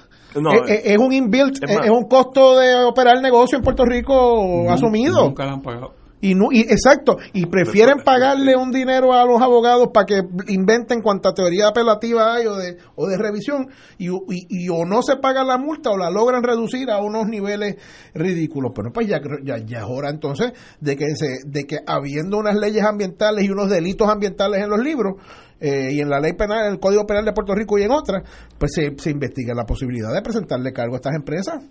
[0.68, 5.24] es, un inbuilt, es, un costo de operar el negocio en Puerto Rico asumido.
[5.24, 6.03] Nunca han pagado.
[6.24, 11.02] Y, no, y exacto, y prefieren pagarle un dinero a los abogados para que inventen
[11.02, 13.68] cuanta teoría apelativa hay o de, o de revisión
[13.98, 17.76] y, y, o no se paga la multa o la logran reducir a unos niveles
[18.14, 18.72] ridículos.
[18.74, 22.56] Pero pues ya, ya, ya es hora entonces de que, se, de que habiendo unas
[22.56, 25.16] leyes ambientales y unos delitos ambientales en los libros,
[25.60, 27.92] eh, y en la ley penal, en el Código Penal de Puerto Rico y en
[27.92, 28.24] otras,
[28.58, 31.66] pues se, se investiga la posibilidad de presentarle cargo a estas empresas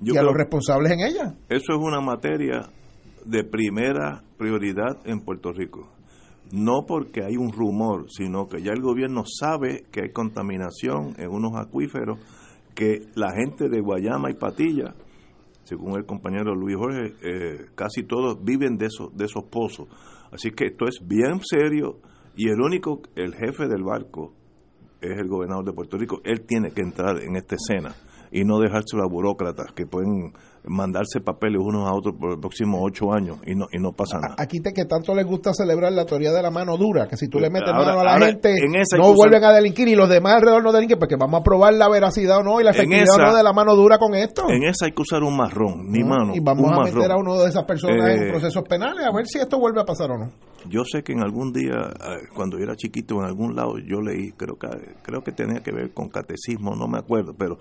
[0.00, 1.34] y a los responsables en ellas.
[1.48, 2.70] Eso es una materia
[3.28, 5.88] de primera prioridad en Puerto Rico.
[6.50, 11.28] No porque hay un rumor, sino que ya el gobierno sabe que hay contaminación en
[11.28, 12.18] unos acuíferos
[12.74, 14.94] que la gente de Guayama y Patilla,
[15.64, 19.88] según el compañero Luis Jorge, eh, casi todos viven de esos, de esos pozos.
[20.32, 21.98] Así que esto es bien serio
[22.34, 24.32] y el único, el jefe del barco
[25.02, 26.20] es el gobernador de Puerto Rico.
[26.24, 27.94] Él tiene que entrar en esta escena
[28.30, 30.32] y no dejárselo a burócratas que pueden
[30.68, 34.18] mandarse papeles unos a otros por los próximos ocho años y no y no pasa
[34.18, 34.34] nada.
[34.38, 37.28] Aquí te que tanto les gusta celebrar la teoría de la mano dura, que si
[37.28, 38.54] tú le metes mano a la gente
[38.96, 41.88] no vuelven a delinquir y los demás alrededor no delinquen porque vamos a probar la
[41.88, 44.48] veracidad o no y la efectividad o no de la mano dura con esto.
[44.48, 46.34] En esa hay que usar un marrón, ni mano.
[46.34, 49.26] Y vamos a meter a uno de esas personas en eh, procesos penales a ver
[49.26, 50.30] si esto vuelve a pasar o no.
[50.68, 54.00] Yo sé que en algún día, eh, cuando yo era chiquito, en algún lado yo
[54.00, 54.68] leí, creo que
[55.02, 57.58] creo que tenía que ver con catecismo, no me acuerdo, pero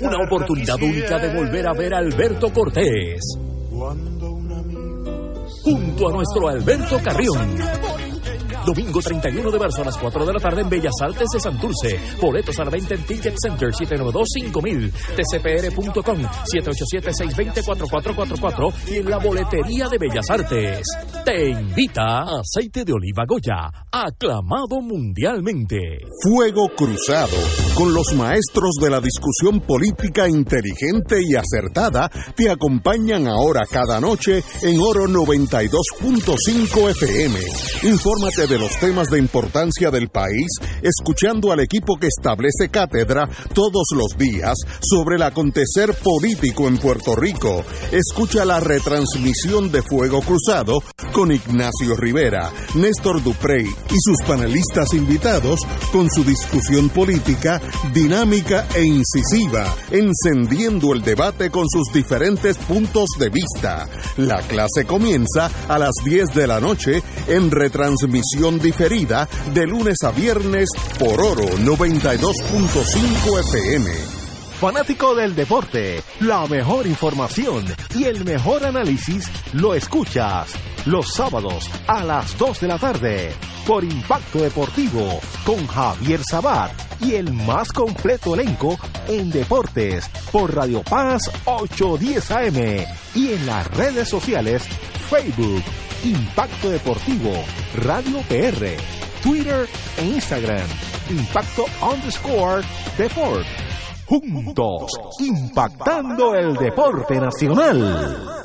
[0.00, 3.20] Una oportunidad única de volver a ver a Alberto Cortés.
[5.64, 7.58] Junto a nuestro Alberto Carrión.
[8.64, 11.98] Domingo 31 de marzo a las 4 de la tarde en Bellas Artes de Santurce.
[12.20, 20.28] Boletos a la en Ticket Center 792-5000, tcpr.com 787-620-4444 y en la boletería de Bellas
[20.30, 20.80] Artes.
[21.24, 25.78] Te invita Aceite de Oliva Goya, aclamado mundialmente.
[26.22, 27.36] Fuego Cruzado,
[27.74, 34.42] con los maestros de la discusión política inteligente y acertada, te acompañan ahora cada noche
[34.62, 37.38] en Oro 92.5 FM.
[37.84, 40.48] Infórmate de los temas de importancia del país,
[40.82, 47.14] escuchando al equipo que establece cátedra todos los días sobre el acontecer político en Puerto
[47.14, 47.64] Rico.
[47.90, 55.60] Escucha la retransmisión de Fuego Cruzado con Ignacio Rivera, Néstor Duprey y sus panelistas invitados
[55.92, 57.60] con su discusión política
[57.92, 63.88] dinámica e incisiva, encendiendo el debate con sus diferentes puntos de vista.
[64.16, 70.10] La clase comienza a las 10 de la noche en retransmisión diferida de lunes a
[70.10, 73.90] viernes por Oro 92.5 FM.
[74.58, 77.64] Fanático del deporte, la mejor información
[77.94, 80.54] y el mejor análisis lo escuchas
[80.86, 83.32] los sábados a las 2 de la tarde
[83.64, 90.82] por Impacto Deportivo con Javier Sabat y el más completo elenco en deportes por Radio
[90.82, 94.64] Paz 810 AM y en las redes sociales
[95.08, 95.62] Facebook
[96.04, 97.30] Impacto Deportivo,
[97.76, 98.76] Radio PR,
[99.22, 100.66] Twitter e Instagram.
[101.10, 102.64] Impacto underscore
[102.98, 103.46] Deport.
[104.06, 108.42] Juntos, impactando el deporte nacional.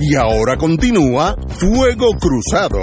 [0.00, 2.80] Y ahora continúa Fuego Cruzado.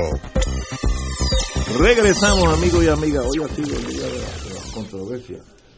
[1.79, 3.25] Regresamos, amigos y amigas.
[3.25, 5.37] Hoy ha sido el día de la, de la controversia.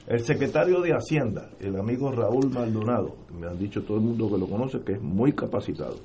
[0.09, 4.39] El secretario de Hacienda, el amigo Raúl Maldonado, me han dicho todo el mundo que
[4.39, 5.97] lo conoce que es muy capacitado,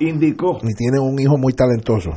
[0.00, 0.58] indicó.
[0.62, 2.10] Y tiene un hijo muy talentoso.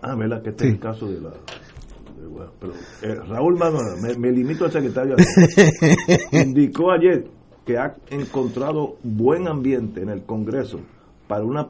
[0.00, 0.42] Ah, ¿verdad?
[0.42, 1.28] Que este es el caso de la.
[1.28, 2.72] de- bueno, pero,
[3.02, 7.24] eh, Raúl Maldonado, me, me limito al secretario de Hacienda, indicó ayer
[7.66, 10.78] que ha encontrado buen ambiente en el Congreso
[11.28, 11.68] para una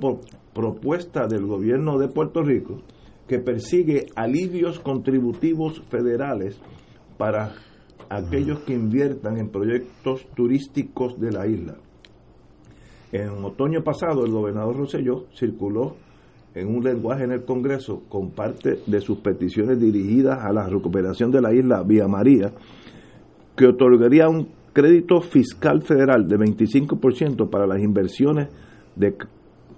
[0.55, 2.83] propuesta del gobierno de Puerto Rico
[3.27, 6.57] que persigue alivios contributivos federales
[7.19, 7.53] para
[8.09, 11.77] aquellos que inviertan en proyectos turísticos de la isla.
[13.13, 15.97] En otoño pasado, el gobernador Rosselló circuló
[16.55, 21.31] en un lenguaje en el Congreso con parte de sus peticiones dirigidas a la recuperación
[21.31, 22.53] de la isla Vía María,
[23.57, 28.49] que otorgaría un crédito fiscal federal de 25% para las inversiones
[28.97, 29.15] de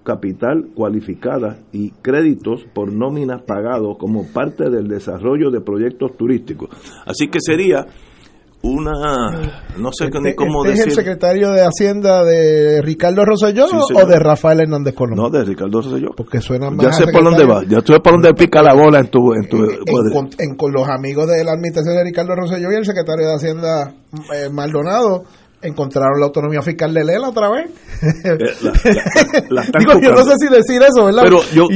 [0.05, 6.69] capital cualificada y créditos por nóminas pagados como parte del desarrollo de proyectos turísticos.
[7.07, 7.87] Así que sería
[8.67, 10.93] una, no sé ni Este, cómo este es el decir.
[11.05, 15.17] secretario de Hacienda de Ricardo Rosselló Sí, o de Rafael Hernández Colón.
[15.17, 16.09] No, de Ricardo Rosselló.
[16.17, 19.01] Porque suena más Ya sé por dónde va, ya sé por dónde pica la bola
[19.01, 19.35] en tu...
[19.35, 22.77] En tu en, con, en- con los amigos de la administración de Ricardo Rosselló y
[22.77, 23.93] el secretario de Hacienda
[24.35, 25.25] eh, Maldonado
[25.61, 27.71] encontraron la autonomía fiscal de Lela otra vez.
[28.25, 31.23] Eh, la- la- la están Digo, yo no sé si decir eso, ¿verdad?
[31.25, 31.67] Pero yo-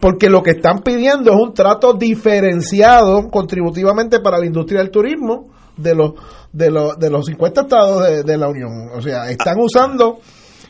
[0.00, 5.48] porque lo que están pidiendo es un trato diferenciado contributivamente para la industria del turismo
[5.76, 6.12] de los
[6.52, 8.90] de los de los 50 estados de, de la Unión.
[8.94, 10.18] O sea, están usando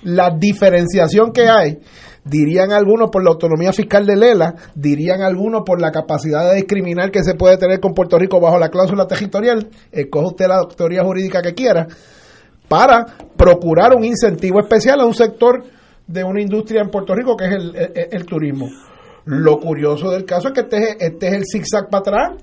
[0.02, 1.78] la diferenciación que hay
[2.24, 7.12] dirían algunos por la autonomía fiscal de Lela, dirían algunos por la capacidad de discriminar
[7.12, 11.04] que se puede tener con Puerto Rico bajo la cláusula territorial, escoge usted la teoría
[11.04, 11.86] jurídica que quiera,
[12.66, 13.06] para
[13.36, 15.62] procurar un incentivo especial a un sector
[16.08, 18.68] de una industria en Puerto Rico que es el, el- el turismo.
[19.24, 22.42] Lo curioso del caso es que este es, este es el zigzag para atrás,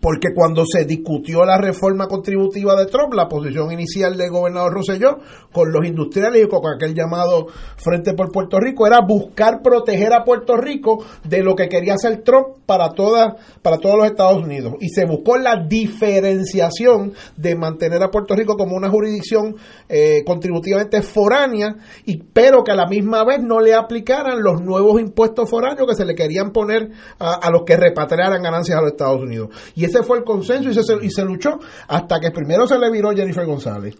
[0.00, 5.18] porque cuando se discutió la reforma contributiva de Trump, la posición inicial del gobernador Rosselló
[5.50, 7.46] con los industriales y con aquel llamado
[7.76, 12.22] Frente por Puerto Rico era buscar proteger a Puerto Rico de lo que quería hacer
[12.22, 18.02] Trump para toda, para todos los Estados Unidos y se buscó la diferenciación de mantener
[18.02, 19.56] a Puerto Rico como una jurisdicción
[19.88, 25.00] eh, contributivamente foránea y pero que a la misma vez no le aplicaran los nuevos
[25.00, 29.22] impuestos foráneos que se le querían poner a los que repatriaran ganancias a los Estados
[29.22, 29.48] Unidos.
[29.78, 31.50] Y ese fue el consenso y se, y se luchó
[31.86, 33.94] hasta que primero se le viró Jennifer González,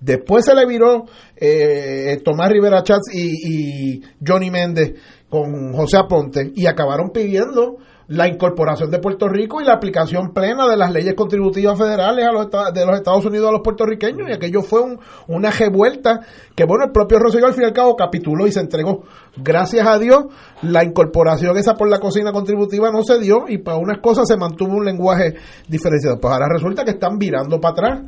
[0.00, 1.04] después se le viró
[1.36, 4.94] eh, Tomás Rivera Chats y, y Johnny Méndez
[5.28, 7.76] con José Aponte y acabaron pidiendo
[8.10, 12.32] la incorporación de Puerto Rico y la aplicación plena de las leyes contributivas federales a
[12.32, 16.18] los, de los Estados Unidos a los puertorriqueños y aquello fue un- una revuelta
[16.56, 19.04] que bueno el propio Rosselló al fin y al cabo capituló y se entregó
[19.36, 20.24] gracias a Dios
[20.62, 24.36] la incorporación esa por la cocina contributiva no se dio y para unas cosas se
[24.36, 25.34] mantuvo un lenguaje
[25.68, 28.00] diferenciado pues ahora resulta que están virando para atrás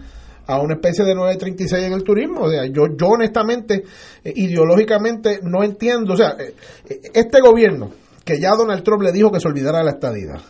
[0.49, 2.41] a una especie de 936 en el turismo.
[2.41, 3.85] O sea, yo, yo honestamente,
[4.25, 6.15] eh, ideológicamente, no entiendo.
[6.15, 6.57] O sea, eh,
[6.89, 7.91] eh, este gobierno,
[8.25, 10.41] que ya Donald Trump le dijo que se olvidara de la estadidad,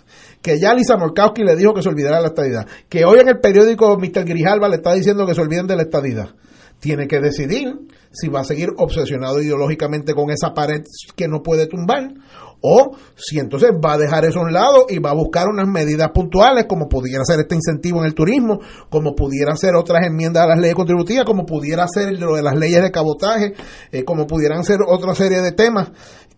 [0.41, 3.29] que ya Lisa Murkowski le dijo que se olvidara de la estadidad, que hoy en
[3.29, 4.25] el periódico Mr.
[4.25, 6.31] Grijalva le está diciendo que se olviden de la estadidad,
[6.81, 7.75] tiene que decidir
[8.11, 10.83] si va a seguir obsesionado ideológicamente con esa pared
[11.17, 12.13] que no puede tumbar
[12.63, 15.67] o si entonces va a dejar eso a un lado y va a buscar unas
[15.69, 20.45] medidas puntuales como pudiera ser este incentivo en el turismo, como pudiera ser otras enmiendas
[20.45, 23.55] a las leyes contributivas, como pudiera ser lo de las leyes de cabotaje,
[23.91, 25.91] eh, como pudieran ser otra serie de temas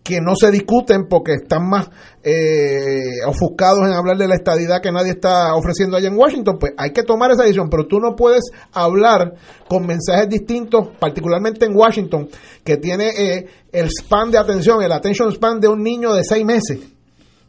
[0.05, 1.89] que no se discuten porque están más
[2.23, 6.73] eh, ofuscados en hablar de la estadidad que nadie está ofreciendo allá en Washington, pues
[6.77, 9.33] hay que tomar esa decisión, pero tú no puedes hablar
[9.67, 12.29] con mensajes distintos, particularmente en Washington,
[12.63, 16.45] que tiene eh, el span de atención, el attention span de un niño de seis
[16.45, 16.81] meses.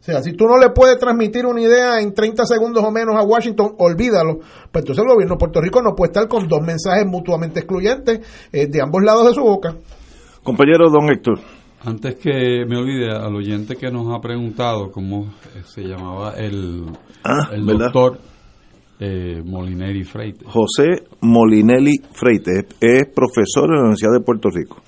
[0.01, 3.17] O sea, si tú no le puedes transmitir una idea en 30 segundos o menos
[3.17, 4.39] a Washington, olvídalo.
[4.73, 8.21] Pues entonces el gobierno de Puerto Rico no puede estar con dos mensajes mutuamente excluyentes
[8.51, 9.75] eh, de ambos lados de su boca.
[10.43, 11.41] Compañero Don Héctor.
[11.85, 16.85] Antes que me olvide, al oyente que nos ha preguntado cómo eh, se llamaba el,
[17.25, 18.19] Ah, el doctor
[18.99, 20.45] eh, Molineri Freite.
[20.47, 24.79] José Molinelli Freite es, es profesor en la Universidad de Puerto Rico.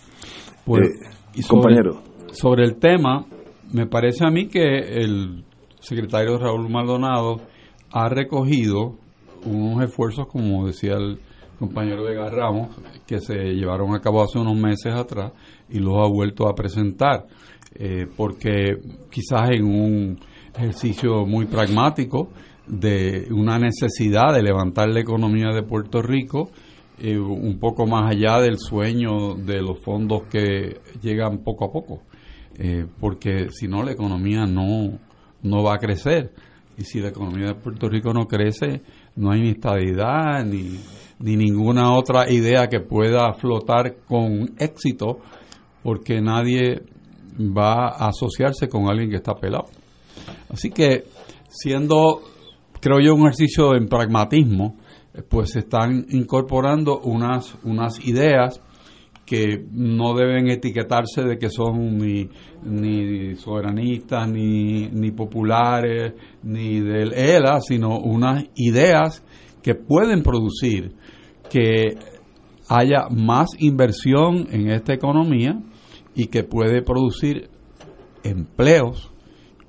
[0.65, 2.03] Pues, Eh, y sobre- compañero.
[2.33, 3.27] Sobre el tema,
[3.73, 5.45] me parece a mí que el
[5.81, 7.41] secretario Raúl Maldonado
[7.93, 8.97] ha recogido
[9.45, 11.19] unos esfuerzos, como decía el
[11.59, 12.69] compañero Vega Ramos,
[13.07, 15.33] que se llevaron a cabo hace unos meses atrás
[15.71, 17.27] y los ha vuelto a presentar,
[17.75, 18.79] eh, porque
[19.11, 20.19] quizás en un
[20.57, 22.31] ejercicio muy pragmático
[22.67, 26.51] de una necesidad de levantar la economía de Puerto Rico,
[27.01, 32.03] eh, un poco más allá del sueño de los fondos que llegan poco a poco,
[32.59, 34.99] eh, porque si no la economía no,
[35.43, 36.33] no va a crecer.
[36.77, 38.83] Y si la economía de Puerto Rico no crece,
[39.17, 40.79] no hay ni estabilidad ni,
[41.19, 45.19] ni ninguna otra idea que pueda flotar con éxito,
[45.83, 46.83] porque nadie
[47.39, 49.67] va a asociarse con alguien que está pelado.
[50.51, 51.05] Así que,
[51.49, 52.23] siendo,
[52.81, 54.77] creo yo, un ejercicio en pragmatismo,
[55.15, 58.61] eh, pues se están incorporando unas, unas ideas
[59.25, 62.31] que no deben etiquetarse de que son ni,
[62.65, 69.23] ni soberanistas, ni, ni populares, ni del ELA, sino unas ideas
[69.63, 70.95] que pueden producir
[71.51, 71.99] que
[72.71, 75.61] haya más inversión en esta economía
[76.19, 77.49] y que puede producir
[78.25, 79.13] empleos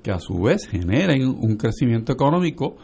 [0.02, 2.76] que a su vez generen un crecimiento económico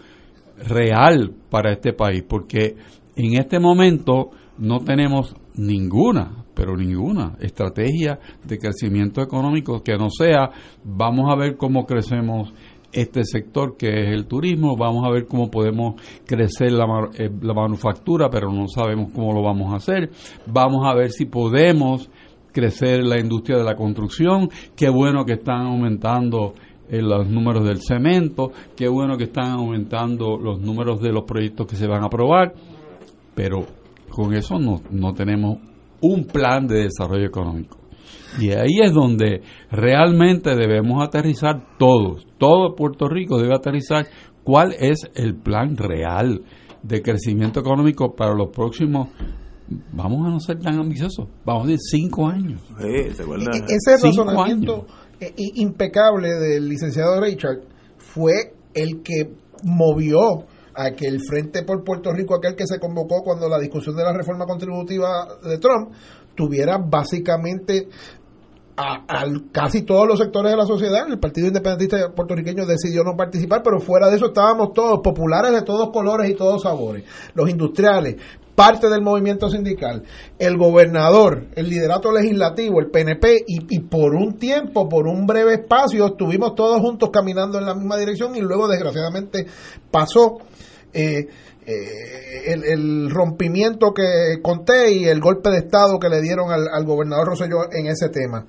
[0.68, 2.76] real para este país, porque
[3.16, 10.50] en este momento no tenemos ninguna, pero ninguna estrategia de crecimiento económico que no sea
[10.84, 12.52] vamos a ver cómo crecemos
[12.92, 16.86] este sector que es el turismo, vamos a ver cómo podemos crecer la,
[17.18, 20.10] eh, manufactura, pero no sabemos cómo lo vamos a hacer,
[20.46, 22.08] vamos a ver si podemos
[22.56, 26.54] crecer la industria de la construcción, qué bueno que están aumentando
[26.88, 31.66] eh, los números del cemento, qué bueno que están aumentando los números de los proyectos
[31.66, 32.54] que se van a aprobar,
[33.34, 33.66] pero
[34.08, 35.58] con eso no, no tenemos
[36.00, 37.76] un plan de desarrollo económico.
[38.40, 44.06] Y ahí es donde realmente debemos aterrizar todos, todo Puerto Rico debe aterrizar
[44.44, 46.40] cuál es el plan real
[46.82, 49.08] de crecimiento económico para los próximos
[49.92, 52.60] vamos a no ser tan ambiciosos, vamos de cinco años.
[53.58, 54.86] E- Ese Cinco razonamiento
[55.20, 57.60] i- impecable del licenciado Richard
[57.98, 59.32] fue el que
[59.64, 63.96] movió a que el Frente por Puerto Rico, aquel que se convocó cuando la discusión
[63.96, 65.90] de la reforma contributiva de Trump,
[66.34, 67.88] tuviera básicamente
[68.76, 71.06] a, al- casi todos los sectores de la sociedad.
[71.08, 75.62] El Partido Independentista puertorriqueño decidió no participar, pero fuera de eso estábamos todos, populares de
[75.62, 77.04] todos colores y todos sabores.
[77.34, 78.16] Los industriales,
[78.54, 80.02] parte del movimiento sindical,
[80.38, 86.06] el gobernador, el liderato legislativo, el PNP, y, por un tiempo, por un breve espacio,
[86.06, 89.46] estuvimos todos juntos caminando en la misma dirección y luego desgraciadamente
[89.90, 90.38] pasó.
[90.92, 91.26] eh,
[91.68, 96.68] eh, el, el rompimiento que conté y el golpe de Estado que le dieron al,
[96.72, 98.46] al gobernador Rosselló en ese tema.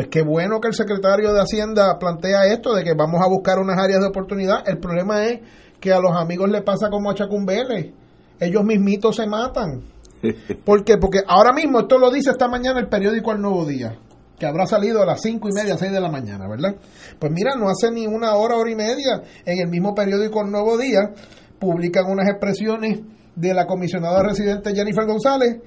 [0.00, 3.58] Pues qué bueno que el secretario de Hacienda plantea esto de que vamos a buscar
[3.58, 4.66] unas áreas de oportunidad.
[4.66, 5.40] El problema es
[5.78, 7.92] que a los amigos le pasa como a Chacumbele.
[8.40, 9.82] Ellos mismitos se matan.
[10.64, 10.96] ¿Por qué?
[10.96, 13.98] Porque ahora mismo, esto lo dice esta mañana el periódico El Nuevo Día,
[14.38, 16.76] que habrá salido a las cinco y media, seis de la mañana, ¿verdad?
[17.18, 20.50] Pues mira, no hace ni una hora, hora y media, en el mismo periódico El
[20.50, 21.12] Nuevo Día,
[21.58, 23.00] publican unas expresiones
[23.36, 25.58] de la comisionada residente Jennifer González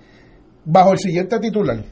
[0.65, 1.84] bajo el siguiente titular.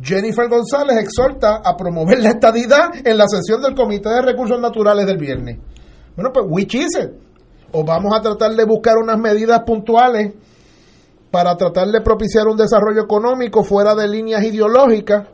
[0.00, 5.06] Jennifer González exhorta a promover la estadidad en la sesión del Comité de Recursos Naturales
[5.06, 5.58] del viernes.
[6.14, 7.10] Bueno, pues, which is it?
[7.72, 10.32] O vamos a tratar de buscar unas medidas puntuales
[11.30, 15.28] para tratar de propiciar un desarrollo económico fuera de líneas ideológicas,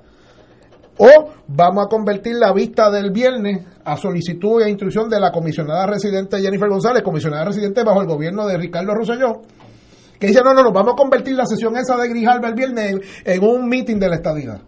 [0.99, 1.09] o
[1.49, 6.41] vamos a convertir la vista del viernes a solicitud e instrucción de la comisionada residente
[6.41, 9.43] Jennifer González, comisionada residente bajo el gobierno de Ricardo Rosselló,
[10.19, 12.97] que dice, no, no, no, vamos a convertir la sesión esa de Grijalva el viernes
[13.25, 14.61] en, un meeting de la estadidad.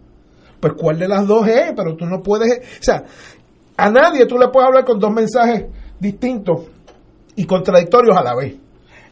[0.59, 3.03] Pues cuál de las dos es, pero tú no puedes, o sea,
[3.77, 5.65] a nadie tú le puedes hablar con dos mensajes
[5.99, 6.65] distintos
[7.35, 8.55] y contradictorios a la vez.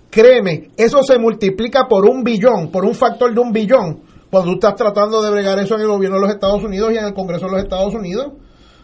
[0.10, 4.56] Créeme, eso se multiplica por un billón, por un factor de un billón, cuando tú
[4.56, 7.14] estás tratando de bregar eso en el gobierno de los Estados Unidos y en el
[7.14, 8.34] Congreso de los Estados Unidos.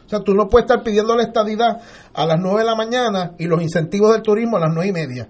[0.05, 1.81] O sea, tú no puedes estar pidiendo la estadidad
[2.13, 4.91] a las 9 de la mañana y los incentivos del turismo a las nueve y
[4.91, 5.29] media.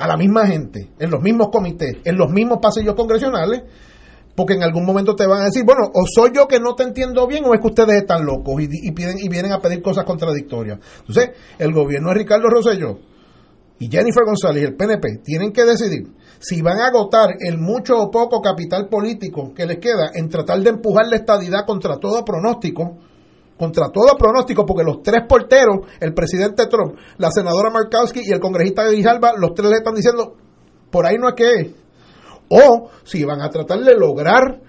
[0.00, 3.62] A la misma gente, en los mismos comités, en los mismos pasillos congresionales,
[4.34, 6.84] porque en algún momento te van a decir, bueno, o soy yo que no te
[6.84, 9.82] entiendo bien o es que ustedes están locos y, y piden, y vienen a pedir
[9.82, 10.78] cosas contradictorias.
[11.00, 12.98] Entonces, el gobierno de Ricardo Rosselló
[13.78, 16.08] y Jennifer González el PNP tienen que decidir
[16.38, 20.60] si van a agotar el mucho o poco capital político que les queda en tratar
[20.60, 22.96] de empujar la estadidad contra todo pronóstico,
[23.60, 28.40] contra todo pronóstico, porque los tres porteros, el presidente Trump, la senadora Markowski y el
[28.40, 30.34] congresista Grijalva, los tres le están diciendo,
[30.90, 31.74] por ahí no es que.
[32.48, 34.62] O si van a tratar de lograr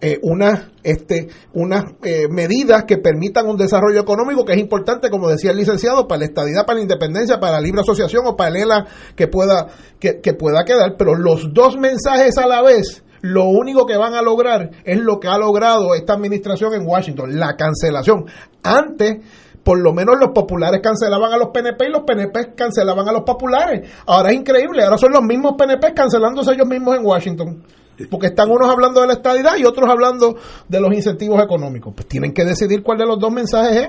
[0.00, 5.28] eh, unas este, unas eh, medidas que permitan un desarrollo económico que es importante, como
[5.28, 8.50] decía el licenciado, para la estadidad, para la independencia, para la libre asociación o para
[8.50, 9.68] el ELA que pueda,
[10.00, 10.96] que, que pueda quedar.
[10.98, 15.18] Pero los dos mensajes a la vez, lo único que van a lograr es lo
[15.18, 18.26] que ha logrado esta administración en Washington, la cancelación.
[18.62, 19.20] Antes,
[19.62, 23.22] por lo menos los populares cancelaban a los PNP y los PNP cancelaban a los
[23.22, 23.90] populares.
[24.04, 27.62] Ahora es increíble, ahora son los mismos PNP cancelándose ellos mismos en Washington.
[28.10, 30.36] Porque están unos hablando de la estadidad y otros hablando
[30.68, 31.94] de los incentivos económicos.
[31.96, 33.88] Pues tienen que decidir cuál de los dos mensajes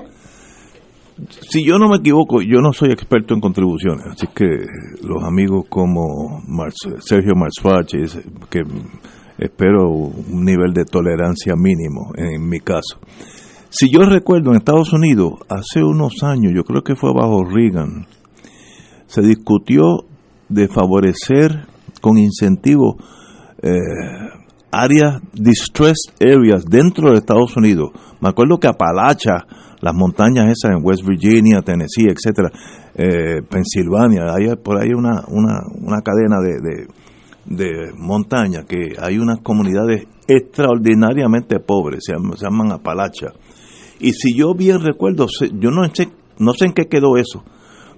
[1.50, 4.46] Si yo no me equivoco, yo no soy experto en contribuciones, así que
[5.02, 6.42] los amigos como
[7.00, 7.90] Sergio Marsfach,
[8.48, 8.62] que
[9.38, 12.98] espero un nivel de tolerancia mínimo en mi caso.
[13.68, 18.06] Si yo recuerdo en Estados Unidos, hace unos años, yo creo que fue bajo Reagan,
[19.06, 20.04] se discutió
[20.48, 21.66] de favorecer
[22.00, 22.96] con incentivos
[23.62, 23.70] eh,
[24.70, 27.90] áreas, distressed areas dentro de Estados Unidos.
[28.20, 29.46] Me acuerdo que Apalacha,
[29.80, 32.50] las montañas esas en West Virginia, Tennessee, etcétera,
[32.94, 36.86] eh, Pensilvania, hay por ahí una, una, una cadena de, de,
[37.46, 43.32] de montañas que hay unas comunidades extraordinariamente pobres, se llaman, se Apalacha.
[44.00, 45.26] Y si yo bien recuerdo,
[45.58, 46.08] yo no sé,
[46.38, 47.44] no sé en qué quedó eso,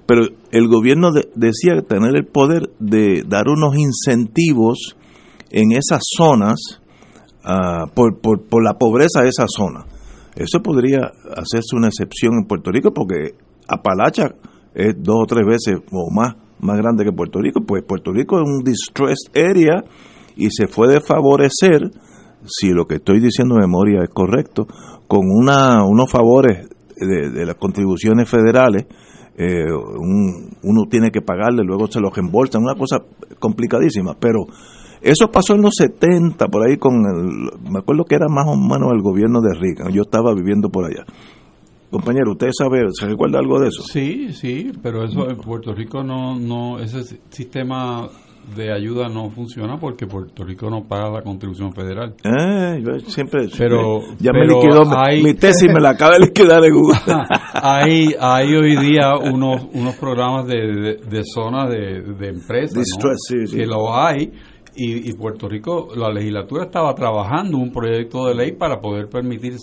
[0.07, 0.23] pero
[0.53, 4.97] el gobierno de- decía tener el poder de dar unos incentivos
[5.51, 6.81] en esas zonas
[7.43, 9.87] ah, por, por, por la pobreza de esa zona.
[10.37, 13.35] Eso podría hacerse una excepción en Puerto Rico porque
[13.67, 14.35] Apalacha
[14.75, 18.41] es dos o tres veces o más más grande que Puerto Rico, pues Puerto Rico
[18.41, 19.85] es un distressed area
[20.37, 21.91] y se puede favorecer,
[22.47, 24.67] si lo que estoy diciendo de memoria es correcto,
[25.07, 28.87] con una, unos favores de, de las contribuciones federales,
[29.37, 32.99] eh, un- uno tiene que pagarle, luego se los reembolsan, una cosa
[33.39, 34.41] complicadísima, pero
[35.01, 38.57] eso pasó en los 70, por ahí con el, me acuerdo que era más o
[38.57, 41.05] menos el gobierno de Reagan, yo estaba viviendo por allá.
[41.91, 43.83] Compañero, ¿usted sabe, se recuerda algo de eso?
[43.83, 48.07] Sí, sí, pero eso en Puerto Rico no, no, ese si- sistema
[48.55, 52.15] de ayuda no funciona porque Puerto Rico no paga la contribución federal.
[52.25, 53.47] Eh, yo siempre.
[53.59, 56.97] Pero- ya me liquidó mi- hay- mi tesis, me la acaba de liquidar en Google.
[57.55, 63.11] hay, hay hoy día unos, unos programas de, de, de zonas de, de empresas ¿no?
[63.17, 63.57] Sí, sí.
[63.57, 64.33] que lo hay
[64.79, 69.57] y, y Puerto Rico, la legislatura estaba trabajando un proyecto de ley para poder permitir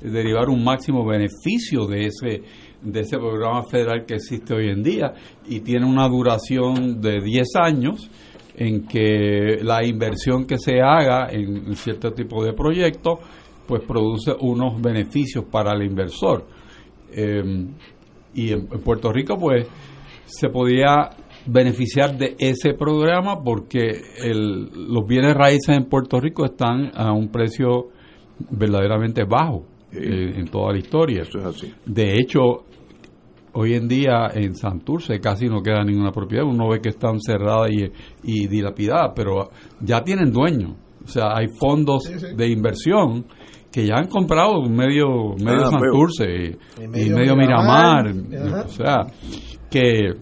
[0.00, 2.42] derivar un máximo beneficio de ese
[2.82, 5.12] de ese programa federal que existe hoy en día
[5.46, 8.08] y tiene una duración de 10 años
[8.54, 13.18] en que la inversión que se haga en, cierto tipo de proyectos
[13.66, 16.46] pues produce unos beneficios para el inversor.
[17.12, 17.66] Eh,
[18.34, 19.66] y en Puerto Rico pues
[20.24, 21.10] se podía
[21.48, 27.28] beneficiar de ese programa porque el- los bienes raíces en Puerto Rico están a un
[27.28, 27.88] precio
[28.50, 31.22] verdaderamente bajo eh, en toda la historia.
[31.86, 32.64] De hecho,
[33.54, 36.44] hoy en día en Santurce casi no queda ninguna propiedad.
[36.44, 37.90] Uno ve que están cerradas y,
[38.22, 39.48] y dilapidadas, pero
[39.80, 40.76] ya tienen dueño.
[41.04, 42.02] O sea, hay fondos
[42.36, 43.24] de inversión
[43.72, 48.12] que ya han comprado medio, medio Ah, Santurce Y y, medio medio Miramar.
[48.66, 49.06] O sea,
[49.70, 50.12] que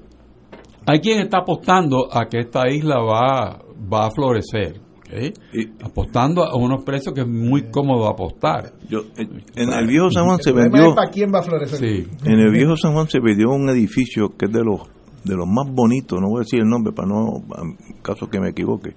[0.87, 4.81] hay quien está apostando a que esta isla va, va a florecer.
[5.07, 5.85] ¿ok?
[5.85, 8.73] apostando a unos precios que es muy cómodo apostar.
[8.89, 10.95] Yo, en, en el viejo San Juan se vendió.
[10.95, 11.79] para quién va a florecer.
[11.79, 12.09] Sí.
[12.25, 14.81] En el viejo San Juan se vendió un edificio que es de los
[15.27, 18.41] de los más bonitos, no voy a decir el nombre para no, en caso que
[18.41, 18.95] me equivoque.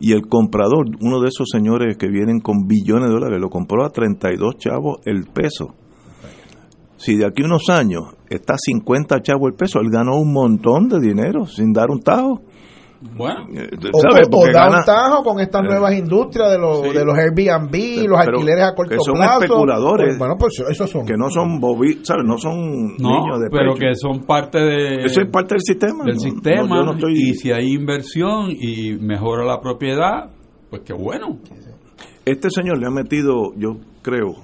[0.00, 3.84] Y el comprador, uno de esos señores que vienen con billones de dólares, lo compró
[3.84, 5.74] a 32 chavos el peso.
[6.96, 10.32] Si de aquí a unos años está a 50 chavos el peso, él ganó un
[10.32, 12.42] montón de dinero sin dar un tajo.
[13.16, 13.46] Bueno,
[13.92, 14.28] O, ¿sabes?
[14.28, 17.18] o Porque da gana- un tajo con estas Eh, nuevas industrias de los, de los
[17.18, 19.42] Airbnb, los pero alquileres a corto que son plazo.
[19.42, 20.06] especuladores.
[20.06, 21.04] Pues, Bueno, pues esos son.
[21.04, 22.22] que no son bobi, ¿sabes?
[22.24, 23.80] No son No, niños de pero pecho.
[23.80, 26.04] que son parte de Eso es parte del sistema.
[26.04, 30.30] del no- sistema no, yo no estoy- y si hay inversión y mejora la propiedad,
[30.70, 31.38] pues qué bueno.
[32.24, 34.34] Este señor le ha metido, yo creo,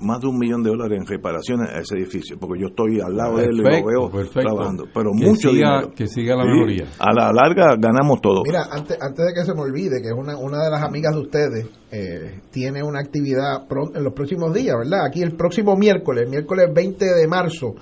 [0.00, 3.16] más de un millón de dólares en reparaciones a ese edificio, porque yo estoy al
[3.16, 4.40] lado de él y lo Perfecto, veo perfecto.
[4.40, 4.84] trabajando.
[4.94, 5.92] Pero Que mucho siga- dinero.
[5.96, 6.86] que siga la Sí, mejoría.
[6.98, 8.42] A la larga ganamos todo.
[8.44, 11.14] Mira, antes, antes de que se me olvide, que es una, una de las amigas
[11.14, 15.06] de ustedes, eh, tiene una actividad pro- en los próximos días, ¿verdad?
[15.06, 17.74] Aquí el próximo miércoles, miércoles 20 de marzo,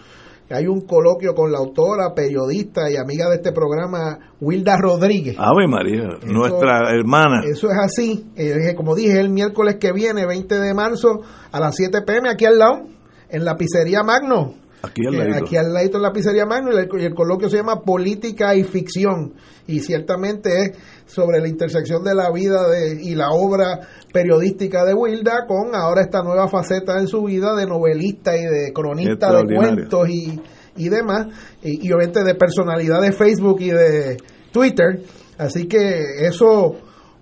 [0.51, 5.37] hay un coloquio con la autora, periodista y amiga de este programa, Wilda Rodríguez.
[5.39, 7.43] Ave María, nuestra hermana.
[7.45, 11.75] Eso es así, eh, como dije, el miércoles que viene, 20 de marzo, a las
[11.75, 12.83] 7 pm, aquí al lado,
[13.29, 14.66] en la pizzería Magno.
[14.87, 15.45] Aquí al Eh, ladito.
[15.45, 18.65] aquí al ladito en la pizzería Magno y el, el coloquio se llama Política y
[18.65, 19.35] Ficción
[19.67, 20.71] y ciertamente es
[21.07, 23.81] sobre la intersección de la vida de, y la obra
[24.13, 28.73] periodística de Wilda con ahora esta nueva faceta en su vida de novelista y de
[28.73, 30.41] cronista de cuentos y,
[30.77, 31.27] y demás
[31.63, 34.17] y, y obviamente de personalidad de Facebook y de
[34.53, 35.01] Twitter
[35.39, 36.77] así que eso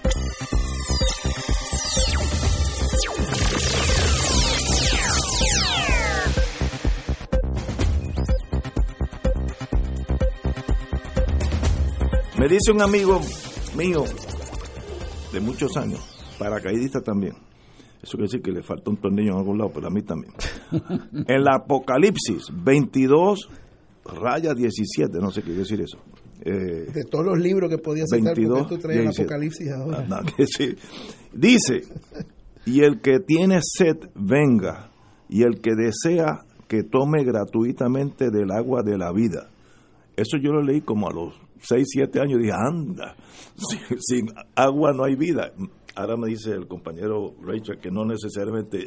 [12.41, 13.21] Me dice un amigo
[13.77, 14.03] mío
[15.31, 15.99] de muchos años,
[16.39, 17.33] paracaidista también.
[18.01, 20.33] Eso quiere decir que le falta un tornillo en algún lado, pero a mí también.
[20.71, 23.47] en el Apocalipsis 22,
[24.19, 25.99] raya 17, no sé qué quiere decir eso.
[26.43, 29.23] Eh, De todos los libros que podía citar, 22, porque tú traes el 17.
[29.23, 30.23] Apocalipsis ahora.
[30.35, 30.75] Que sí.
[31.31, 31.83] Dice,
[32.65, 34.89] y el que tiene sed, venga,
[35.29, 39.51] y el que desea, que tome gratuitamente del agua de la vida.
[40.17, 43.15] Eso yo lo leí como a los 6, 7 años dije, anda,
[43.55, 45.51] sin, sin agua no hay vida.
[45.95, 48.85] Ahora me dice el compañero Rachel que no necesariamente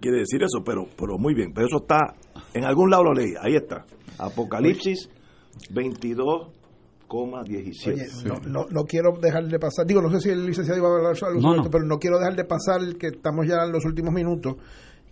[0.00, 1.52] quiere decir eso, pero, pero muy bien.
[1.54, 2.14] Pero eso está,
[2.54, 3.84] en algún lado lo leí, ahí está.
[4.18, 5.10] Apocalipsis
[5.70, 7.92] 22,17.
[7.92, 10.88] Oye, no, no, no quiero dejar de pasar, digo, no sé si el licenciado iba
[10.88, 11.70] a hablar sobre No, esto, no.
[11.70, 14.54] pero no quiero dejar de pasar que estamos ya en los últimos minutos,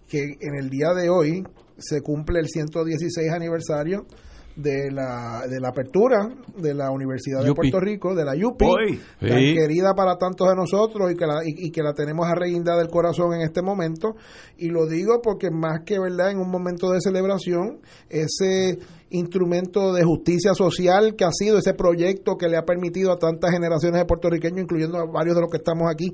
[0.09, 1.45] que en el día de hoy
[1.77, 4.07] se cumple el 116 aniversario
[4.57, 7.55] de la, de la apertura de la Universidad de.
[7.55, 9.01] Puerto Rico, de la YUPI, Hoy.
[9.21, 9.55] tan Sí.
[9.55, 12.89] querida para tantos de nosotros y que la, y, y que la tenemos arreguindada del
[12.89, 14.15] corazón en este momento.
[14.59, 18.79] Y lo digo porque más que verdad, en un momento de celebración, ese
[19.11, 23.51] instrumento de justicia social que ha sido ese proyecto que le ha permitido a tantas
[23.51, 26.13] generaciones de puertorriqueños, incluyendo a varios de los que estamos aquí,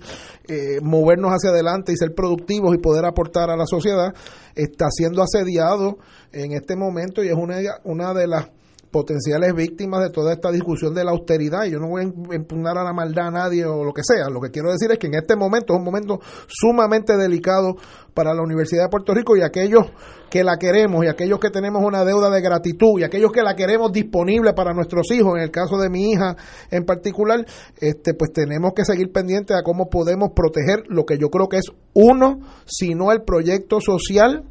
[0.48, 4.14] eh, movernos hacia adelante y ser productivos y poder aportar a la sociedad,
[4.55, 5.98] está siendo asediado
[6.32, 8.48] en este momento y es una, una de las
[8.91, 11.65] potenciales víctimas de toda esta discusión de la austeridad.
[11.65, 14.29] Yo no voy a impugnar a la maldad a nadie o lo que sea.
[14.31, 17.77] Lo que quiero decir es que en este momento es un momento sumamente delicado
[18.15, 19.87] para la Universidad de Puerto Rico y aquellos
[20.31, 23.55] que la queremos y aquellos que tenemos una deuda de gratitud y aquellos que la
[23.55, 26.37] queremos disponible para nuestros hijos, en el caso de mi hija
[26.71, 27.45] en particular,
[27.79, 31.59] este pues tenemos que seguir pendientes a cómo podemos proteger lo que yo creo que
[31.59, 34.45] es uno, si no el proyecto social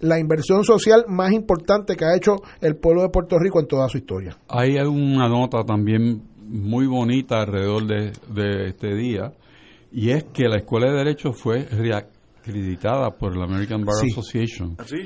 [0.00, 3.88] la inversión social más importante que ha hecho el pueblo de Puerto Rico en toda
[3.88, 4.36] su historia.
[4.48, 9.32] Hay una nota también muy bonita alrededor de, de este día,
[9.92, 14.08] y es que la Escuela de Derecho fue reacreditada por la American Bar Sí.
[14.10, 14.76] Association.
[14.78, 14.96] ¿Ah, sí?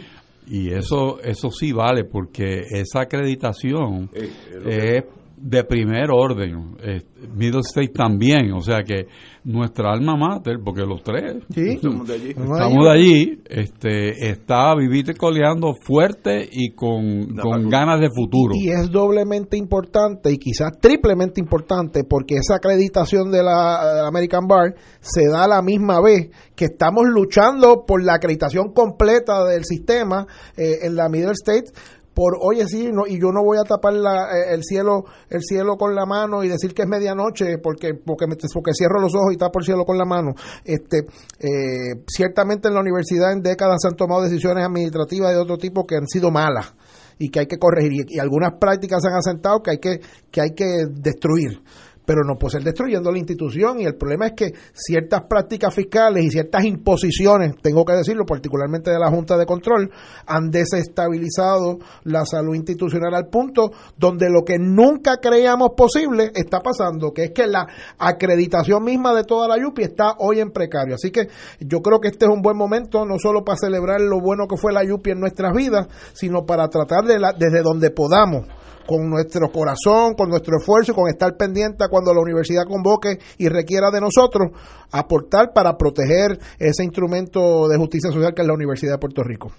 [0.47, 5.05] Y eso, eso sí vale, porque esa acreditación Eh, es que- es
[5.37, 6.77] de primer orden.
[6.83, 7.03] Eh,
[7.35, 9.07] Middle State también, o sea que
[9.45, 12.31] nuestra alma mater, porque los tres Estamos de allí.
[12.31, 18.55] estamos de allí, este, está vivir coleando fuerte y con, con ganas de futuro.
[18.55, 24.75] Y es doblemente importante y quizás triplemente importante porque esa acreditación de la American Bar
[25.01, 30.27] se da a la misma vez que estamos luchando por la acreditación completa del sistema
[30.57, 31.73] eh, en la Middle States
[32.15, 35.43] por oye sí no, y yo no voy a tapar la- eh, el cielo el
[35.43, 39.15] cielo con la mano y decir que es medianoche porque porque me- porque cierro los
[39.15, 40.33] ojos y tapo el cielo con la mano.
[40.65, 40.99] Este
[41.41, 45.87] eh, ciertamente en la universidad en décadas se han tomado decisiones administrativas de otro tipo
[45.87, 46.75] que han sido malas
[47.19, 47.93] y que hay que corregir.
[47.93, 50.01] Y, y algunas prácticas se han asentado que hay que
[50.31, 51.63] que hay que destruir
[52.05, 56.25] pero no puede ser destruyendo la institución y el problema es que ciertas prácticas fiscales
[56.25, 59.91] y ciertas imposiciones, tengo que decirlo, particularmente de la Junta de Control,
[60.27, 67.13] han desestabilizado la salud institucional al punto donde lo que nunca creíamos posible está pasando,
[67.13, 67.67] que es que la
[67.99, 70.95] acreditación misma de toda la YUPI está hoy en precario.
[70.95, 71.29] Así que
[71.61, 74.57] yo creo que este es un buen momento, no solo para celebrar lo bueno que
[74.57, 78.47] fue la YUPI en nuestras vidas, sino para tratar de la, desde donde podamos
[78.87, 83.91] con nuestro corazón, con nuestro esfuerzo con estar pendiente cuando la universidad convoque y requiera
[83.91, 84.51] de nosotros
[84.93, 89.53] aportar para proteger ese instrumento de justicia social que es la Universidad de Puerto Rico.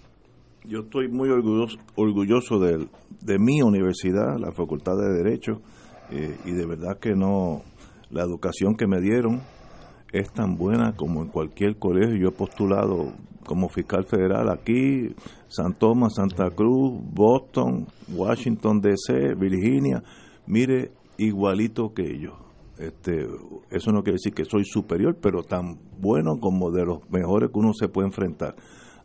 [0.64, 2.88] Yo estoy muy orgulloso, orgulloso de,
[3.22, 5.61] de mi universidad, la Facultad de Derecho,
[6.11, 7.61] eh, y de verdad que no,
[8.10, 9.41] la educación que me dieron,
[10.11, 12.15] es tan buena como en cualquier colegio.
[12.15, 13.14] Yo he postulado
[13.45, 15.14] como fiscal federal aquí,
[15.48, 20.03] San Tomás, Santa Cruz, Boston, Washington DC, Virginia.
[20.48, 22.34] Mire, igualito que ellos.
[22.77, 23.26] Este,
[23.69, 27.60] eso no quiere decir que soy superior, pero tan bueno como de los mejores que
[27.60, 28.56] uno se puede enfrentar.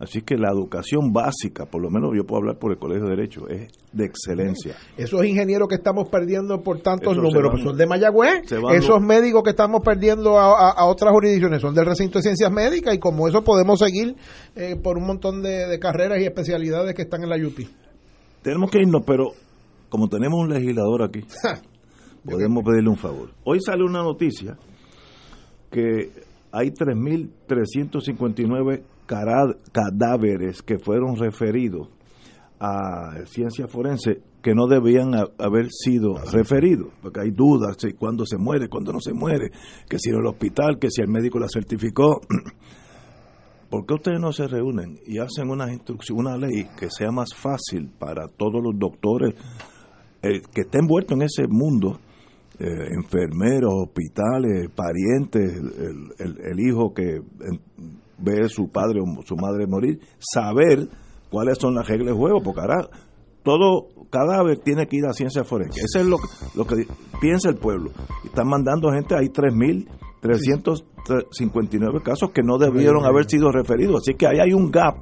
[0.01, 3.17] Así que la educación básica, por lo menos yo puedo hablar por el Colegio de
[3.17, 4.75] Derecho, es de excelencia.
[4.97, 8.47] Esos ingenieros que estamos perdiendo por tantos números van- pues son de Mayagüez.
[8.79, 12.51] Esos médicos que estamos perdiendo a, a- a otras jurisdicciones son del recinto de ciencias
[12.51, 14.17] médicas y como eso podemos seguir
[14.57, 17.59] eh, por un montón de, de carreras y especialidades que están en la UP.
[18.41, 19.33] Tenemos que irnos, pero
[19.91, 21.21] como tenemos un legislador aquí,
[22.25, 23.33] podemos pedirle un favor.
[23.45, 24.57] Hoy sale una noticia
[25.71, 26.11] que
[26.53, 28.83] hay 3.359 cara-
[29.73, 31.89] cadáveres que fueron referidos
[32.61, 38.25] a ciencia forense que no debían ha- haber sido referidos, porque hay dudas de cuándo
[38.27, 39.51] se muere, cuándo no se muere,
[39.89, 42.21] que si en el hospital, que si el médico la certificó.
[43.71, 47.29] ¿Por qué ustedes no se reúnen y hacen una instrucción, una ley que sea más
[47.35, 49.35] fácil para todos los doctores
[50.23, 51.99] eh, que estén envueltos en ese mundo,
[52.59, 57.21] eh, enfermeros, hospitales, parientes, el, el- el hijo que
[58.21, 60.87] ve a su padre o su madre morir, saber
[61.31, 62.89] cuáles son las reglas de juego, porque ahora
[63.43, 65.81] todo cadáver tiene que ir a ciencia forense.
[65.81, 66.17] Eso es lo,
[66.55, 66.87] lo que
[67.21, 67.91] piensa el pueblo.
[68.25, 74.03] Están mandando gente, hay 3.359 casos que no debieron haber sido referidos.
[74.03, 74.97] Así que ahí hay un gap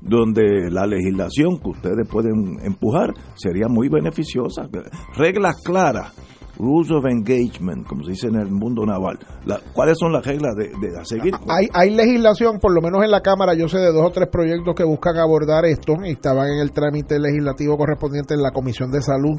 [0.00, 4.68] donde la legislación que ustedes pueden empujar sería muy beneficiosa.
[5.16, 6.14] Reglas claras,
[6.60, 9.18] rules of engagement, como se dice en el mundo naval.
[9.46, 10.70] La- ¿Cuáles son las reglas de,
[11.00, 11.32] a seguir?
[11.48, 14.28] Hay, hay legislación, por lo menos en la Cámara, yo sé de dos o tres
[14.30, 18.90] proyectos que buscan abordar esto y estaban en el trámite legislativo correspondiente en la Comisión
[18.90, 19.36] de Salud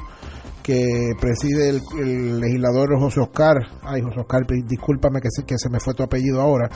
[0.63, 5.69] que preside el, el legislador José Oscar, ay José Oscar, discúlpame que se, que se
[5.69, 6.69] me fue tu apellido ahora,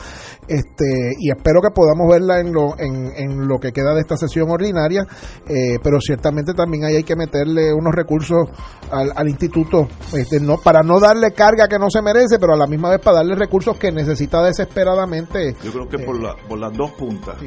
[0.48, 4.18] este y espero que podamos verla en lo, en, en lo que queda de esta
[4.18, 5.06] sesión ordinaria,
[5.48, 8.49] eh, pero ciertamente también ahí hay que meterle unos recursos
[8.91, 12.57] al, al instituto, este, no para no darle carga que no se merece, pero a
[12.57, 15.56] la misma vez para darle recursos que necesita desesperadamente.
[15.64, 17.38] Yo creo que por, la, por las dos puntas.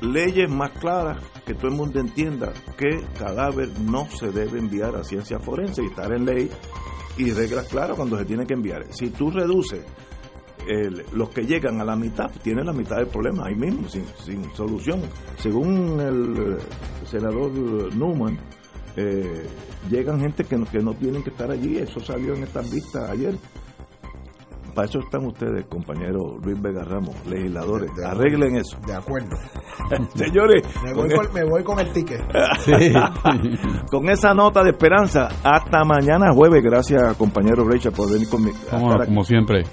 [0.00, 5.04] Leyes más claras, que todo el mundo entienda que cadáver no se debe enviar a
[5.04, 6.50] ciencia forense y estar en ley
[7.18, 8.86] y reglas claras cuando se tiene que enviar.
[8.90, 9.84] Si tú reduces
[11.12, 14.44] los que llegan a la mitad, tienen la mitad del problema ahí mismo, sin, sin
[14.54, 15.02] solución.
[15.38, 17.50] Según el eh, senador
[17.94, 18.38] Newman,
[18.96, 19.46] eh,
[19.90, 23.34] llegan gente que que no tienen que estar allí, eso salió en estas vistas ayer.
[24.80, 27.90] Para eso están ustedes, compañero Luis Vega Ramos, legisladores.
[28.02, 28.78] Arreglen eso.
[28.86, 29.36] De acuerdo.
[30.14, 32.22] Señores, Me voy, con, con, me voy con el ticket.
[33.90, 36.62] con esa nota de esperanza, hasta mañana jueves.
[36.64, 38.56] Gracias, compañero Reicha, por venir conmigo.
[38.72, 39.64] Vámonos, como siempre.